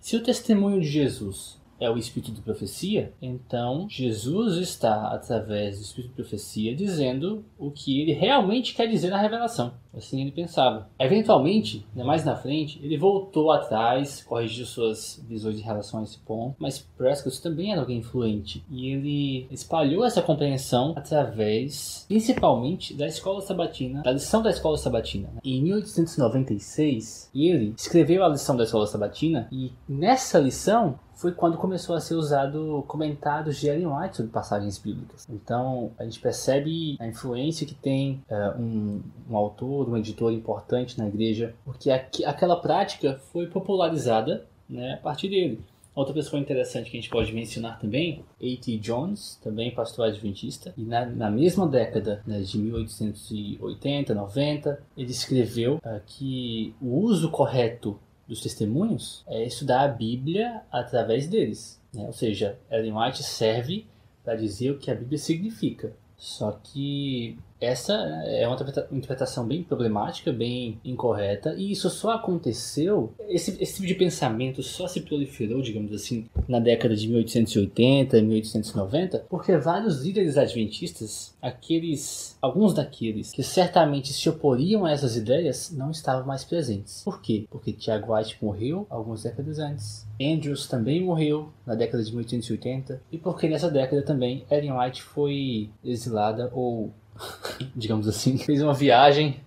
[0.00, 5.82] se o testemunho de Jesus é o espírito de profecia, então Jesus está, através do
[5.82, 9.72] espírito de profecia, dizendo o que ele realmente quer dizer na revelação.
[9.96, 10.88] Assim ele pensava.
[10.98, 16.18] Eventualmente, né, mais na frente, ele voltou atrás, corrigiu suas visões em relação a esse
[16.18, 23.06] ponto, mas Prescott também era alguém influente e ele espalhou essa compreensão através, principalmente, da
[23.06, 25.28] escola sabatina, da lição da escola sabatina.
[25.32, 25.40] Né?
[25.42, 31.96] Em 1896, ele escreveu a lição da escola sabatina e nessa lição foi quando começou
[31.96, 35.26] a ser usado comentários de Ellen White sobre passagens bíblicas.
[35.28, 40.98] Então a gente percebe a influência que tem uh, um, um, autor, um editor importante
[40.98, 45.60] na igreja, porque aqu aquela prática foi popularizada né, a partir dele.
[45.96, 48.76] Outra pessoa interessante que a gente pode mencionar também, A.T.
[48.76, 55.76] Jones, também pastor adventista, e na, na mesma década né, de 1880, 90, ele escreveu
[55.76, 61.80] uh, que o uso correto dos testemunhos é estudar a Bíblia através deles.
[61.92, 62.04] Né?
[62.06, 63.86] Ou seja, Ellen White serve
[64.24, 65.92] para dizer o que a Bíblia significa.
[66.16, 67.92] Só que essa
[68.26, 68.56] é uma
[68.92, 74.86] interpretação bem problemática, bem incorreta, e isso só aconteceu, esse, esse tipo de pensamento só
[74.86, 82.74] se proliferou, digamos assim, na década de 1880, 1890, porque vários líderes adventistas, aqueles, alguns
[82.74, 87.02] daqueles que certamente se oporiam a essas ideias, não estavam mais presentes.
[87.04, 87.46] Por quê?
[87.50, 90.06] Porque Tiago White morreu algumas décadas antes.
[90.20, 95.70] Andrews também morreu na década de 1880 e porque nessa década também Ellen White foi
[95.84, 96.92] exilada ou
[97.74, 99.40] digamos assim, fez uma viagem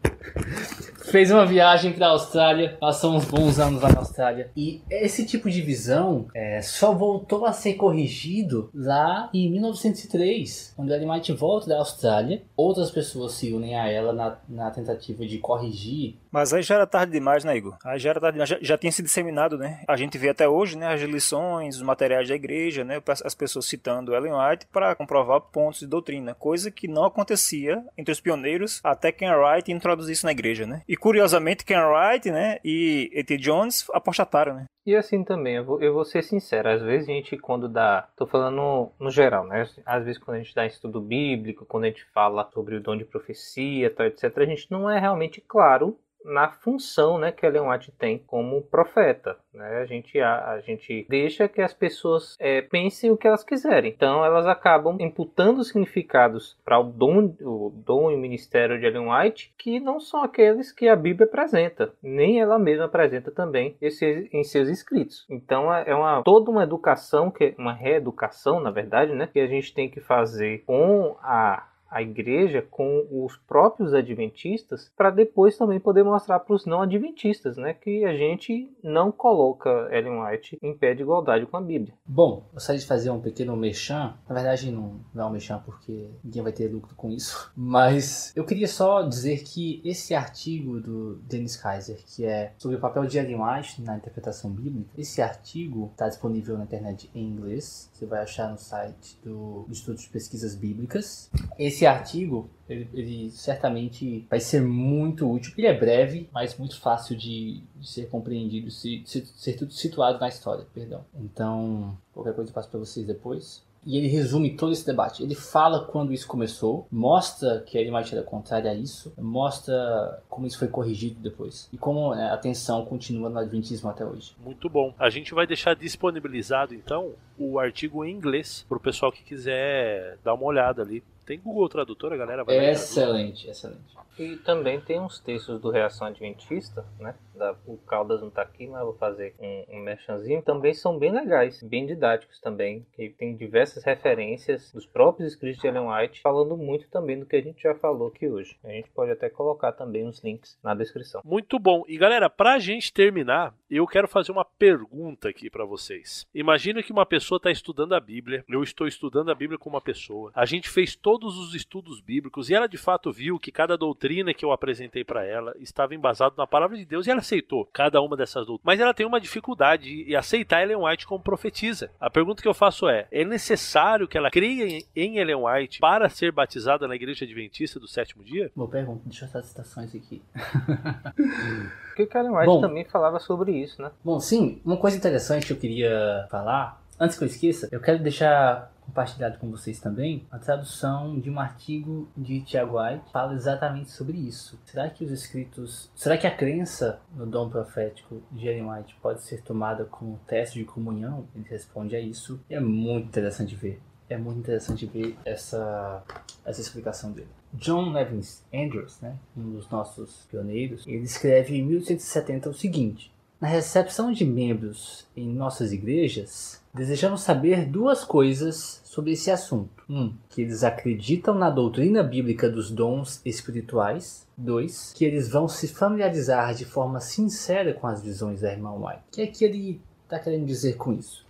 [1.09, 4.51] fez uma viagem para a Austrália, passou uns bons anos lá na Austrália.
[4.55, 10.93] E esse tipo de visão é, só voltou a ser corrigido lá em 1903, quando
[10.93, 12.43] Ellen White volta da Austrália.
[12.55, 16.17] Outras pessoas se unem a ela na, na tentativa de corrigir.
[16.31, 17.77] Mas aí já era tarde demais, né, Igor?
[17.83, 19.83] Aí já era tarde demais, já, já tinha se disseminado, né?
[19.87, 23.65] A gente vê até hoje, né, as lições, os materiais da igreja, né, as pessoas
[23.65, 28.79] citando Ellen White para comprovar pontos de doutrina, coisa que não acontecia entre os pioneiros
[28.83, 30.81] até Ken Wright introduzir isso na igreja, né?
[30.87, 33.37] E curiosamente, Ken Wright, né, e E.T.
[33.37, 34.65] Jones apostataram, né?
[34.85, 38.07] E assim também, eu vou, eu vou, ser sincero, às vezes a gente quando dá,
[38.15, 39.67] tô falando no geral, né?
[39.85, 42.97] Às vezes quando a gente dá estudo bíblico, quando a gente fala sobre o dom
[42.97, 47.69] de profecia, tal, etc, a gente não é realmente claro na função né, que Ellen
[47.69, 49.37] White tem como profeta.
[49.53, 49.81] Né?
[49.81, 53.91] A, gente, a, a gente deixa que as pessoas é, pensem o que elas quiserem.
[53.91, 59.09] Então elas acabam imputando significados para o dom, o dom e o ministério de Ellen
[59.09, 64.29] White que não são aqueles que a Bíblia apresenta, nem ela mesma apresenta também esse,
[64.31, 65.25] em seus escritos.
[65.29, 69.47] Então é, é uma, toda uma educação, que uma reeducação, na verdade, né, que a
[69.47, 75.79] gente tem que fazer com a a igreja com os próprios adventistas para depois também
[75.79, 80.73] poder mostrar para os não adventistas, né, que a gente não coloca Ellen White em
[80.73, 81.93] pé de igualdade com a Bíblia.
[82.05, 84.13] Bom, gostaria de fazer um pequeno mechan.
[84.27, 87.51] Na verdade, não, não é um mechan porque ninguém vai ter lucro com isso.
[87.55, 92.79] Mas eu queria só dizer que esse artigo do Dennis Kaiser, que é sobre o
[92.79, 97.89] papel de Ellen White na interpretação bíblica, esse artigo está disponível na internet em inglês.
[97.93, 101.29] Você vai achar no site do Instituto de Pesquisas Bíblicas.
[101.57, 105.53] Esse esse artigo, ele, ele, certamente vai ser muito útil.
[105.57, 110.19] Ele é breve, mas muito fácil de, de ser compreendido, se, se, ser tudo situado
[110.19, 111.05] na história, perdão.
[111.15, 113.67] Então, qualquer coisa eu passo para vocês depois.
[113.85, 115.23] E ele resume todo esse debate.
[115.23, 120.45] Ele fala quando isso começou, mostra que a White era contrária a isso, mostra como
[120.45, 124.35] isso foi corrigido depois e como né, a tensão continua no Adventismo até hoje.
[124.43, 124.93] Muito bom.
[124.99, 130.17] A gente vai deixar disponibilizado então o artigo em inglês para o pessoal que quiser
[130.25, 133.95] dar uma olhada ali tem Google Tradutor, a galera vai Excelente, excelente.
[134.17, 137.13] E também tem uns textos do Reação Adventista, né?
[137.39, 141.11] Da, o Caldas não tá aqui, mas vou fazer um, um merchanzinho, também são bem
[141.11, 146.55] legais, bem didáticos também, que tem diversas referências dos próprios escritos de Ellen White, falando
[146.57, 148.57] muito também do que a gente já falou aqui hoje.
[148.63, 151.21] A gente pode até colocar também os links na descrição.
[151.23, 151.83] Muito bom.
[151.87, 156.27] E galera, pra gente terminar, eu quero fazer uma pergunta aqui para vocês.
[156.33, 159.81] Imagina que uma pessoa está estudando a Bíblia, eu estou estudando a Bíblia com uma
[159.81, 160.31] pessoa.
[160.35, 164.33] A gente fez todos os estudos bíblicos e ela de fato viu que cada doutrina
[164.33, 168.01] que eu apresentei para ela estava embasado na palavra de Deus e ela aceitou cada
[168.01, 168.61] uma dessas doutrinas.
[168.63, 171.91] Mas ela tem uma dificuldade em aceitar Ellen White como profetisa.
[171.99, 176.09] A pergunta que eu faço é: é necessário que ela creia em Ellen White para
[176.09, 178.51] ser batizada na igreja adventista do sétimo dia?
[178.55, 180.21] Boa pergunta, deixa eu achar as citações aqui.
[181.95, 182.61] Porque o Ellen White Bom.
[182.61, 183.91] também falava sobre isso, né?
[184.03, 188.01] Bom, sim, uma coisa interessante que eu queria falar, antes que eu esqueça, eu quero
[188.01, 193.33] deixar compartilhado com vocês também a tradução de um artigo de Tiago White que fala
[193.33, 194.59] exatamente sobre isso.
[194.65, 199.21] Será que os escritos, será que a crença no dom profético de Ellen White pode
[199.21, 201.27] ser tomada como teste de comunhão?
[201.35, 202.39] Ele responde a isso.
[202.49, 203.81] E é muito interessante ver.
[204.09, 206.03] É muito interessante ver essa,
[206.43, 207.29] essa explicação dele.
[207.53, 213.47] John Nevins Andrews, né, um dos nossos pioneiros, ele escreve em 1870 o seguinte: Na
[213.47, 219.83] recepção de membros em nossas igrejas, desejamos saber duas coisas sobre esse assunto.
[219.89, 224.27] Um, que eles acreditam na doutrina bíblica dos dons espirituais.
[224.37, 228.99] Dois, que eles vão se familiarizar de forma sincera com as visões da irmã White.
[229.07, 231.25] O que é que ele está querendo dizer com isso?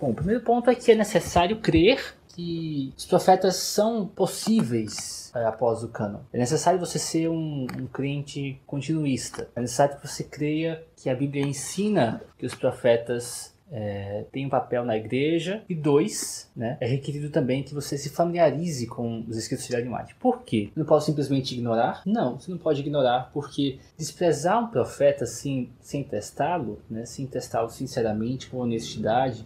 [0.00, 5.44] Bom, o primeiro ponto é que é necessário crer que os profetas são possíveis eh,
[5.44, 6.18] após o cânon.
[6.32, 9.48] É necessário você ser um, um crente continuista.
[9.54, 14.50] É necessário que você creia que a Bíblia ensina que os profetas é, têm um
[14.50, 15.62] papel na igreja.
[15.68, 20.14] E dois, né, é requerido também que você se familiarize com os escritos de White.
[20.16, 20.70] Por quê?
[20.76, 22.02] Não pode simplesmente ignorar?
[22.06, 27.70] Não, você não pode ignorar, porque desprezar um profeta assim, sem testá-lo, né, sem testá-lo
[27.70, 29.44] sinceramente, com honestidade,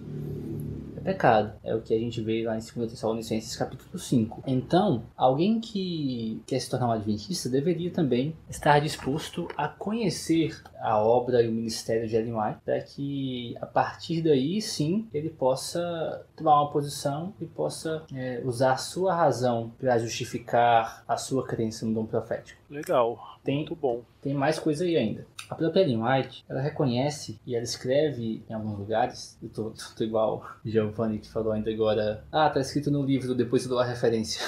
[0.96, 1.52] é pecado.
[1.62, 4.42] É o que a gente vê lá em 2 Tessalonicenses capítulo 5.
[4.46, 10.98] Então, alguém que quer se tornar um adventista deveria também estar disposto a conhecer a
[10.98, 16.24] obra e o ministério de Ellen White, para que a partir daí sim ele possa
[16.36, 21.84] tomar uma posição e possa é, usar a sua razão para justificar a sua crença
[21.84, 22.60] no dom profético.
[22.70, 23.37] Legal.
[23.42, 24.02] Tem, Muito bom.
[24.20, 25.26] tem mais coisa aí ainda.
[25.48, 30.04] A própria Ellen White, ela reconhece e ela escreve em alguns lugares, eu tô, tô
[30.04, 33.78] igual o Giovanni que falou ainda agora, ah, tá escrito no livro, depois eu dou
[33.78, 34.42] a referência.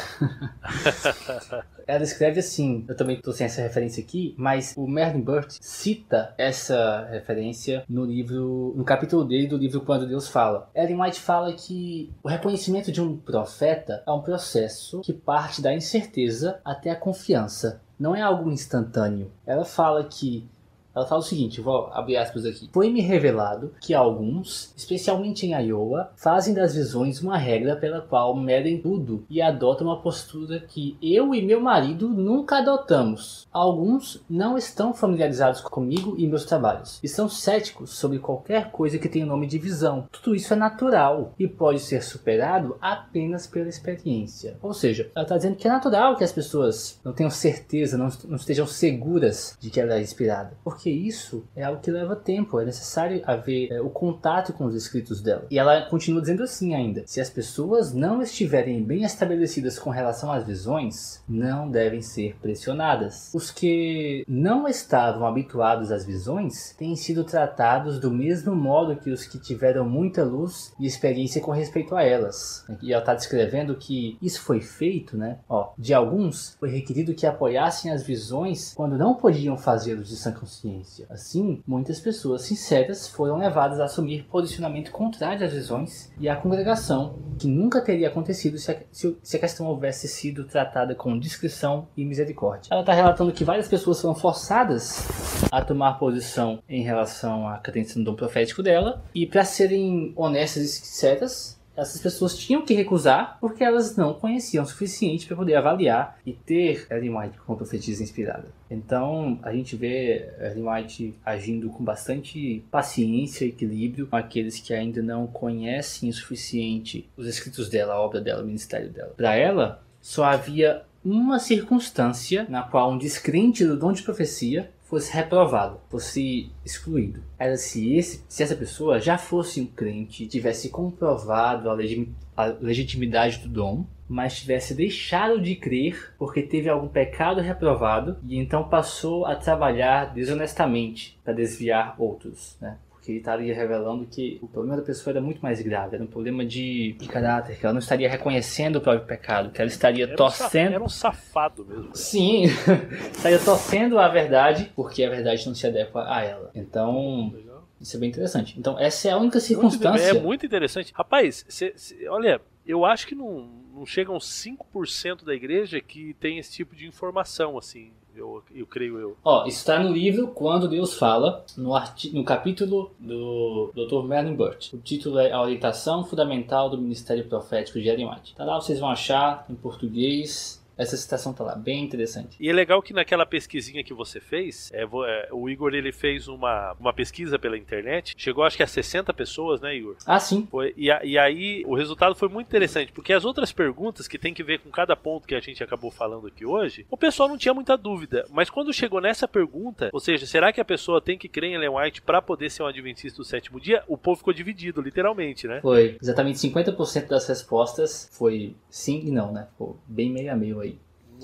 [1.86, 6.34] ela escreve assim, eu também tô sem essa referência aqui, mas o Merlin Burt cita
[6.36, 10.70] essa referência no livro, no capítulo dele do livro Quando Deus Fala.
[10.74, 15.72] Ellen White fala que o reconhecimento de um profeta é um processo que parte da
[15.72, 17.80] incerteza até a confiança.
[18.00, 19.30] Não é algo instantâneo.
[19.44, 20.48] Ela fala que
[20.94, 22.68] ela fala o seguinte, vou abrir aspas aqui.
[22.72, 28.80] Foi-me revelado que alguns, especialmente em Iowa, fazem das visões uma regra pela qual medem
[28.80, 33.48] tudo e adotam uma postura que eu e meu marido nunca adotamos.
[33.52, 39.08] Alguns não estão familiarizados comigo e meus trabalhos e são céticos sobre qualquer coisa que
[39.08, 40.06] tenha nome de visão.
[40.10, 44.56] Tudo isso é natural e pode ser superado apenas pela experiência.
[44.62, 48.08] Ou seja, ela está dizendo que é natural que as pessoas não tenham certeza, não,
[48.36, 50.56] estejam seguras de que ela é inspirada.
[50.88, 55.20] Isso é algo que leva tempo, é necessário haver é, o contato com os escritos
[55.20, 55.46] dela.
[55.50, 60.32] E ela continua dizendo assim ainda: se as pessoas não estiverem bem estabelecidas com relação
[60.32, 63.30] às visões, não devem ser pressionadas.
[63.34, 69.24] Os que não estavam habituados às visões têm sido tratados do mesmo modo que os
[69.24, 72.64] que tiveram muita luz e experiência com respeito a elas.
[72.82, 75.38] E ela está descrevendo que isso foi feito, né?
[75.48, 80.32] Ó, de alguns foi requerido que apoiassem as visões quando não podiam fazê-lo de sã
[80.32, 80.69] consciência.
[81.08, 87.18] Assim, muitas pessoas sinceras foram levadas a assumir posicionamento contrário às visões e à congregação,
[87.38, 92.04] que nunca teria acontecido se a, se, a questão houvesse sido tratada com discrição e
[92.04, 92.68] misericórdia.
[92.70, 95.06] Ela está relatando que várias pessoas foram forçadas
[95.50, 100.62] a tomar posição em relação à crença no dom profético dela, e para serem honestas
[100.62, 105.54] e sinceras, essas pessoas tinham que recusar porque elas não conheciam o suficiente para poder
[105.54, 108.48] avaliar e ter Ellen White como profetisa inspirada.
[108.70, 114.74] Então a gente vê Ellen White agindo com bastante paciência e equilíbrio com aqueles que
[114.74, 119.14] ainda não conhecem o suficiente os escritos dela, a obra dela, o ministério dela.
[119.16, 125.12] Para ela, só havia uma circunstância na qual um descrente do dom de profecia fosse
[125.12, 127.22] reprovado, fosse excluído.
[127.38, 132.46] Era se, esse, se essa pessoa já fosse um crente, tivesse comprovado a, legim, a
[132.46, 138.68] legitimidade do dom, mas tivesse deixado de crer porque teve algum pecado reprovado e então
[138.68, 142.76] passou a trabalhar desonestamente para desviar outros, né?
[143.10, 146.06] Porque ele estaria revelando que o problema da pessoa era muito mais grave, era um
[146.06, 150.04] problema de, de caráter, que ela não estaria reconhecendo o próprio pecado, que ela estaria
[150.04, 150.68] Era um torcendo.
[150.68, 151.90] sa- Era um safado mesmo.
[151.94, 152.44] Sim,
[153.12, 156.50] estaria torcendo a verdade porque a verdade não se adequa a ela.
[156.54, 157.34] Então,
[157.80, 158.58] isso é bem interessante.
[158.58, 160.10] Então, essa é a única Muito- circunstância.
[160.10, 160.92] é muito interessante.
[160.94, 166.38] Rapaz, cê- cê- olha, eu acho que não, não chegam 5% da igreja que tem
[166.38, 167.90] esse tipo de informação, assim.
[168.14, 169.16] Eu, eu creio eu.
[169.24, 174.04] Ó, isso está no livro Quando Deus Fala, no, arti- no capítulo do Dr.
[174.06, 174.72] Merlin Burt.
[174.74, 178.34] O título é A Orientação Fundamental do Ministério Profético de White.
[178.36, 180.59] Tá lá, vocês vão achar em português.
[180.80, 182.36] Essa citação tá lá, bem interessante.
[182.40, 186.26] E é legal que naquela pesquisinha que você fez, é, é, o Igor ele fez
[186.26, 189.96] uma, uma pesquisa pela internet, chegou acho que a 60 pessoas, né, Igor?
[190.06, 190.48] Ah, sim.
[190.50, 194.18] Foi, e, a- e aí o resultado foi muito interessante, porque as outras perguntas que
[194.18, 197.28] tem que ver com cada ponto que a gente acabou falando aqui hoje, o pessoal
[197.28, 198.24] não tinha muita dúvida.
[198.30, 201.54] Mas quando chegou nessa pergunta, ou seja, será que a pessoa tem que crer em
[201.56, 203.82] Ellen White para poder ser um adventista do sétimo dia?
[203.86, 205.60] O povo ficou dividido, literalmente, né?
[205.60, 209.46] Foi exatamente 50% das respostas foi sim e não, né?
[209.52, 210.69] Ficou bem meio a meio aí.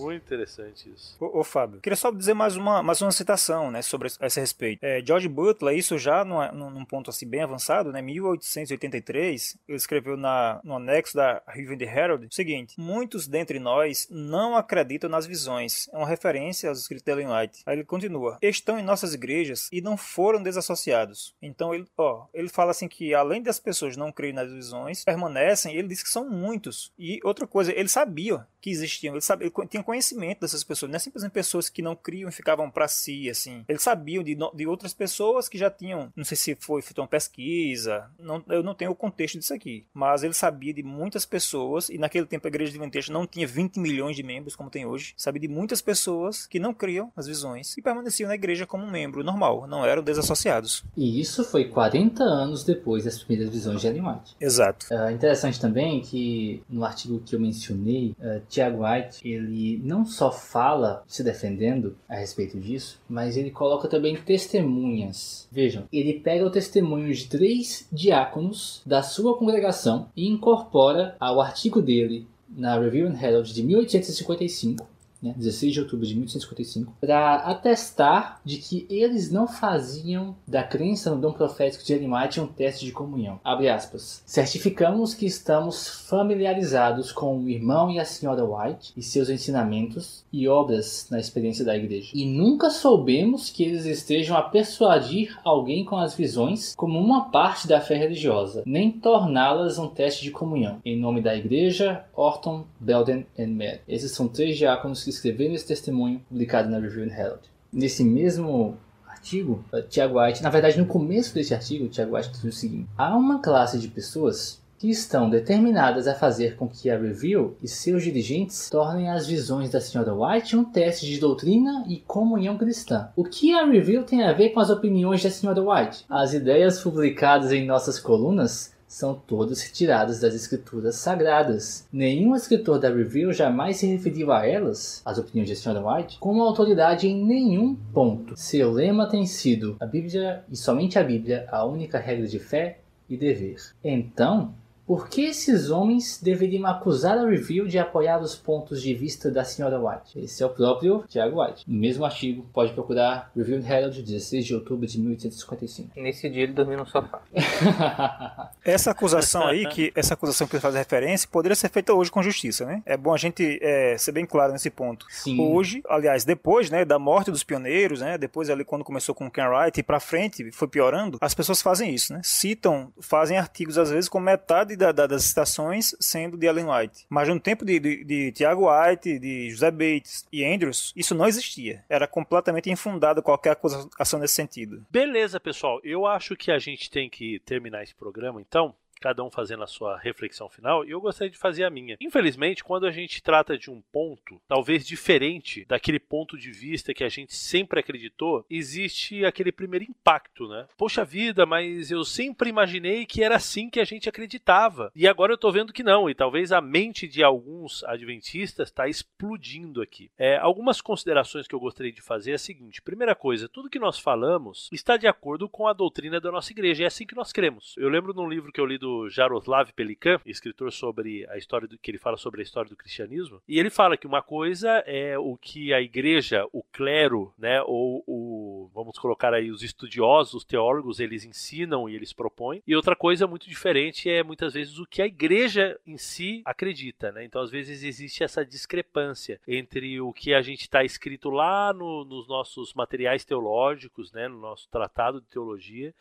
[0.02, 1.16] Muito interessante isso.
[1.20, 4.78] Ô, ô, Fábio, queria só dizer mais uma, mais uma citação né, sobre esse- respeito.
[4.82, 10.16] É, George Butler, isso já numa- num, ponto assim bem avançado, né, 1883, ele escreveu
[10.16, 15.26] na, no anexo da Review the Herald o seguinte: Muitos dentre nós não acreditam nas
[15.26, 15.88] visões.
[15.92, 17.62] É uma referência aos escritos de Ellen White.
[17.66, 21.34] Aí ele continua: Estão em nossas igrejas e não foram desassociados.
[21.40, 25.74] Então ele, ó, ele fala assim que além das pessoas não crerem nas visões, permanecem,
[25.74, 26.92] ele diz que são muitos.
[26.98, 30.96] E outra coisa, ele sabia que existiam, ele, sabia, ele tinha conhecimento dessas pessoas, não
[30.96, 33.64] é simplesmente pessoas que não criam e ficavam para si, assim.
[33.68, 37.08] Eles sabiam de, de outras pessoas que já tinham, não sei se foi feita uma
[37.08, 41.88] pesquisa, não, eu não tenho o contexto disso aqui, mas ele sabia de muitas pessoas,
[41.88, 45.14] e naquele tempo a igreja adventista não tinha 20 milhões de membros como tem hoje,
[45.16, 48.90] sabia de muitas pessoas que não criam as visões e permaneciam na igreja como um
[48.90, 50.84] membro normal, não eram desassociados.
[50.96, 54.06] E isso foi 40 anos depois das primeiras visões de Ellen.
[54.40, 54.86] Exato.
[54.92, 60.30] É interessante também que no artigo que eu mencionei, uh, Tiago White, ele não só
[60.30, 65.48] fala se defendendo a respeito disso, mas ele coloca também testemunhas.
[65.50, 71.80] Vejam, ele pega o testemunho de três diáconos da sua congregação e incorpora ao artigo
[71.80, 74.86] dele na Review and Herald de 1855
[75.22, 81.10] né, 16 de outubro de 1855, para atestar de que eles não faziam da crença
[81.10, 83.40] no dom profético de White um teste de comunhão.
[83.42, 84.22] Abre aspas.
[84.26, 90.48] Certificamos que estamos familiarizados com o irmão e a senhora White e seus ensinamentos e
[90.48, 92.10] obras na experiência da igreja.
[92.14, 97.66] E nunca soubemos que eles estejam a persuadir alguém com as visões como uma parte
[97.66, 100.78] da fé religiosa, nem torná-las um teste de comunhão.
[100.84, 103.82] Em nome da igreja, Orton, Belden e Mer.
[103.88, 107.40] Esses são três diáconos que escreveram esse testemunho publicado na Review and Herald.
[107.72, 108.76] Nesse mesmo
[109.06, 112.88] artigo, uh, Tiago White, na verdade no começo desse artigo, Tiago White diz o seguinte:
[112.96, 117.68] há uma classe de pessoas que estão determinadas a fazer com que a Review e
[117.68, 120.12] seus dirigentes tornem as visões da Sra.
[120.12, 123.08] White um teste de doutrina e comunhão cristã.
[123.16, 125.54] O que a Review tem a ver com as opiniões da Sra.
[125.54, 126.04] White?
[126.08, 131.86] As ideias publicadas em nossas colunas são todas retiradas das escrituras sagradas.
[131.92, 135.80] Nenhum escritor da Review jamais se referiu a elas, as opiniões de Sra.
[135.80, 138.36] White, como autoridade em nenhum ponto.
[138.36, 142.78] Seu lema tem sido a Bíblia e somente a Bíblia a única regra de fé
[143.08, 143.56] e dever.
[143.82, 144.54] Então,
[144.86, 149.42] por que esses homens deveriam acusar a Review de apoiar os pontos de vista da
[149.42, 149.78] Sra.
[149.78, 150.18] White?
[150.20, 151.64] Esse é o próprio Tiago White.
[151.66, 156.00] No mesmo artigo, pode procurar Review and Herald, 16 de outubro de 1855.
[156.00, 157.20] Nesse dia ele dormiu no sofá.
[158.64, 162.22] Essa acusação aí, que essa acusação que você faz referência, poderia ser feita hoje com
[162.22, 162.82] justiça, né?
[162.84, 165.06] É bom a gente é, ser bem claro nesse ponto.
[165.08, 165.40] Sim.
[165.40, 169.30] Hoje, aliás, depois, né, da morte dos pioneiros, né, depois ali quando começou com o
[169.30, 172.20] Ken Wright e pra frente foi piorando, as pessoas fazem isso, né?
[172.22, 177.06] Citam, fazem artigos às vezes com metade da- da- das citações sendo de Ellen White.
[177.08, 181.26] Mas no tempo de, de, de Tiago White, de José Bates e Andrews, isso não
[181.26, 181.84] existia.
[181.88, 184.84] Era completamente infundada qualquer acusação nesse sentido.
[184.90, 185.80] Beleza, pessoal.
[185.82, 188.74] Eu acho que a gente tem que terminar esse programa, então.
[189.00, 191.96] Cada um fazendo a sua reflexão final, e eu gostaria de fazer a minha.
[192.00, 197.04] Infelizmente, quando a gente trata de um ponto, talvez diferente daquele ponto de vista que
[197.04, 200.66] a gente sempre acreditou, existe aquele primeiro impacto, né?
[200.76, 204.90] Poxa vida, mas eu sempre imaginei que era assim que a gente acreditava.
[204.94, 208.88] E agora eu tô vendo que não, e talvez a mente de alguns adventistas está
[208.88, 210.10] explodindo aqui.
[210.18, 213.78] É, algumas considerações que eu gostaria de fazer é a seguinte: primeira coisa, tudo que
[213.78, 217.32] nós falamos está de acordo com a doutrina da nossa igreja, é assim que nós
[217.32, 217.74] cremos.
[217.76, 221.78] Eu lembro num livro que eu li do Jaroslav Pelikan, escritor sobre a história do
[221.78, 225.18] que ele fala sobre a história do cristianismo, e ele fala que uma coisa é
[225.18, 230.44] o que a igreja, o clero, né, ou o vamos colocar aí os estudiosos, os
[230.44, 234.86] teólogos, eles ensinam e eles propõem, e outra coisa muito diferente é muitas vezes o
[234.86, 237.24] que a igreja em si acredita, né?
[237.24, 242.04] Então às vezes existe essa discrepância entre o que a gente está escrito lá no,
[242.04, 245.94] nos nossos materiais teológicos, né, no nosso tratado de teologia,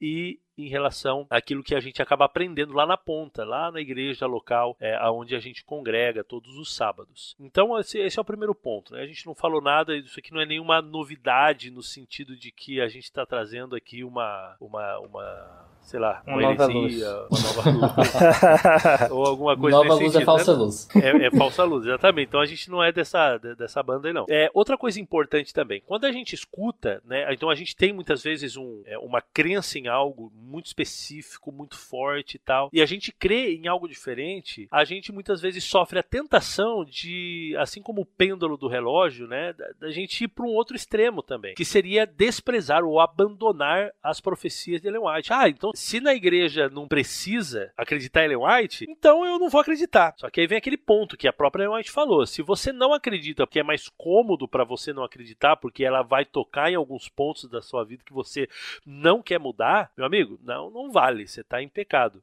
[0.00, 4.26] e em relação àquilo que a gente acaba aprendendo lá na ponta, lá na igreja
[4.26, 7.34] local, é, onde a gente congrega todos os sábados.
[7.38, 8.94] Então, esse, esse é o primeiro ponto.
[8.94, 9.02] Né?
[9.02, 12.80] A gente não falou nada, isso aqui não é nenhuma novidade no sentido de que
[12.80, 17.30] a gente está trazendo aqui uma, uma, uma sei lá, uma, uma nova heresia, luz.
[17.30, 19.10] uma nova luz.
[19.12, 20.58] ou alguma coisa Nova luz é sentido, é falsa né?
[20.58, 20.88] luz.
[20.96, 22.28] É, é, falsa luz, exatamente.
[22.28, 24.24] Então a gente não é dessa, dessa banda aí, não.
[24.28, 27.32] É, outra coisa importante também, quando a gente escuta, né?
[27.32, 31.76] Então a gente tem muitas vezes um, é, uma crença em algo muito específico, muito
[31.76, 35.98] forte e tal, e a gente crê em algo diferente, a gente muitas vezes sofre
[35.98, 39.52] a tentação de, assim como o pêndulo do relógio, né?
[39.52, 44.20] Da, da gente ir para um outro extremo também, que seria desprezar ou abandonar as
[44.20, 45.32] profecias de Ellen White.
[45.32, 49.60] Ah, então se na igreja não precisa acreditar em Ellen White, então eu não vou
[49.60, 50.14] acreditar.
[50.16, 52.92] Só que aí vem aquele ponto que a própria Ellen White falou: se você não
[52.92, 57.08] acredita porque é mais cômodo para você não acreditar, porque ela vai tocar em alguns
[57.08, 58.48] pontos da sua vida que você
[58.84, 62.22] não quer mudar, meu amigo, não, não vale, você está em pecado.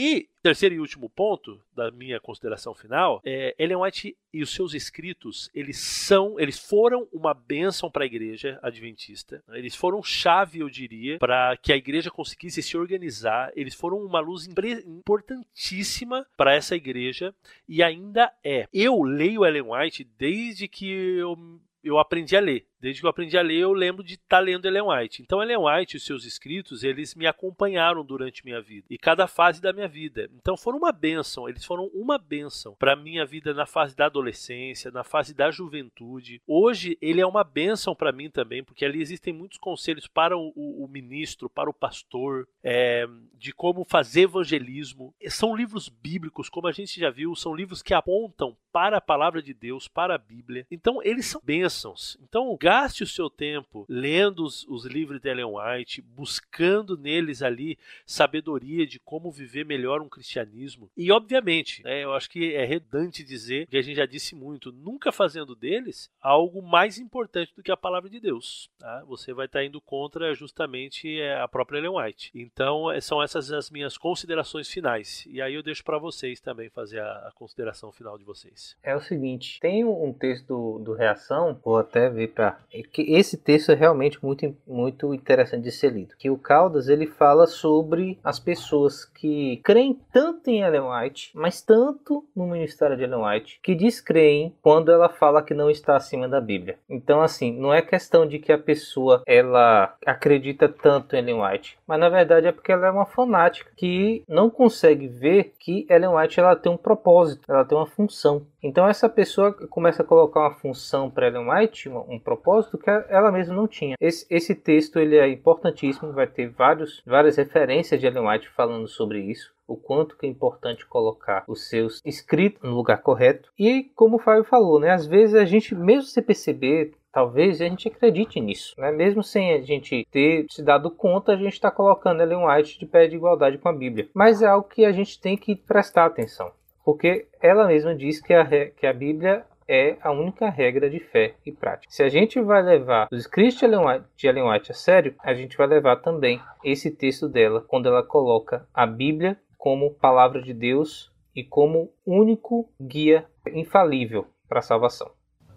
[0.00, 4.72] E terceiro e último ponto da minha consideração final é Ellen White e os seus
[4.72, 10.70] escritos eles são eles foram uma bênção para a igreja adventista eles foram chave eu
[10.70, 13.50] diria para que a igreja conseguisse se organizar.
[13.56, 17.34] Eles foram uma luz importantíssima para essa igreja
[17.68, 18.68] e ainda é.
[18.72, 21.36] Eu leio Ellen White desde que eu
[21.82, 22.66] eu aprendi a ler.
[22.80, 25.22] Desde que eu aprendi a ler, eu lembro de estar tá lendo Ellen White.
[25.22, 29.26] Então, Ellen White e os seus escritos, eles me acompanharam durante minha vida e cada
[29.26, 30.30] fase da minha vida.
[30.36, 31.48] Então, foram uma bênção.
[31.48, 36.40] Eles foram uma bênção para minha vida na fase da adolescência, na fase da juventude.
[36.46, 40.52] Hoje, ele é uma bênção para mim também, porque ali existem muitos conselhos para o,
[40.54, 45.14] o, o ministro, para o pastor, é, de como fazer evangelismo.
[45.28, 49.42] São livros bíblicos, como a gente já viu, são livros que apontam para a palavra
[49.42, 50.66] de Deus, para a Bíblia.
[50.70, 52.16] Então, eles são bênçãos.
[52.22, 57.78] Então, gaste o seu tempo lendo os, os livros de Ellen White, buscando neles ali
[58.04, 60.90] sabedoria de como viver melhor um cristianismo.
[60.94, 64.70] E, obviamente, né, eu acho que é redundante dizer, que a gente já disse muito,
[64.70, 68.68] nunca fazendo deles algo mais importante do que a palavra de Deus.
[68.78, 69.02] Tá?
[69.06, 72.30] Você vai estar indo contra justamente é, a própria Ellen White.
[72.34, 75.24] Então, é, são essas as minhas considerações finais.
[75.30, 78.76] E aí eu deixo para vocês também fazer a, a, consideração final de vocês.
[78.82, 82.57] É o seguinte, tem um texto do, do Reação, vou até ver para
[82.92, 86.14] que esse texto é realmente muito, muito interessante de ser lido.
[86.18, 91.62] Que o Caldas ele fala sobre as pessoas que creem tanto em Ellen White, mas
[91.62, 96.28] tanto no ministério de Ellen White, que descreem quando ela fala que não está acima
[96.28, 96.78] da Bíblia.
[96.88, 101.78] Então, assim, não é questão de que a pessoa ela acredita tanto em Ellen White,
[101.86, 106.14] mas na verdade é porque ela é uma fanática que não consegue ver que Ellen
[106.14, 108.46] White ela tem um propósito, ela tem uma função.
[108.62, 113.30] Então essa pessoa começa a colocar uma função para Ellen White, um propósito que ela
[113.30, 113.96] mesma não tinha.
[114.00, 118.88] Esse, esse texto ele é importantíssimo, vai ter vários, várias referências de Ellen White falando
[118.88, 123.52] sobre isso o quanto que é importante colocar os seus escritos no lugar correto.
[123.58, 127.64] E como o Fábio falou, né, às vezes a gente, mesmo sem perceber, talvez a
[127.64, 128.90] gente acredite nisso, né?
[128.90, 132.86] Mesmo sem a gente ter se dado conta, a gente está colocando Ellen White de
[132.86, 134.08] pé de igualdade com a Bíblia.
[134.14, 136.50] Mas é algo que a gente tem que prestar atenção
[136.88, 141.34] porque ela mesma diz que a, que a Bíblia é a única regra de fé
[141.44, 141.86] e prática.
[141.86, 145.66] Se a gente vai levar os escritos de Ellen, White, a sério, a gente vai
[145.66, 151.44] levar também esse texto dela, quando ela coloca a Bíblia como palavra de Deus e
[151.44, 155.10] como único guia infalível para a salvação.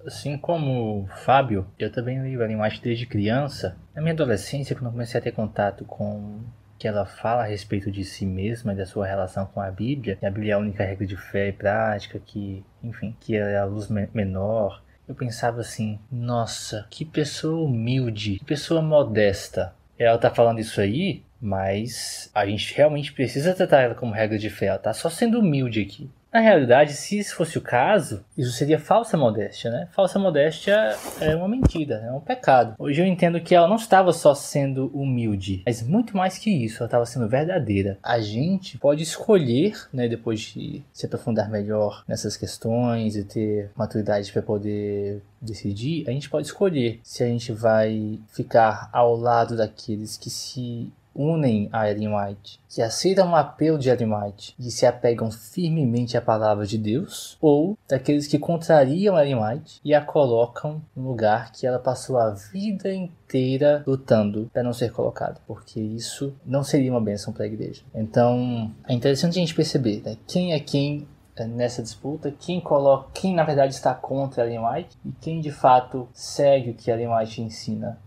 [0.05, 3.79] Assim como Fábio, eu também li Ellen White desde criança.
[3.95, 6.41] Na minha adolescência, quando eu comecei a ter contato com
[6.81, 10.15] que ela fala a respeito de si mesma e da sua relação com a Bíblia,
[10.15, 13.55] que a Bíblia é a única regra de fé e prática, que, enfim, que é
[13.55, 14.81] a luz menor.
[15.07, 19.75] Eu pensava assim, nossa, que pessoa humilde, que pessoa modesta.
[19.95, 24.49] Ela tá falando isso aí Mas a gente realmente precisa tratar ela como regra de
[24.49, 24.65] fé.
[24.65, 26.09] Ela tá só sendo humilde aqui.
[26.33, 29.89] Na realidade, se isso fosse o caso, isso seria falsa modéstia, né?
[29.91, 32.75] Falsa modéstia é uma mentira, é um pecado.
[32.79, 36.77] Hoje eu entendo que ela não estava só sendo humilde, mas muito mais que isso,
[36.77, 37.99] ela estava sendo verdadeira.
[38.01, 44.31] A gente pode escolher, né, depois de se aprofundar melhor nessas questões e ter maturidade
[44.31, 50.15] para poder decidir, a gente pode escolher se a gente vai ficar ao lado daqueles
[50.15, 54.85] que se unem a Ellen White, que aceitam o apelo de Ellen White e se
[54.85, 60.81] apegam firmemente à palavra de Deus, ou daqueles que contrariam Ellen White e a colocam
[60.95, 66.33] no lugar que ela passou a vida inteira lutando para não ser colocada, porque isso
[66.45, 67.81] não seria uma bênção para a igreja.
[67.93, 73.09] Então, é interessante a gente perceber né, quem é quem é, nessa disputa, quem coloca,
[73.13, 77.13] quem na verdade está contra Ellen White e quem de fato segue o que Ellen
[77.13, 77.97] White ensina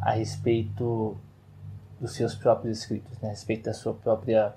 [0.00, 1.16] a respeito
[2.00, 4.52] dos seus próprios escritos, né, a respeito da sua própria,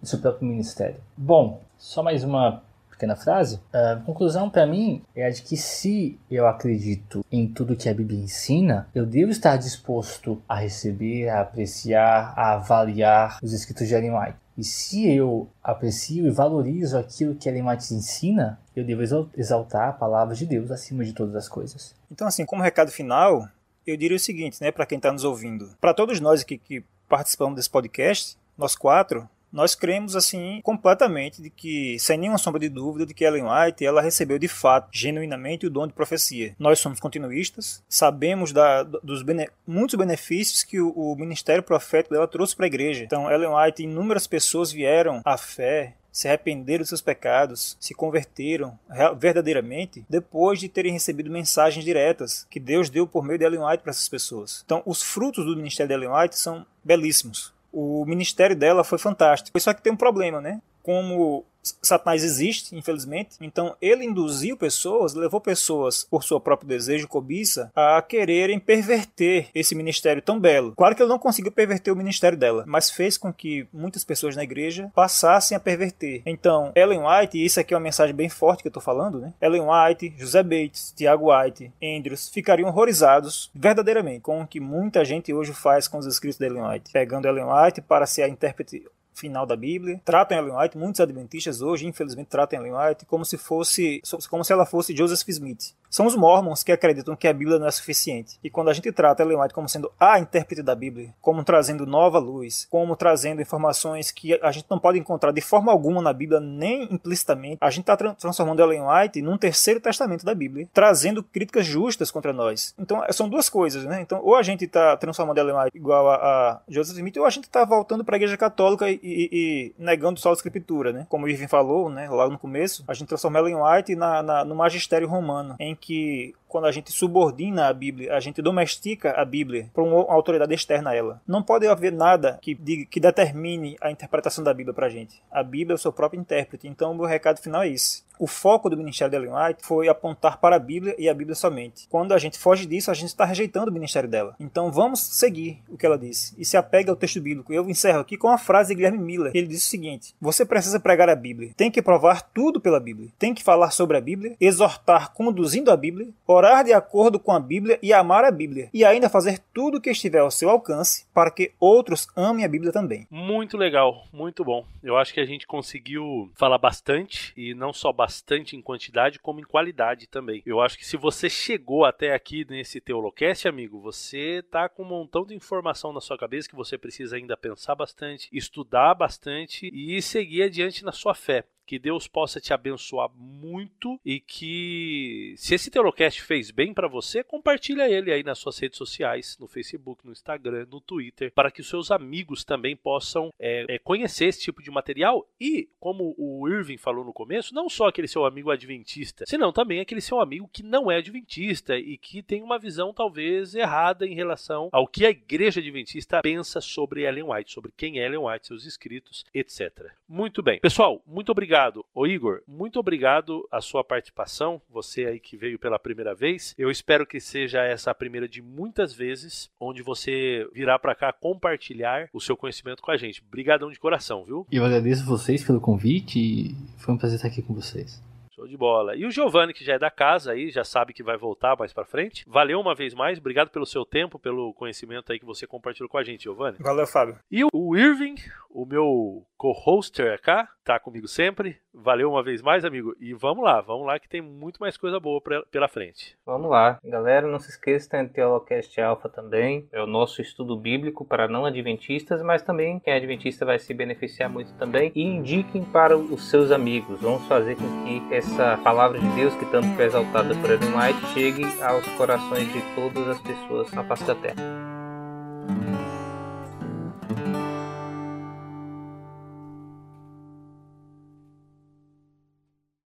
[0.00, 0.96] do seu próprio ministério.
[1.16, 3.60] Bom, só mais uma pequena frase.
[3.72, 7.94] A conclusão para mim é a de que se eu acredito em tudo que a
[7.94, 13.94] Bíblia ensina, eu devo estar disposto a receber, a apreciar, a avaliar os escritos de
[13.94, 14.36] Ellen White.
[14.56, 19.92] E se eu aprecio e valorizo aquilo que Ellen White ensina, eu devo exaltar a
[19.92, 21.94] palavra de Deus acima de todas as coisas.
[22.10, 23.48] Então, assim, como recado final,
[23.90, 25.70] eu diria o seguinte, né, para quem está nos ouvindo.
[25.80, 31.50] Para todos nós aqui que participamos desse podcast, nós quatro, nós cremos assim completamente de
[31.50, 35.66] que, sem nenhuma sombra de dúvida, de que Ellen White ela recebeu de fato, genuinamente,
[35.66, 36.54] o dom de profecia.
[36.58, 42.28] Nós somos continuistas, sabemos da, dos bene, muitos benefícios que o, o ministério profético dela
[42.28, 43.04] trouxe para a igreja.
[43.04, 48.76] Então, Ellen White, inúmeras pessoas vieram à fé, se arrependeram dos seus pecados, se converteram
[49.16, 53.84] verdadeiramente depois de terem recebido mensagens diretas que Deus deu por meio de Ellen White
[53.84, 54.62] para essas pessoas.
[54.64, 57.54] Então, os frutos do ministério de Ellen White são belíssimos.
[57.72, 59.60] O ministério dela foi fantástico.
[59.60, 60.60] Só que tem um problema, né?
[60.82, 61.44] Como
[61.82, 63.36] Satanás existe, infelizmente.
[63.40, 69.48] Então ele induziu pessoas, levou pessoas por seu próprio desejo e cobiça a quererem perverter
[69.54, 70.74] esse ministério tão belo.
[70.76, 74.36] Claro que ele não conseguiu perverter o ministério dela, mas fez com que muitas pessoas
[74.36, 76.22] na igreja passassem a perverter.
[76.24, 79.18] Então, Ellen White, e isso aqui é uma mensagem bem forte que eu estou falando,
[79.18, 79.32] né?
[79.40, 85.32] Ellen White, José Bates, Tiago White, Andrews ficariam horrorizados verdadeiramente com o que muita gente
[85.32, 88.84] hoje faz com os escritos de Ellen White, pegando Ellen White para ser a intérprete
[89.18, 90.00] final da Bíblia.
[90.04, 94.00] Tratam Ellen White, muitos adventistas hoje, infelizmente, tratam Ellen White como se fosse,
[94.30, 95.74] como se ela fosse Joseph Smith.
[95.90, 98.38] São os mormons que acreditam que a Bíblia não é suficiente.
[98.44, 101.86] E quando a gente trata Ellen White como sendo a intérprete da Bíblia, como trazendo
[101.86, 106.12] nova luz, como trazendo informações que a gente não pode encontrar de forma alguma na
[106.12, 111.22] Bíblia, nem implicitamente, a gente está transformando Ellen White num terceiro testamento da Bíblia, trazendo
[111.22, 112.74] críticas justas contra nós.
[112.78, 114.00] Então, são duas coisas, né?
[114.02, 117.30] Então, ou a gente está transformando Ellen White igual a, a Joseph Smith, ou a
[117.30, 121.06] gente está voltando para a Igreja Católica e, e, e negando só a Escritura, né?
[121.08, 124.44] Como o Irving falou, né, lá no começo, a gente transforma Ellen White na, na,
[124.44, 129.24] no magistério romano, em que quando a gente subordina a Bíblia, a gente domestica a
[129.24, 131.20] Bíblia para uma autoridade externa a ela.
[131.26, 135.22] Não pode haver nada que, diga, que determine a interpretação da Bíblia para a gente.
[135.30, 136.66] A Bíblia é o seu próprio intérprete.
[136.66, 138.02] Então, o meu recado final é esse.
[138.18, 141.36] O foco do ministério de Ellen White foi apontar para a Bíblia e a Bíblia
[141.36, 141.86] somente.
[141.88, 144.34] Quando a gente foge disso, a gente está rejeitando o ministério dela.
[144.40, 147.52] Então vamos seguir o que ela disse e se apega ao texto bíblico.
[147.52, 149.30] Eu encerro aqui com a frase de Guilherme Miller.
[149.34, 153.08] Ele disse o seguinte: Você precisa pregar a Bíblia, tem que provar tudo pela Bíblia,
[153.18, 157.38] tem que falar sobre a Bíblia, exortar conduzindo a Bíblia, orar de acordo com a
[157.38, 161.06] Bíblia e amar a Bíblia, e ainda fazer tudo o que estiver ao seu alcance
[161.14, 163.06] para que outros amem a Bíblia também.
[163.10, 164.64] Muito legal, muito bom.
[164.82, 169.18] Eu acho que a gente conseguiu falar bastante e não só bastante bastante em quantidade
[169.18, 170.42] como em qualidade também.
[170.46, 174.86] Eu acho que se você chegou até aqui nesse Teolocast, amigo, você tá com um
[174.86, 180.00] montão de informação na sua cabeça que você precisa ainda pensar bastante, estudar bastante e
[180.00, 181.44] seguir adiante na sua fé.
[181.68, 187.22] Que Deus possa te abençoar muito e que se esse Teolocast fez bem para você,
[187.22, 191.60] compartilha ele aí nas suas redes sociais, no Facebook, no Instagram, no Twitter, para que
[191.60, 196.48] os seus amigos também possam é, é, conhecer esse tipo de material e, como o
[196.48, 200.48] Irving falou no começo, não só aquele seu amigo adventista, senão também aquele seu amigo
[200.50, 205.04] que não é adventista e que tem uma visão talvez errada em relação ao que
[205.04, 209.92] a igreja adventista pensa sobre Ellen White, sobre quem é Ellen White, seus escritos, etc.
[210.08, 210.60] Muito bem.
[210.60, 211.84] Pessoal, muito obrigado obrigado.
[211.94, 216.54] Ô Igor, muito obrigado a sua participação, você aí que veio pela primeira vez.
[216.56, 221.12] Eu espero que seja essa a primeira de muitas vezes, onde você virá para cá
[221.12, 223.22] compartilhar o seu conhecimento com a gente.
[223.26, 224.46] Obrigadão de coração, viu?
[224.52, 228.00] Eu agradeço vocês pelo convite e foi um prazer estar aqui com vocês.
[228.38, 228.94] Show de bola.
[228.94, 231.72] E o Giovanni, que já é da casa aí, já sabe que vai voltar mais
[231.72, 232.24] pra frente.
[232.28, 235.98] Valeu uma vez mais, obrigado pelo seu tempo, pelo conhecimento aí que você compartilhou com
[235.98, 236.56] a gente, Giovanni.
[236.60, 237.18] Valeu, Fábio.
[237.30, 238.14] E o Irving,
[238.48, 241.56] o meu co-hoster acá, tá comigo sempre.
[241.74, 242.94] Valeu uma vez mais, amigo.
[243.00, 246.16] E vamos lá, vamos lá que tem muito mais coisa boa pra- pela frente.
[246.26, 246.78] Vamos lá.
[246.84, 249.68] Galera, não se esqueça, tem o Teolocast Alpha também.
[249.72, 253.72] É o nosso estudo bíblico para não adventistas, mas também quem é adventista vai se
[253.72, 254.90] beneficiar muito também.
[254.94, 257.00] E indiquem para os seus amigos.
[257.00, 258.27] Vamos fazer com que essa
[258.58, 263.20] palavra de Deus, que tanto foi exaltada por White, chegue aos corações de todas as
[263.20, 264.77] pessoas na face da terra.